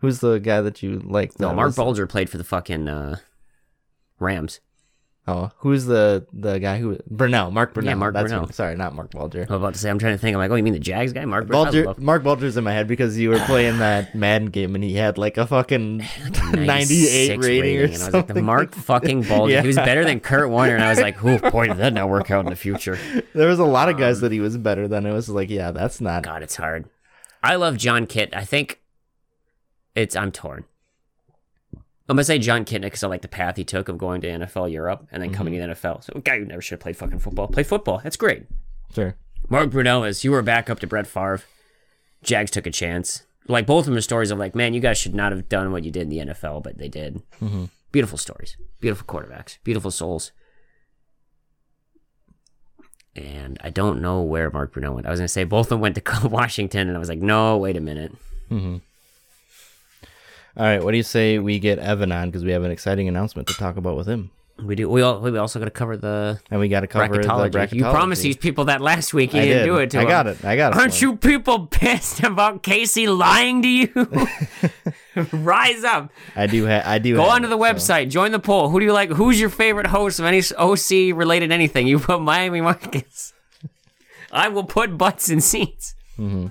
[0.00, 1.38] who's the guy that you like?
[1.40, 3.16] no, Mark was- Bulger played for the fucking uh,
[4.20, 4.60] Rams.
[5.28, 7.50] Oh, who's the the guy who Burnell?
[7.50, 7.96] Mark Burnell.
[7.98, 8.46] Mark That's Burnell.
[8.46, 9.40] who- sorry, not Marc Bulger.
[9.48, 10.34] I was about to say, I'm trying to think.
[10.36, 11.24] I'm like, oh, you mean the Jags guy?
[11.24, 11.82] Marc Bulger?
[11.82, 14.94] Bulger, Marc Bulger's in my head because you were playing that Madden game and he
[14.94, 15.98] had like a fucking
[16.52, 18.44] 98 rating, or and I was like, the something.
[18.44, 19.52] Mark fucking Bulger.
[19.52, 19.62] Yeah.
[19.62, 22.08] He was better than Kurt Warner, and I was like, oh boy, did that not
[22.08, 22.96] work out in the future.
[23.34, 25.04] There was a lot of Um, guys that he was better than.
[25.06, 26.22] It was like, yeah, that's not.
[26.22, 26.88] God, it's hard.
[27.42, 28.30] I love John Kitt.
[28.34, 28.80] I think
[29.94, 30.64] it's I'm torn.
[32.08, 34.28] I'm gonna say Jon Kitna because I like the path he took of going to
[34.28, 35.72] NFL Europe and then coming Mm-hmm.
[35.72, 36.04] to the NFL.
[36.04, 37.48] So a guy who never should have played fucking football.
[37.48, 38.00] Play football.
[38.02, 38.44] That's great.
[38.94, 39.16] Sure.
[39.48, 41.42] Mark Brunell is you were back up to Brett Favre.
[42.22, 43.24] Jags took a chance.
[43.48, 45.70] Like both of them are stories of like, man, you guys should not have done
[45.72, 47.22] what you did in the NFL, but they did.
[47.40, 47.64] Mm-hmm.
[47.92, 48.56] Beautiful stories.
[48.80, 49.58] Beautiful quarterbacks.
[49.64, 50.32] Beautiful souls.
[53.14, 55.06] And I don't know where Mark Brunell went.
[55.06, 57.56] I was gonna say both of them went to Washington, and I was like, no,
[57.56, 58.12] wait a minute.
[60.56, 63.08] All right, what do you say we get Evan on because we have an exciting
[63.08, 64.30] announcement to talk about with him?
[64.62, 64.88] We do.
[64.88, 67.52] We, all, we also got to cover the And we got to cover bracketology.
[67.52, 67.72] the bracketology.
[67.74, 69.34] You promised these people that last week.
[69.34, 69.66] You I didn't did.
[69.66, 70.42] do it to I got it.
[70.46, 70.78] I got it.
[70.78, 73.90] Aren't you people pissed about Casey lying to you?
[75.32, 76.10] Rise up.
[76.34, 76.66] I do.
[76.66, 77.16] Ha- I do.
[77.16, 77.92] Go onto it, the so.
[77.92, 78.08] website.
[78.08, 78.70] Join the poll.
[78.70, 79.10] Who do you like?
[79.10, 81.86] Who's your favorite host of any OC related anything?
[81.86, 83.34] You put Miami Marcus.
[84.32, 85.94] I will put butts in seats.
[86.18, 86.46] Mm-hmm.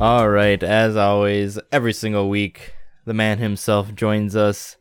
[0.00, 0.62] All right.
[0.62, 2.72] As always, every single week,
[3.04, 4.76] the man himself joins us.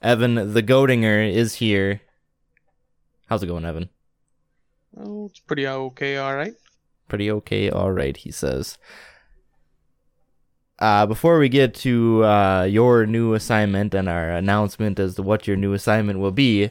[0.00, 2.00] Evan the Goatinger is here.
[3.28, 3.90] How's it going, Evan?
[4.96, 6.54] Oh, it's pretty okay, all right.
[7.08, 7.68] Pretty okay.
[7.70, 8.78] All right, he says.
[10.78, 15.46] Uh, before we get to uh, your new assignment and our announcement as to what
[15.46, 16.70] your new assignment will be,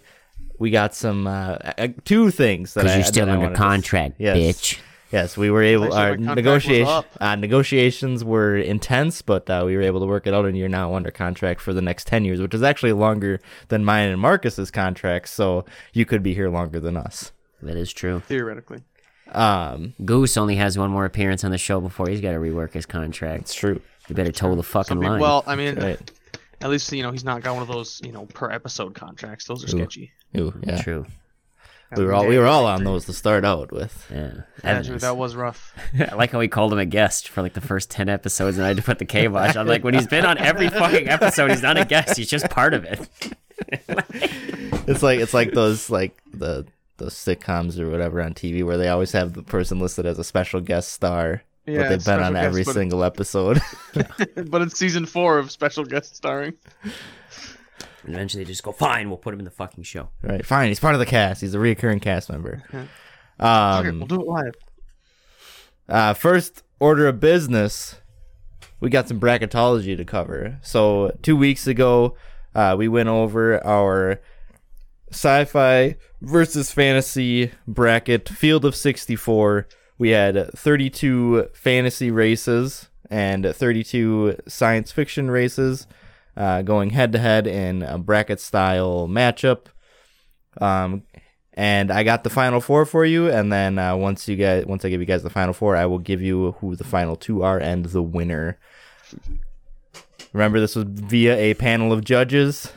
[0.57, 3.57] we got some uh, uh, two things that Because I you're still under wanted to-
[3.57, 4.37] contract, Yes.
[4.37, 4.79] bitch.
[5.11, 5.91] Yes, we were able.
[5.93, 10.05] Our my contract was negotiation uh, negotiations were intense, but uh, we were able to
[10.05, 12.61] work it out, and you're now under contract for the next ten years, which is
[12.61, 13.39] actually longer
[13.69, 15.31] than mine and Marcus's contracts.
[15.31, 17.31] So you could be here longer than us.
[17.63, 18.19] That is true.
[18.21, 18.83] Theoretically.
[19.31, 22.73] Um, Goose only has one more appearance on the show before he's got to rework
[22.73, 23.41] his contract.
[23.43, 23.81] it's true.
[24.07, 25.21] You better toe the fucking Some people- line.
[25.21, 26.11] well, I mean, Right.
[26.61, 29.45] at least you know he's not got one of those you know per episode contracts.
[29.45, 29.79] Those are Ooh.
[29.81, 30.11] sketchy.
[30.37, 30.81] Ooh, yeah.
[30.81, 31.05] True.
[31.95, 34.07] We were all we were all on those to start out with.
[34.11, 34.31] Yeah.
[34.63, 35.73] Yeah, Evan that was rough.
[35.99, 38.65] I like how he called him a guest for like the first 10 episodes and
[38.65, 39.55] I had to put the kibosh.
[39.55, 42.17] I'm like, when he's been on every fucking episode, he's not a guest.
[42.17, 43.09] He's just part of it.
[44.87, 46.65] It's like it's like those like the
[46.97, 50.23] those sitcoms or whatever on TV where they always have the person listed as a
[50.23, 53.61] special guest star, Yeah, but they've been on special guest, every but- single episode.
[54.49, 56.53] but it's season four of special guest starring.
[58.09, 60.09] And eventually they just go, fine, we'll put him in the fucking show.
[60.23, 60.69] right, fine.
[60.69, 61.41] He's part of the cast.
[61.41, 62.63] He's a recurring cast member.
[62.73, 62.87] Okay,
[63.39, 64.53] Um, we'll do it live.
[65.87, 67.97] Uh, first order of business,
[68.79, 70.57] we got some bracketology to cover.
[70.63, 72.15] So two weeks ago,
[72.55, 74.19] uh, we went over our
[75.11, 79.67] sci-fi versus fantasy bracket field of 64.
[79.99, 85.85] We had 32 fantasy races and 32 science fiction races
[86.39, 89.65] uh, going head to head in a bracket style matchup.
[90.59, 91.03] Um,
[91.53, 93.29] and I got the final four for you.
[93.29, 95.85] And then uh, once you guys, once I give you guys the final four, I
[95.85, 98.57] will give you who the final two are and the winner.
[100.31, 102.71] Remember, this was via a panel of judges.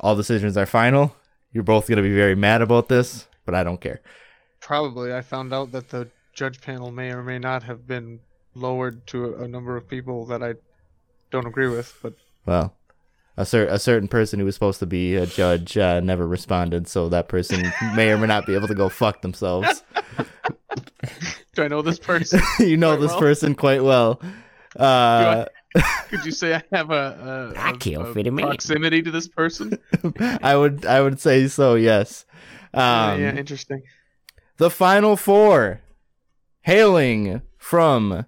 [0.00, 1.14] All decisions are final.
[1.52, 4.00] You're both gonna be very mad about this, but I don't care.
[4.60, 8.20] Probably, I found out that the judge panel may or may not have been
[8.54, 10.54] lowered to a, a number of people that I
[11.30, 11.98] don't agree with.
[12.00, 12.14] But
[12.46, 12.77] Well,
[13.38, 16.88] a, cer- a certain person who was supposed to be a judge uh, never responded,
[16.88, 17.62] so that person
[17.94, 19.82] may or may not be able to go fuck themselves.
[21.54, 22.40] do I know this person?
[22.58, 23.20] you know this well.
[23.20, 24.20] person quite well.
[24.76, 25.46] Uh,
[26.08, 29.28] Could you say I have a, a, I a- kill a fitting proximity to this
[29.28, 29.78] person?
[30.42, 31.74] I would I would say so.
[31.76, 32.24] Yes.
[32.74, 33.82] Yeah, Um, yeah, interesting.
[34.56, 35.80] The final four,
[36.62, 38.26] hailing from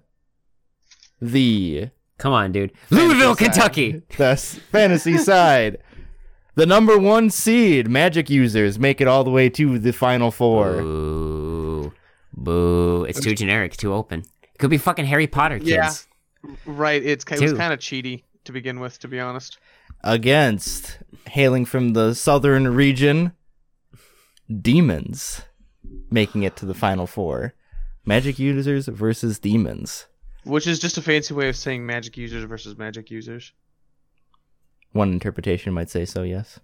[1.19, 1.89] the
[2.21, 2.71] Come on, dude.
[2.91, 3.91] Louisville, fantasy Kentucky.
[3.91, 4.35] side- the
[4.71, 5.79] fantasy side.
[6.53, 10.73] The number one seed, Magic users, make it all the way to the final four.
[10.73, 11.93] Boo.
[12.33, 13.05] Boo.
[13.05, 14.19] It's too generic, too open.
[14.43, 16.07] It could be fucking Harry Potter kids.
[16.45, 16.51] Yeah.
[16.67, 19.57] Right, it's it was kind of cheaty to begin with, to be honest.
[20.03, 23.31] Against, hailing from the southern region,
[24.61, 25.41] demons,
[26.11, 27.55] making it to the final four.
[28.05, 30.05] Magic users versus demons.
[30.43, 33.51] Which is just a fancy way of saying magic users versus magic users.
[34.91, 36.59] One interpretation might say so, yes.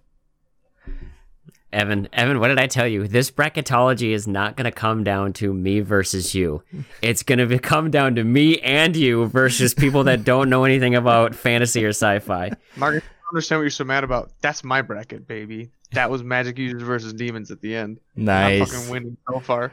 [1.72, 3.06] Evan, Evan, what did I tell you?
[3.06, 6.62] This bracketology is not going to come down to me versus you.
[7.02, 10.94] It's going to come down to me and you versus people that don't know anything
[10.94, 12.52] about fantasy or sci-fi.
[12.76, 14.30] Margaret, I don't understand what you're so mad about.
[14.40, 15.70] That's my bracket, baby.
[15.92, 18.00] That was magic users versus demons at the end.
[18.16, 18.52] Nice.
[18.52, 18.72] I'm Nice.
[18.72, 19.72] fucking winning so far.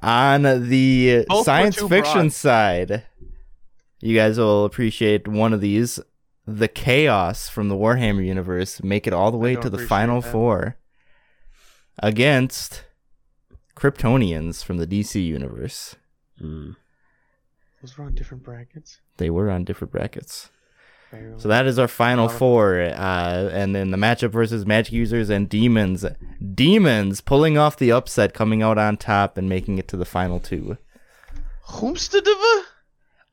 [0.00, 2.32] On the Both science fiction broad.
[2.32, 3.02] side,
[4.00, 6.00] you guys will appreciate one of these.
[6.46, 10.32] The chaos from the Warhammer universe make it all the way to the final that.
[10.32, 10.78] four
[11.98, 12.84] against
[13.76, 15.96] Kryptonians from the DC universe.
[16.40, 16.76] Mm.
[17.82, 19.00] Those were on different brackets.
[19.18, 20.50] They were on different brackets.
[21.10, 21.38] Very.
[21.38, 22.80] So that is our final four.
[22.80, 26.04] Uh, and then the matchup versus magic users and demons.
[26.54, 30.38] Demons pulling off the upset, coming out on top and making it to the final
[30.40, 30.76] two.
[31.68, 32.62] Homesteadiva?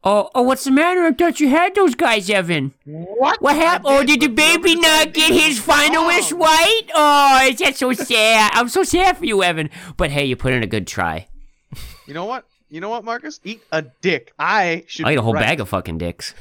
[0.07, 1.01] Oh, oh, what's the matter?
[1.03, 2.73] I thought you had those guys, Evan.
[2.85, 3.41] What?
[3.41, 3.87] What happened?
[3.87, 6.35] Oh, did the baby not get his final wish Oh.
[6.35, 6.81] white?
[6.93, 8.51] Oh, is that so sad?
[8.53, 9.71] I'm so sad for you, Evan.
[9.97, 11.27] But hey, you put in a good try.
[12.07, 12.45] You know what?
[12.69, 13.39] You know what, Marcus?
[13.43, 14.31] Eat a dick.
[14.37, 15.07] I should.
[15.07, 15.41] I ate a whole right.
[15.41, 16.35] bag of fucking dicks.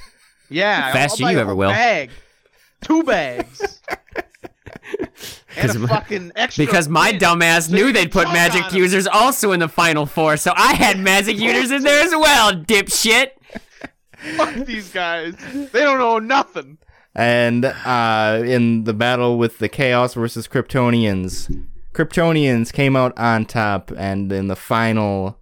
[0.51, 1.71] Yeah, Faster I'll you a ever whole will.
[1.71, 2.11] Bag,
[2.83, 3.81] two bags,
[4.99, 5.09] and
[5.57, 6.67] 'Cause a my- fucking extra.
[6.67, 10.53] Because my dumbass so knew they'd put magic users also in the final four, so
[10.55, 13.31] I had magic users in there as well, dipshit.
[14.37, 15.35] Fuck these guys.
[15.53, 16.79] They don't know nothing.
[17.15, 23.93] And uh, in the battle with the Chaos versus Kryptonians, Kryptonians came out on top,
[23.97, 25.39] and in the final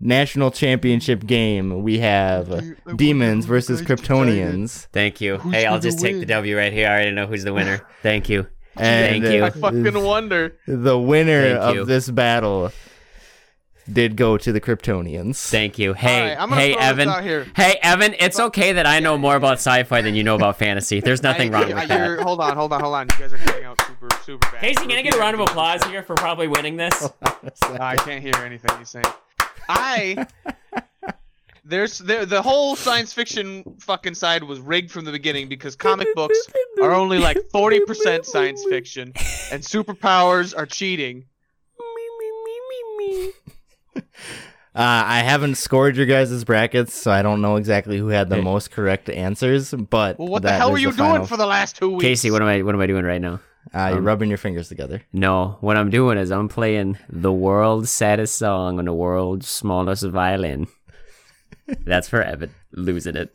[0.00, 2.64] national championship game, we have
[2.96, 4.86] Demons versus Kryptonians.
[4.92, 5.36] Thank you.
[5.38, 6.26] Who's hey, I'll gonna just take the?
[6.26, 6.88] W right here.
[6.88, 7.86] I already know who's the winner.
[8.02, 8.46] Thank you.
[8.76, 9.44] And Thank you.
[9.44, 10.56] I fucking wonder.
[10.66, 11.82] the winner Thank you.
[11.82, 12.72] of this battle
[13.90, 15.48] did go to the Kryptonians.
[15.48, 15.94] Thank you.
[15.94, 17.08] Hey, right, hey, Evan.
[17.56, 18.14] Hey, Evan.
[18.18, 21.00] It's okay that I know more about sci-fi than you know about fantasy.
[21.00, 22.08] There's nothing I- wrong I- with that.
[22.10, 23.08] you're- Hold on, hold on, hold on.
[23.10, 24.60] You guys are cutting out super, super bad.
[24.60, 27.08] Casey, can I get a round of applause here for probably winning this?
[27.64, 29.04] Oh, I can't hear anything he's saying.
[29.68, 30.26] I
[31.64, 36.06] there's there the whole science fiction fucking side was rigged from the beginning because comic
[36.14, 36.38] books
[36.80, 39.12] are only like 40% science fiction
[39.50, 41.24] and superpowers are cheating.
[44.74, 48.36] Uh, I haven't scored your guys' brackets, so I don't know exactly who had the
[48.36, 48.40] Hey.
[48.40, 49.70] most correct answers.
[49.74, 52.02] But Well, what the hell is were you doing final- for the last two weeks?
[52.02, 52.62] Casey, what am I?
[52.62, 53.40] What am I doing right now?
[53.74, 55.02] Uh, you're um, rubbing your fingers together.
[55.12, 60.04] No, what I'm doing is I'm playing the world's saddest song on the world's smallest
[60.04, 60.68] violin.
[61.84, 63.30] That's for Evan losing it.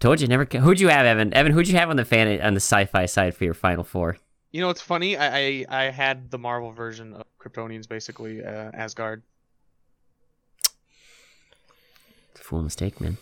[0.00, 0.44] Told you never.
[0.44, 1.32] Who'd you have, Evan?
[1.32, 4.18] Evan, who'd you have on the fan on the sci-fi side for your final four?
[4.58, 5.16] You know it's funny?
[5.16, 9.22] I, I I had the Marvel version of Kryptonians, basically uh, Asgard.
[12.32, 13.18] It's a fool mistake, man.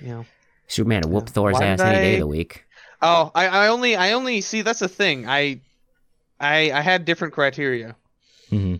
[0.00, 0.26] You know.
[0.68, 1.32] Superman would whoop Yeah.
[1.32, 2.64] Thor's Why ass did any day of the week.
[3.02, 5.28] Oh, I, I only I only see that's the thing.
[5.28, 5.60] I
[6.40, 7.94] I I had different criteria.
[8.48, 8.76] hmm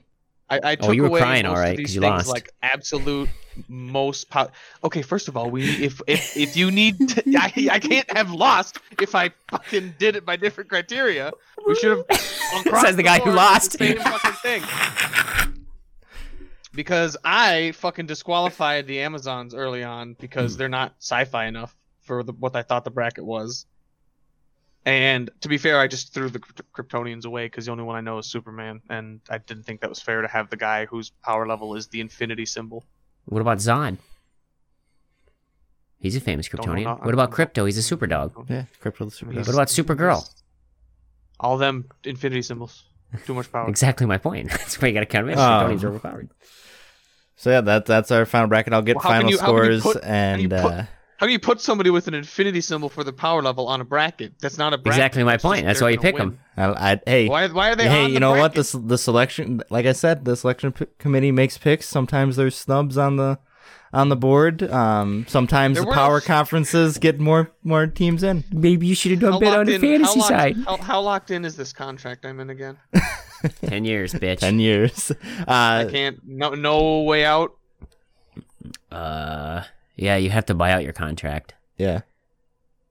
[0.52, 2.00] I, I took Oh, you were away crying, most all right, of these 'cause you
[2.02, 2.28] things lost.
[2.28, 3.28] like absolute
[3.68, 4.50] most pow-
[4.84, 8.30] Okay, first of all, we if if if you need to, I I can't have
[8.32, 11.32] lost if I fucking did it by different criteria.
[11.66, 12.20] We should have
[12.80, 13.78] Says the guy who lost.
[13.78, 14.62] The same fucking thing.
[16.74, 20.20] Because I fucking disqualified the Amazons early on Hmm.
[20.20, 23.66] because they're not sci-fi enough for the, what I thought the bracket was.
[24.84, 28.00] And to be fair, I just threw the Kryptonians away because the only one I
[28.00, 31.10] know is Superman, and I didn't think that was fair to have the guy whose
[31.22, 32.84] power level is the infinity symbol.
[33.26, 33.98] What about Zod?
[35.98, 37.04] He's a famous Don't know, Kryptonian.
[37.04, 37.64] What about Krypto?
[37.66, 38.32] He's a super dog.
[38.50, 39.32] Yeah, Krypto the Super.
[39.32, 40.28] He's- What about Supergirl?
[41.38, 42.84] All them infinity symbols.
[43.24, 43.68] Too much power.
[43.68, 44.48] Exactly my point.
[44.50, 45.38] That's why you gotta count him in.
[45.38, 46.30] Um, Kryptonians are overpowered.
[47.36, 48.72] So yeah, that that's our final bracket.
[48.72, 50.82] I'll get Well, final you- how can you scores put- and uh,
[51.22, 53.84] How do you put somebody with an infinity symbol for the power level on a
[53.84, 54.32] bracket?
[54.40, 54.98] That's not a bracket.
[54.98, 55.64] Exactly my point.
[55.64, 56.30] That's why you pick win.
[56.30, 56.38] them.
[56.56, 58.54] I, I, hey, Why, why are they hey, on you the know what?
[58.54, 58.72] bracket?
[58.72, 61.86] The the selection, like I said, the selection p- committee makes picks.
[61.86, 63.38] Sometimes there's snubs on the
[63.92, 64.64] on the board.
[64.64, 68.42] Um, sometimes There the power no- conferences get more more teams in.
[68.50, 70.56] Maybe you should have done How better on the in- fantasy how locked- side.
[70.66, 72.78] How, how locked in is this contract I'm in again?
[73.64, 74.38] Ten years, bitch.
[74.40, 75.12] Ten years.
[75.46, 76.18] I Uh, can't.
[76.26, 77.54] No, no way out.
[78.90, 79.62] Uh,
[79.96, 81.54] yeah, you have to buy out your contract.
[81.76, 82.00] yeah.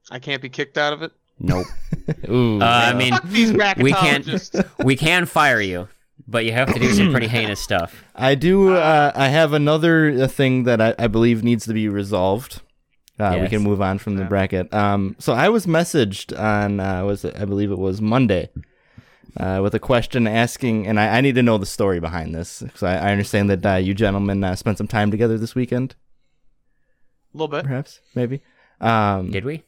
[0.10, 1.12] I can't be kicked out of it.
[1.40, 1.68] Nope.
[2.30, 2.60] Ooh.
[2.62, 4.28] Uh, I mean, Fuck these we can't.
[4.84, 5.88] we can fire you,
[6.28, 8.04] but you have to do some pretty heinous stuff.
[8.14, 8.74] I do.
[8.74, 12.62] Uh, I have another uh, thing that I, I believe needs to be resolved.
[13.20, 14.28] Uh, We can move on from the Yeah.
[14.30, 14.74] bracket.
[14.74, 18.50] Um, so I was messaged on uh, was it, I believe it was Monday,
[19.38, 22.62] uh, with a question asking, and I, I need to know the story behind this
[22.62, 25.96] because I, I understand that uh, you gentlemen uh, spent some time together this weekend,
[27.34, 27.64] A little bit.
[27.64, 28.42] perhaps, maybe.
[28.80, 29.64] Um, Did we?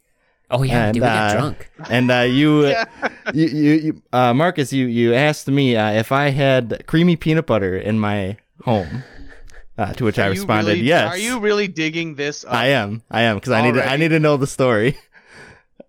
[0.51, 1.71] Oh yeah, And, dude, we got uh, drunk.
[1.89, 2.85] and uh, you, Yeah.
[3.33, 7.45] you, you, you uh, Marcus, you, you asked me uh, if I had creamy peanut
[7.47, 9.03] butter in my home.
[9.75, 12.45] Uh, to which I Are you responded, really- "Yes." Are you really digging this?
[12.45, 12.53] Up?
[12.53, 13.01] I am.
[13.09, 13.73] I am because I need.
[13.73, 14.97] To, I need to know the story.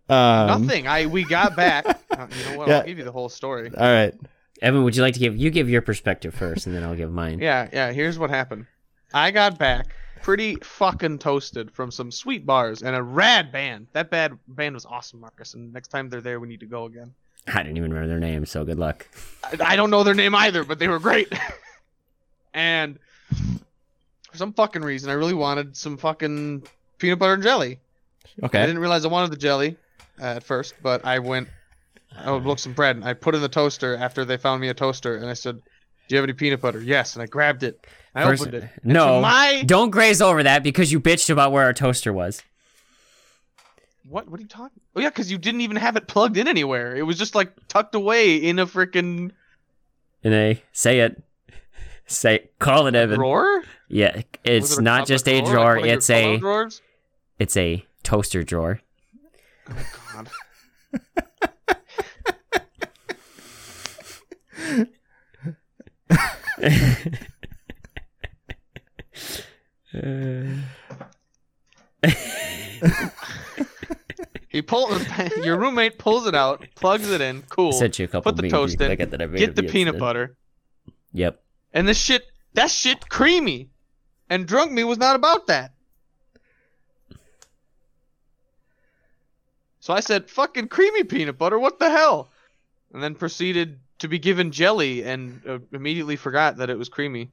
[0.06, 0.86] Um, Nothing.
[0.86, 1.86] I we got back.
[1.86, 2.68] Uh, you know what?
[2.68, 2.78] Yeah.
[2.80, 3.70] I'll give you the whole story.
[3.74, 4.14] All right.
[4.60, 5.34] Evan, would you like to give?
[5.36, 7.38] You give your perspective first, and then I'll give mine.
[7.38, 7.90] Yeah, yeah.
[7.90, 8.66] Here's what happened.
[9.14, 13.86] I got back pretty fucking toasted from some sweet bars and a rad band.
[13.92, 15.54] That bad band was awesome, Marcus.
[15.54, 17.14] And next time they're there, we need to go again.
[17.46, 19.06] I didn't even remember their name, so good luck.
[19.44, 21.32] I, I don't know their name either, but they were great.
[22.54, 22.98] and
[24.30, 26.64] for some fucking reason, I really wanted some fucking
[26.98, 27.78] peanut butter and jelly.
[28.42, 28.60] Okay.
[28.60, 29.76] I didn't realize I wanted the jelly
[30.20, 31.48] uh, at first, but I went.
[32.16, 32.96] I would look some bread.
[32.96, 35.34] And I put it in the toaster after they found me a toaster, and I
[35.34, 35.60] said,
[36.08, 37.86] "Do you have any peanut butter?" Yes, and I grabbed it.
[38.14, 38.70] I First- opened it.
[38.84, 42.42] no, my don't graze over that because you bitched about where our toaster was.
[44.08, 44.28] what?
[44.28, 44.80] What are you talking?
[44.94, 46.94] Oh yeah, because you didn't even have it plugged in anywhere.
[46.94, 49.32] It was just like tucked away in a freaking
[50.22, 51.22] In a say it.
[52.06, 53.16] Say call it Evan.
[53.16, 53.62] drawer.
[53.88, 55.64] Yeah, it's it not just a like drawer.
[55.76, 56.82] one of your It's a photo drawers?
[57.38, 58.80] it's a toaster drawer.
[59.70, 59.74] Oh
[60.12, 60.28] God.
[74.48, 74.96] He pull
[75.42, 77.72] your roommate pulls it out, plugs it in, cool.
[77.72, 78.32] Sent you a couple.
[78.32, 80.36] Put the toast in, look at that I made Get the peanut butter,
[81.12, 81.42] Yep.
[81.72, 83.70] and this shit, that shit creamy,
[84.30, 85.72] and drunk me was not about that.
[89.80, 92.30] So I said, "Fucking creamy peanut butter, what the hell?"
[92.92, 97.30] And then proceeded to be given jelly, and uh, immediately forgot that it was creamy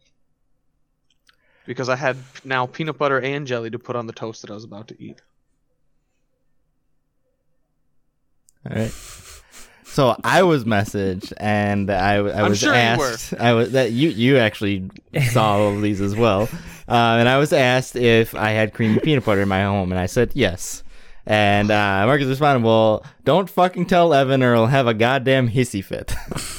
[1.65, 4.53] because I had now peanut butter and jelly to put on the toast that I
[4.53, 5.21] was about to eat.
[8.69, 8.91] All right.
[9.85, 13.33] So I was messaged, and I, I was sure asked.
[13.33, 14.89] I was that you you actually
[15.31, 16.43] saw all of these as well,
[16.87, 19.99] uh, and I was asked if I had creamy peanut butter in my home, and
[19.99, 20.83] I said yes.
[21.31, 25.83] And uh, Marcus responded, "Well, don't fucking tell Evan, or he'll have a goddamn hissy
[25.83, 26.13] fit."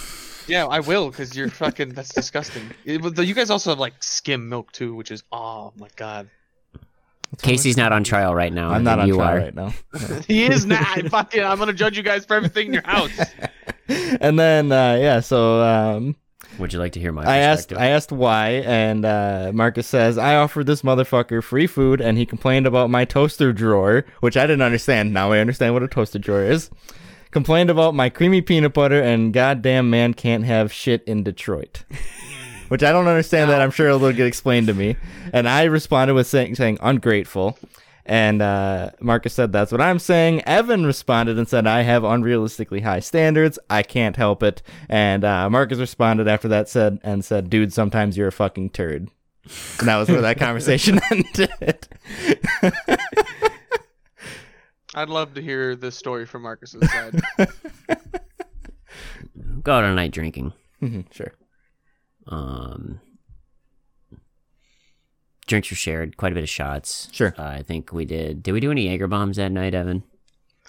[0.48, 1.90] Yeah, I will, because you're fucking.
[1.90, 2.64] That's disgusting.
[2.84, 6.28] It, but you guys also have like skim milk too, which is oh my god.
[7.40, 8.70] Casey's not on trial right now.
[8.70, 9.40] I'm not on you trial are.
[9.40, 9.72] right now.
[10.26, 11.06] He is not.
[11.08, 11.42] fucking.
[11.44, 13.18] I'm gonna judge you guys for everything in your house.
[13.88, 16.16] and then uh, yeah, so um,
[16.58, 17.72] Would you like to hear my I asked?
[17.72, 22.26] I asked why, and uh, Marcus says I offered this motherfucker free food, and he
[22.26, 25.12] complained about my toaster drawer, which I didn't understand.
[25.12, 26.70] Now I understand what a toaster drawer is.
[27.30, 31.84] Complained about my creamy peanut butter, and goddamn man can't have shit in Detroit.
[32.68, 33.60] Which I don't understand that.
[33.60, 34.96] I'm sure it'll get explained to me.
[35.32, 37.58] And I responded with saying, saying ungrateful.
[38.04, 40.42] And uh, Marcus said, That's what I'm saying.
[40.42, 43.58] Evan responded and said, I have unrealistically high standards.
[43.70, 44.62] I can't help it.
[44.88, 49.08] And uh, Marcus responded after that said and said, Dude, sometimes you're a fucking turd.
[49.78, 51.88] And that was where that conversation ended.
[54.94, 57.20] I'd love to hear this story from Marcus's side.
[59.62, 60.52] Go out on a night drinking.
[60.82, 61.32] Mhm, sure.
[62.26, 63.00] Um,
[65.52, 66.16] drinks were shared.
[66.16, 67.08] Quite a bit of shots.
[67.12, 67.34] Sure.
[67.38, 68.42] Uh, I think we did.
[68.42, 70.02] Did we do any Jaeger bombs that night, Evan?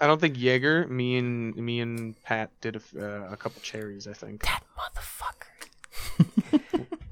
[0.02, 0.88] I don't think Jaeger.
[0.88, 4.08] Me and me and Pat did a, f- uh, a couple cherries.
[4.08, 4.42] I think.
[4.44, 6.50] That motherfucker.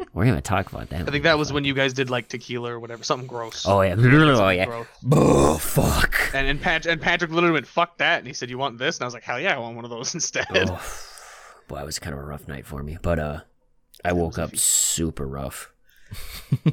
[0.14, 1.08] We're gonna talk about that.
[1.08, 3.66] I think that was when you guys did like tequila or whatever, something gross.
[3.66, 3.92] Oh yeah.
[3.96, 4.66] Something Oh yeah.
[4.66, 4.88] gross.
[5.12, 6.32] Oh fuck.
[6.34, 8.98] And and Pat and Patrick literally went fuck that, and he said, "You want this?"
[8.98, 10.82] And I was like, "Hell yeah, I want one of those instead." Oh,
[11.70, 12.98] boy, it was kind of a rough night for me.
[13.02, 13.40] But uh,
[14.04, 15.72] I woke up super rough.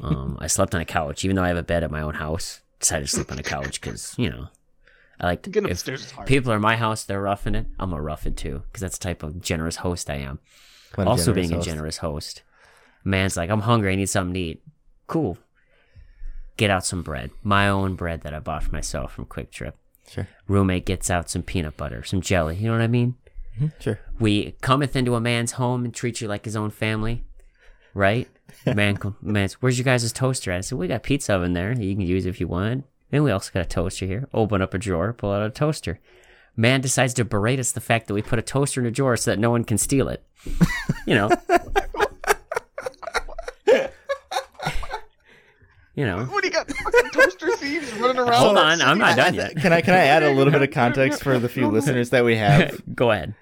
[0.03, 2.15] Um, I slept on a couch, even though I have a bed at my own
[2.15, 2.61] house.
[2.79, 4.47] Decided to sleep on a couch because you know,
[5.19, 5.49] I like to.
[5.49, 6.27] Getting if upstairs is hard.
[6.27, 7.67] people are in my house, they're roughing it.
[7.79, 10.39] I'm gonna rough it too because that's the type of generous host I am.
[10.95, 11.67] What also being host.
[11.67, 12.43] a generous host.
[13.03, 13.93] Man's like, I'm hungry.
[13.93, 14.63] I need something to eat.
[15.07, 15.37] Cool.
[16.57, 17.31] Get out some bread.
[17.43, 19.73] My own bread that I bought for myself from QuikTrip.
[20.09, 20.27] Sure.
[20.47, 22.57] Roommate gets out some peanut butter, some jelly.
[22.57, 23.15] You know what I mean?
[23.79, 23.99] Sure.
[24.19, 27.25] we cometh into a man's home and treat you like his own family,
[27.93, 28.29] right?
[28.65, 30.57] Man, com- man's, where's your guys' toaster at?
[30.57, 31.71] I said, we got pizza oven there.
[31.73, 32.85] You can use if you want.
[33.11, 34.27] And we also got a toaster here.
[34.33, 35.99] Open up a drawer, pull out a toaster.
[36.55, 39.15] Man decides to berate us the fact that we put a toaster in a drawer
[39.17, 40.23] so that no one can steal it.
[41.05, 41.29] You know.
[45.95, 46.25] you know.
[46.25, 46.69] What do you got?
[46.69, 48.33] Fucking toaster thieves running around.
[48.33, 49.55] Hold on, I'm not done yet.
[49.57, 52.25] Can I can I add a little bit of context for the few listeners that
[52.25, 52.81] we have?
[52.95, 53.35] Go ahead.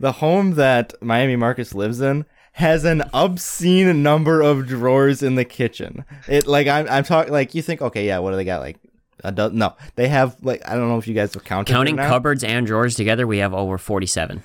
[0.00, 2.24] The home that Miami Marcus lives in
[2.56, 6.04] has an obscene number of drawers in the kitchen.
[6.28, 8.78] It like I'm I'm talking like you think okay yeah what do they got like
[9.22, 11.96] a do- no they have like I don't know if you guys are counting Counting
[11.96, 14.42] cupboards and drawers together, we have over 47.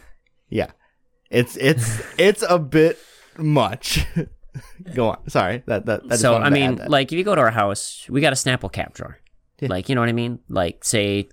[0.50, 0.72] yeah
[1.30, 2.98] it's it's it's a bit
[3.38, 4.06] much.
[4.96, 5.30] Go on.
[5.30, 6.08] Sorry that that.
[6.10, 8.72] Just so I mean, like if you go to our house, we got a Snapple
[8.72, 9.20] cap drawer.
[9.60, 9.70] Yeah.
[9.70, 10.40] Like you know what I mean?
[10.50, 11.30] Like say,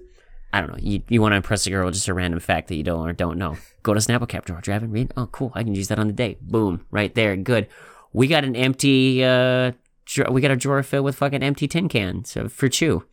[0.56, 2.76] I don't know, you you want to impress a girl, just a random fact that
[2.76, 3.58] you don't or don't know.
[3.82, 5.12] Go to Snapple cap drawer, it, read.
[5.14, 6.38] Oh, cool, I can use that on the day.
[6.40, 7.68] Boom, right there, good.
[8.14, 9.22] We got an empty.
[9.22, 9.72] uh
[10.06, 13.04] dra- We got a drawer filled with fucking empty tin cans so for chew.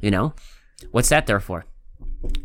[0.00, 0.34] You know,
[0.90, 1.66] what's that there for?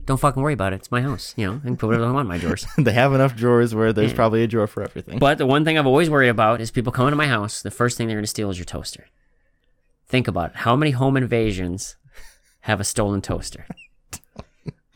[0.06, 0.76] Don't fucking worry about it.
[0.78, 1.34] It's my house.
[1.36, 2.68] You know, I can put whatever I want in my drawers.
[2.78, 5.18] they have enough drawers where there's probably a drawer for everything.
[5.18, 7.64] But the one thing I've always worried about is people coming to my house.
[7.64, 9.08] The first thing they're going to steal is your toaster.
[10.06, 10.58] Think about it.
[10.58, 11.96] How many home invasions
[12.62, 13.66] have a stolen toaster?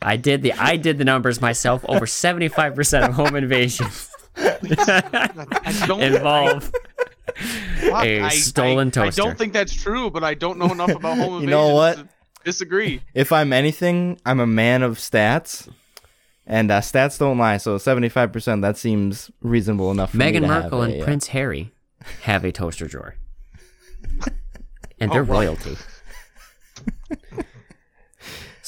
[0.02, 1.84] I did the I did the numbers myself.
[1.88, 6.64] Over seventy five percent of home invasions I don't involve
[7.34, 9.22] fuck, a I- stolen I, toaster.
[9.22, 11.42] I don't think that's true, but I don't know enough about home invasions.
[11.42, 11.96] You know what?
[11.96, 12.08] to
[12.44, 13.02] Disagree.
[13.14, 15.68] if I'm anything, I'm a man of stats,
[16.46, 17.56] and uh, stats don't lie.
[17.58, 20.12] So 75%, that seems reasonable enough.
[20.12, 21.72] For Meghan me to Markle and uh, Prince Harry
[22.22, 23.16] have a toaster drawer.
[25.00, 25.40] and Oh, they're wow.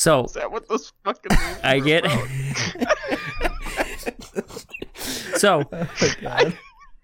[0.07, 0.24] Royalty.
[0.24, 2.05] so Is that what those fucking I get.
[2.05, 2.28] about?
[5.38, 6.53] so oh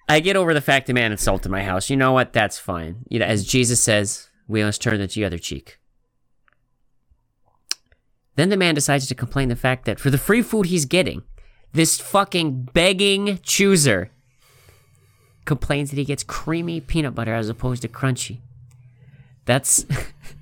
[0.08, 1.90] I get over the fact the man insulted my house.
[1.90, 2.32] You know what?
[2.32, 2.98] That's fine.
[3.08, 5.78] You know, as Jesus says, we must turn the other cheek.
[8.36, 11.22] Then the man decides to complain the fact that for the free food he's getting,
[11.72, 14.10] this fucking begging chooser
[15.44, 18.40] complains that he gets creamy peanut butter as opposed to crunchy.
[19.46, 19.86] That's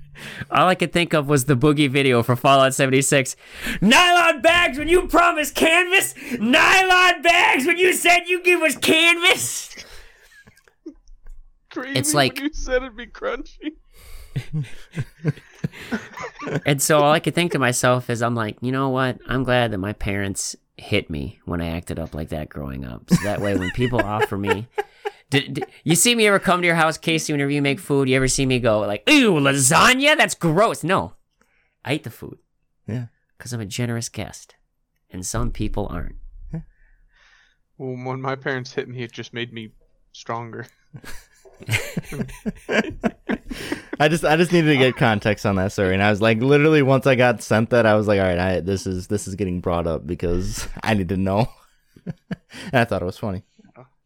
[0.51, 3.35] all I could think of was the boogie video for Fallout 76.
[3.81, 6.13] Nylon bags when you promised canvas.
[6.39, 9.75] Nylon bags when you said you give us canvas.
[11.69, 13.73] Creamy It's like- you said it'd be crunchy.
[16.65, 19.17] And so all I could think to myself is, I'm like, you know what?
[19.27, 23.09] I'm glad that my parents hit me when I acted up like that growing up.
[23.09, 24.67] So that way, when people offer me,
[25.29, 27.33] did, did- you see me ever come to your house, Casey?
[27.33, 30.15] Whenever you make food, you ever see me go like, "Ooh, lasagna?
[30.17, 31.13] That's gross." No,
[31.83, 32.37] I eat the food.
[32.87, 33.05] Yeah.
[33.37, 34.55] because I'm a generous guest,
[35.09, 36.15] and some people aren't.
[37.77, 39.71] Well, when my parents hit me, it just made me
[40.13, 40.67] stronger.
[43.99, 46.39] I just I just needed to get context on that story, and I was like,
[46.41, 49.27] literally, once I got sent that, I was like, all right, I, this is this
[49.27, 51.47] is getting brought up because I need to know,
[52.05, 52.15] and
[52.73, 53.43] I thought it was funny.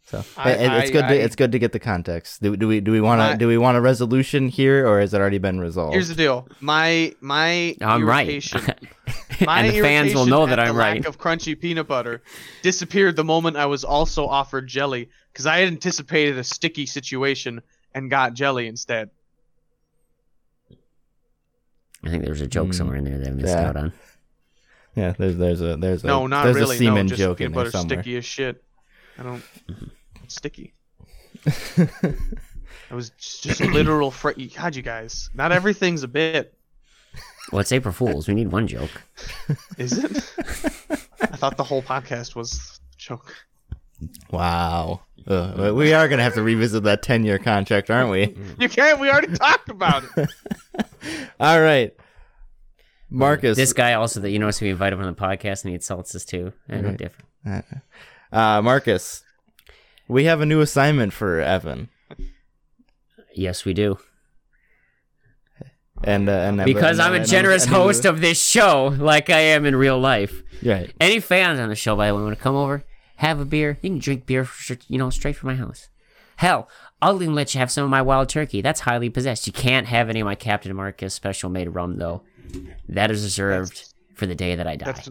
[0.09, 2.41] So I- it- it's I- good to I- it's good to get the context.
[2.41, 5.13] Do, do we do we want to do we want a resolution here, or has
[5.13, 5.93] it already been resolved?
[5.93, 6.47] Here's the deal.
[6.61, 8.61] My my I'm right, irritation,
[9.45, 10.97] my and the fans will know that I'm the right.
[10.97, 12.23] Lack of crunchy peanut butter
[12.63, 17.61] disappeared the moment I was also offered jelly because I had anticipated a sticky situation
[17.93, 19.11] and got jelly instead.
[22.03, 22.73] I think there's a joke Mm.
[22.75, 23.67] somewhere in there that I missed Yeah.
[23.69, 23.93] out on.
[24.95, 26.77] yeah, there's there's a there's a No, not there's really.
[26.77, 28.01] a semen no, just joke in peanut there butter somewhere.
[28.01, 28.63] sticky as shit.
[29.19, 29.43] I don't.
[30.29, 30.73] It's sticky.
[32.91, 34.09] It was just literal.
[34.09, 35.29] Fr- God, you guys.
[35.35, 36.55] Not everything's a bit,
[37.51, 38.27] Well, it's April Fools.
[38.27, 38.89] We need one joke.
[39.77, 40.11] is it?
[41.21, 43.35] I thought the whole podcast was a joke.
[44.31, 48.35] wow, uh, we are gonna have to revisit that ten year contract, aren't we?
[48.59, 48.99] You can't.
[48.99, 50.29] We already talked about it.
[51.39, 51.95] All right,
[53.11, 53.55] Marcus.
[53.55, 56.15] This guy also that you notice we invited him on the podcast and he insults
[56.15, 56.53] us too.
[56.67, 56.97] And no Right.
[56.97, 57.65] different.
[58.31, 59.23] uh, Marcus,
[60.09, 61.87] we have a new assignment for Evan,
[63.33, 63.97] Yes, we do.
[66.03, 69.29] and uh, and Because and- I'm a and- generous and- host of this show, like
[69.29, 70.41] I am in real life.
[70.63, 70.91] Right.
[70.99, 72.83] Any fans on the show, by the way, want to come over,
[73.17, 75.89] have a beer, you can drink beer, for, you know, straight from my house.
[76.37, 76.69] Hell,
[77.01, 78.61] I'll even let you have some of my wild turkey.
[78.61, 79.45] That's highly possessed.
[79.47, 82.23] You can't have any of my Captain Marcus special made rum, though.
[82.89, 84.85] That is reserved for the day that I die.
[84.91, 85.09] That's.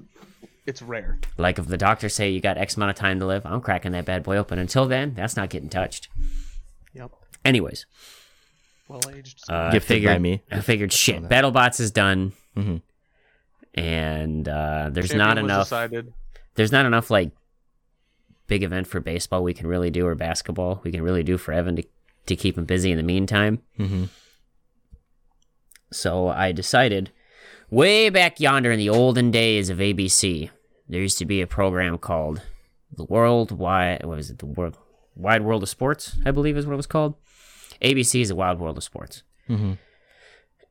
[0.68, 1.18] It's rare.
[1.38, 3.92] Like if the doctors say you got X amount of time to live, I'm cracking
[3.92, 4.58] that bad boy open.
[4.58, 6.08] Until then, that's not getting touched.
[6.92, 7.10] Yep.
[7.44, 7.86] Anyways,
[8.86, 9.44] Well aged.
[9.50, 10.42] uh, I Gifted by figured, me.
[10.50, 11.22] I figured shit.
[11.22, 12.82] BattleBots is done, Mhm.
[13.74, 15.66] and uh, there's not enough.
[15.68, 16.12] Decided.
[16.56, 17.30] There's not enough like
[18.46, 21.52] big event for baseball we can really do or basketball we can really do for
[21.52, 21.82] Evan to
[22.26, 23.62] to keep him busy in the meantime.
[23.78, 24.04] hmm
[25.90, 27.10] So I decided,
[27.70, 30.50] way back yonder in the olden days of ABC,
[30.88, 32.42] there used to be a program called
[32.94, 34.04] the World Wide.
[34.04, 34.38] What was it?
[34.38, 34.78] The World
[35.14, 37.14] Wide World of Sports, I believe, is what it was called.
[37.82, 39.74] ABC is the Wild World of Sports, hmm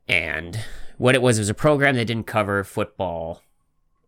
[0.09, 0.57] and
[0.97, 3.41] what it was it was a program that didn't cover football,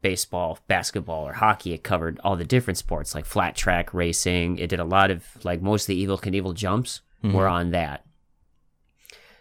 [0.01, 1.74] baseball, basketball, or hockey.
[1.74, 4.57] It covered all the different sports like flat track racing.
[4.57, 8.05] It did a lot of like most of the Evel Knievel jumps were on that.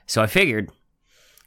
[0.07, 0.71] So I figured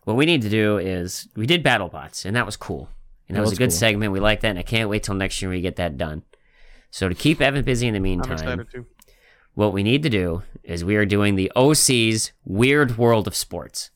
[0.05, 2.87] what we need to do is we did BattleBots, and that was cool.
[3.31, 3.77] And that That was, was a good cool.
[3.77, 4.11] segment.
[4.11, 6.23] We like that, and I can't wait till next year we get that done.
[6.89, 8.67] So to keep Evan busy in the meantime,
[9.53, 13.89] what we need to do is we are doing the OC's Weird World of Sports,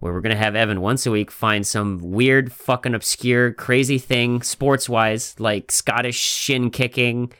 [0.00, 3.98] where we're going to have Evan once a week find some weird, fucking obscure, crazy
[3.98, 7.32] thing sports wise, like Scottish shin kicking,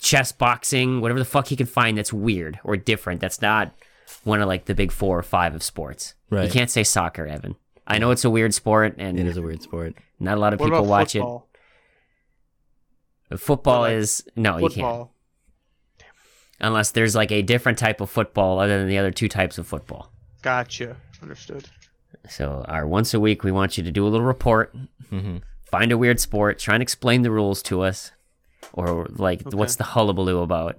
[0.00, 3.20] chess boxing, whatever the fuck he can find that's weird or different.
[3.20, 3.74] That's not
[4.24, 6.14] one of like the big four or five of sports.
[6.30, 6.46] Right.
[6.46, 7.56] You can't say soccer, Evan.
[7.86, 9.94] I know it's a weird sport and It is a weird sport.
[10.20, 11.48] not a lot of What people watch football?
[13.30, 13.36] it.
[13.38, 15.08] Football Like is no, you can't.
[16.60, 19.66] Unless there's like a different type of football other than the other two types of
[19.66, 20.12] football.
[20.42, 20.96] Gotcha.
[21.20, 21.68] Understood.
[22.28, 24.74] So, our once a week, we want you to do a little report,
[25.10, 28.12] hmm find a weird sport, try and explain the rules to us,
[28.74, 30.78] or like what's the hullabaloo about.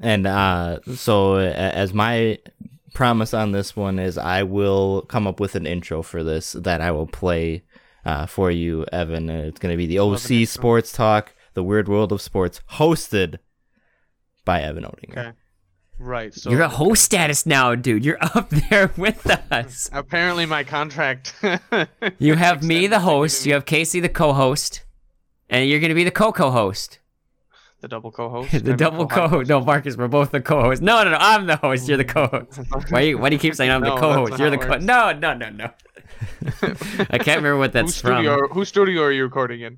[0.00, 2.38] And uh, so, as my
[2.94, 6.80] promise on this one is, I will come up with an intro for this that
[6.80, 7.64] I will play
[8.04, 9.28] uh, for you, Evan.
[9.28, 10.46] Uh, It's going to be the OC.
[10.48, 13.38] Sports Talk, the Weird World of Sports, hosted
[14.44, 15.10] by Evan Odinger.
[15.18, 15.32] Okay.
[15.98, 16.34] Right.
[16.34, 18.04] So You're a host status now, dude.
[18.04, 19.88] You're up there with us.
[19.92, 21.34] apparently my contract.
[22.18, 23.46] You have me, the host.
[23.46, 24.84] You have Casey, the co-host,
[25.48, 26.98] and you're gonna be the co-co-host.
[27.84, 28.50] The double co-host.
[28.52, 29.30] the Maybe double co-host.
[29.30, 29.48] co-host.
[29.50, 30.80] No, Marcus, we're both the co-hosts.
[30.80, 31.18] No, no, no.
[31.20, 31.86] I'm the host.
[31.86, 32.48] You're the mm.
[32.48, 32.90] co-host.
[32.90, 33.00] Why?
[33.00, 34.38] You, why do you keep saying I'm No, the co-host?
[34.38, 34.70] You're the co.
[34.70, 34.84] works.
[34.84, 35.70] No, no, no, no.
[37.10, 38.24] I can't remember what that's whose from.
[38.24, 38.48] studio?
[38.48, 39.76] Whose studio are you recording in?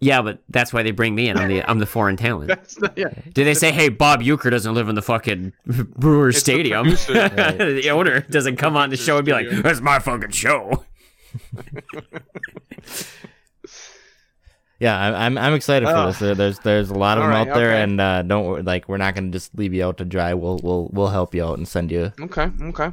[0.00, 1.36] Yeah, but that's why they bring me in.
[1.38, 2.48] I'm the I'm the foreign talent.
[2.48, 3.10] That's the, yeah.
[3.32, 6.86] Did they say, "Hey, Bob Uecker doesn't live in the fucking Brewers It's Stadium"?
[6.86, 7.12] producer.
[7.12, 7.56] Right.
[7.56, 9.62] the owner doesn't come on the show and be like, Studio.
[9.62, 10.84] "That's my fucking show."
[14.80, 16.18] Yeah, I'm I'm, I'm excited for this.
[16.18, 17.82] There- There's there's a lot of them Alright, out there, okay.
[17.82, 20.34] and uh, don't like we're not gonna just leave you out to dry.
[20.34, 22.50] We'll we'll we'll help you out and send you Okay.
[22.62, 22.92] Okay.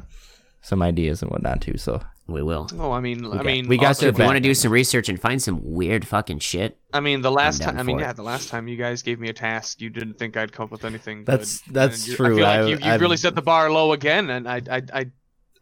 [0.62, 1.78] some ideas and whatnot too.
[1.78, 2.66] So We will.
[2.76, 4.52] Oh, I mean, I got- mean, we got also, your If you want to do
[4.52, 7.78] some research and find some weird fucking shit, I mean, the last time.
[7.78, 10.36] I mean, yeah, the last time you guys gave me a task, you didn't think
[10.36, 11.24] I'd come up with anything.
[11.24, 11.74] That's- good.
[11.74, 12.26] that's true.
[12.26, 14.60] I feel like I- you, you I've- really set the bar low again, and I,
[14.68, 15.06] I, I,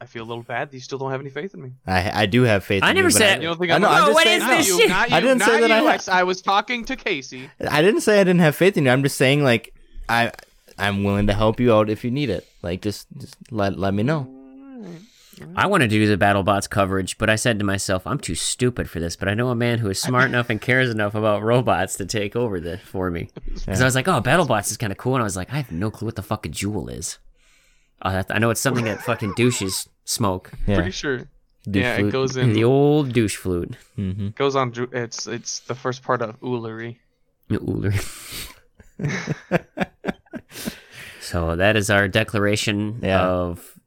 [0.01, 1.73] I feel a little bad that you still don't have any faith in me.
[1.87, 2.83] I I do have faith.
[2.83, 4.15] I in never you, but said- You don't think I I'm know, I'm No, just
[4.15, 4.57] what saying is no.
[4.57, 4.89] this You- shit?
[4.89, 5.87] Not you, I didn't not say that I you.
[5.87, 7.51] had- s- I was talking to Casey.
[7.71, 8.91] I didn't say I didn't have faith in you.
[8.91, 9.73] I'm just saying like
[10.09, 10.33] I
[10.79, 12.47] I'm willing to help you out if you need it.
[12.63, 14.29] Like just just let let me know.
[15.57, 18.89] I wanted to do the BattleBots coverage, but I said to myself, I'm too stupid
[18.89, 19.17] for this.
[19.17, 22.07] But I know a man who is smart enough and cares enough about robots to
[22.07, 23.31] take over this for me.
[23.53, 25.57] Because I was like, oh, BattleBots is kind of cool, and I was like, I
[25.57, 27.19] have no clue what the fuck a Juul is.
[28.05, 30.53] Oh, I know it's something that fucking douches smoke.
[30.67, 30.75] Yeah.
[30.77, 31.19] Pretty sure.
[31.67, 32.09] Douche yeah, flute.
[32.09, 32.53] it goes in.
[32.53, 33.77] The old douche flute.
[33.97, 34.73] hmm goes on.
[34.93, 36.99] It's it's the first part of Oolery.
[37.51, 37.93] Ooler.
[41.21, 43.23] so that is our declaration Yeah.
[43.27, 43.79] of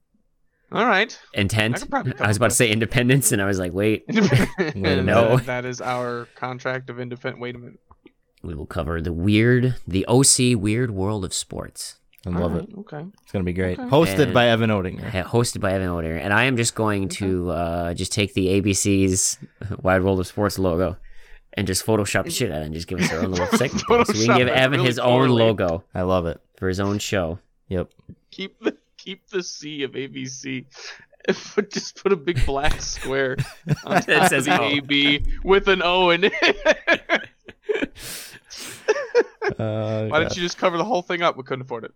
[0.71, 1.17] All right.
[1.33, 1.75] intent.
[1.75, 4.05] I could probably come I was about to say independence, and I was like, wait,
[4.07, 5.37] And No.
[5.37, 7.41] that- that is our contract of independent.
[7.41, 7.79] Wait a minute.
[8.43, 11.97] we will cover the weird, the OC weird world of sports.
[12.35, 12.77] I love Alright, it.
[12.79, 13.05] Okay.
[13.23, 13.79] It's gonna be great.
[13.79, 13.89] Okay.
[13.89, 15.09] Hosted And- by Evan Odinger.
[15.09, 18.47] Ha- hosted by Evan Oder, and I am just going to uh, just take the
[18.61, 19.37] ABC's
[19.81, 20.97] Wide World of Sports logo
[21.53, 23.47] and just Photoshop the shit out of it and just give us our own little
[23.57, 23.81] segment.
[24.07, 26.39] so we can give Evan really his own logo I love it.
[26.57, 27.39] for his own show.
[27.69, 27.89] Yep.
[28.31, 30.65] Keep the keep the C of ABC.
[31.55, 33.35] But just put a big black square
[33.85, 34.65] on That top says of the O.
[34.65, 36.33] AB with an O in it.
[39.57, 41.37] Uh, Why didn't you just cover the whole thing up?
[41.37, 41.91] We couldn't afford it.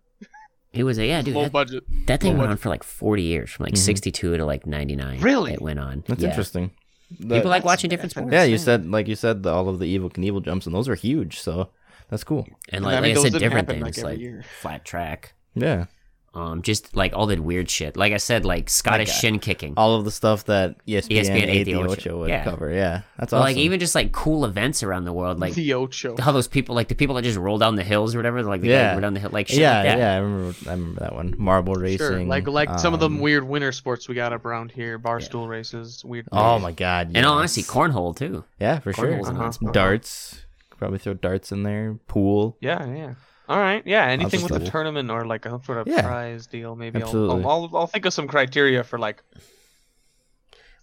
[0.73, 1.35] It was a yeah, dude.
[1.35, 1.83] Low That, budget.
[2.07, 3.77] that thing low went on for like forty years, from like Mhm.
[3.79, 5.19] sixty-two to like ninety-nine.
[5.19, 5.51] Really?
[5.53, 6.03] It went on.
[6.07, 6.29] That's yeah.
[6.29, 6.71] interesting.
[7.19, 8.29] The- People like watching different sports.
[8.31, 10.87] yeah, you said like you said the, all of the Evel Knievel jumps and those
[10.87, 11.39] are huge.
[11.41, 11.69] So
[12.09, 12.47] that's cool.
[12.69, 14.43] and I like, mean, like I said, different happen, things like, like year.
[14.61, 15.33] flat track.
[15.53, 15.85] Yeah.
[16.33, 17.97] Um, just like all the weird shit.
[17.97, 19.73] Like I said, like Scottish Like, uh, shin kicking.
[19.75, 21.91] All of the stuff that ESPN, ESPN eight the the Ocho.
[21.91, 22.43] Ocho would Yeah.
[22.45, 22.71] cover.
[22.71, 23.39] Yeah, that's But, awesome.
[23.41, 26.15] like even just like cool events around the world, like the Ocho.
[26.17, 28.61] how those people, like the people that just roll down the hills or whatever, like
[28.61, 28.91] the Yeah.
[28.93, 29.97] roll down the hill, like shit yeah, like that.
[29.97, 30.55] yeah, I remember.
[30.67, 31.35] I remember that one.
[31.37, 31.97] Marble racing.
[31.97, 34.97] Sure, like like some of them um, weird winter sports we got up around here,
[34.97, 36.29] barstool races, weird.
[36.31, 37.11] Oh my god.
[37.13, 37.57] And all yes.
[37.57, 38.45] honesty, cornhole too.
[38.57, 39.19] Yeah, for sure.
[39.19, 39.33] Uh-huh.
[39.33, 39.73] non-sport.
[39.73, 40.45] Darts.
[40.77, 41.97] Probably throw darts in there.
[42.07, 42.55] Pool.
[42.61, 43.13] Yeah, yeah.
[43.49, 44.05] All right, yeah.
[44.05, 46.01] Anything just with a tournament or like a sort of Yeah.
[46.03, 47.01] prize deal, maybe.
[47.03, 49.23] I'll, I'll, I'll I'll think of some criteria for like.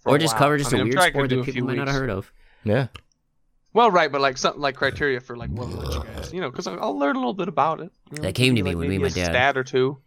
[0.01, 1.53] for Or just cover just I mean, a I'm weird sure I could sport that
[1.53, 2.31] people might not have heard of.
[2.63, 2.87] Yeah.
[3.73, 6.49] Well, right, but like something like criteria for like what would you guys, you know,
[6.49, 7.91] because I'll learn a little bit about it.
[8.11, 9.57] you know, That came to maybe, me like, when me and my a dad- Stat
[9.57, 9.97] or two.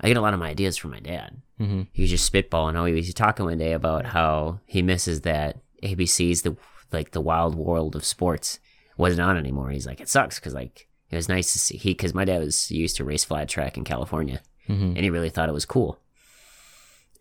[0.00, 1.42] I get a lot of my ideas from my dad.
[1.60, 1.82] Mm-hmm.
[1.92, 2.74] He was just spitballing.
[2.74, 6.56] How he was talking one day about how he misses that ABC's the
[6.92, 8.58] like the wild world of sports
[8.96, 9.70] wasn't on anymore.
[9.70, 12.40] He's like, it sucks because like it was nice to see he because my dad
[12.40, 14.84] was used to race flat track in California Mm-hmm.
[14.84, 15.98] and he really thought it was cool.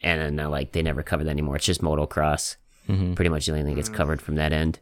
[0.03, 1.55] And then uh, like they never cover that anymore.
[1.57, 2.55] It's just motocross.
[2.87, 3.13] Mm-hmm.
[3.15, 4.79] Pretty much the only thing gets covered from that end.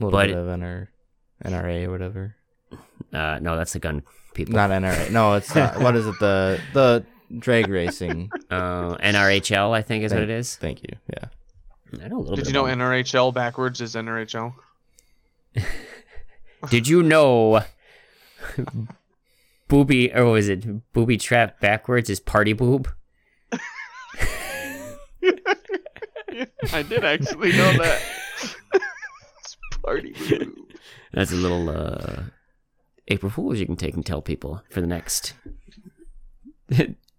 [0.00, 0.88] A little But- bit of NR,
[1.44, 2.36] NRA or whatever.
[3.12, 4.02] Uh, no, that's the gun
[4.34, 4.54] people.
[4.54, 5.10] Not NRA.
[5.10, 6.18] No, it's uh, what is it?
[6.20, 7.04] The the
[7.38, 8.30] drag racing.
[8.50, 10.54] Uh, NRHL, I think is what it is.
[10.56, 10.90] Thank you.
[11.12, 11.28] Yeah.
[12.04, 12.46] I know a little Did bit.
[12.48, 14.54] you know about NRHL backwards is NRHL?
[16.70, 17.62] Did you know?
[19.68, 22.88] Booby, or was it booby trap backwards is party boob?
[26.72, 28.02] I did actually know that.
[29.40, 30.54] it's party move.
[31.12, 32.22] That's a little uh,
[33.08, 35.34] April Fools you can take and tell people for the next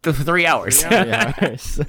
[0.04, 0.84] three hours.
[0.84, 1.34] yeah.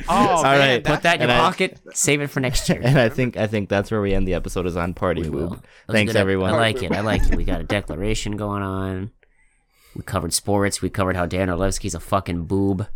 [0.08, 0.84] Oh, All man, right.
[0.84, 1.78] Put that in your And I- pocket.
[1.92, 2.80] Save it for next year.
[2.82, 5.30] And I think I think that's where we end the episode is on party We
[5.30, 5.64] boob.
[5.88, 6.52] Thanks everyone.
[6.52, 6.90] I like it.
[6.92, 7.34] I like it.
[7.36, 9.12] We got a declaration going on.
[9.98, 10.80] We covered sports.
[10.80, 12.86] We covered how Dan Orlovsky's a fucking boob.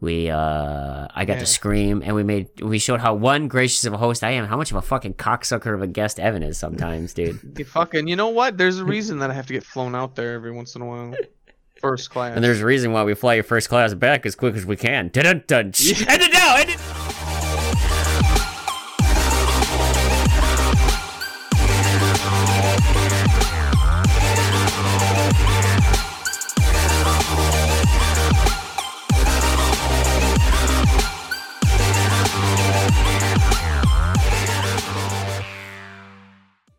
[0.00, 1.38] We uh I got Yeah.
[1.40, 4.46] to scream and we made we showed how one gracious of a host I am,
[4.46, 7.40] how much of a fucking cocksucker of a guest Evan is sometimes, dude.
[7.58, 8.58] You fucking, you know what?
[8.58, 10.86] There's a reason that I have to get flown out there every once in a
[10.86, 11.14] while.
[11.80, 12.34] First class.
[12.36, 14.74] And there's a reason why we fly your first class back as quick as we
[14.76, 15.08] can.
[15.08, 15.72] Dun dun dun.
[15.78, 16.04] Yeah.
[16.08, 16.70] And now, and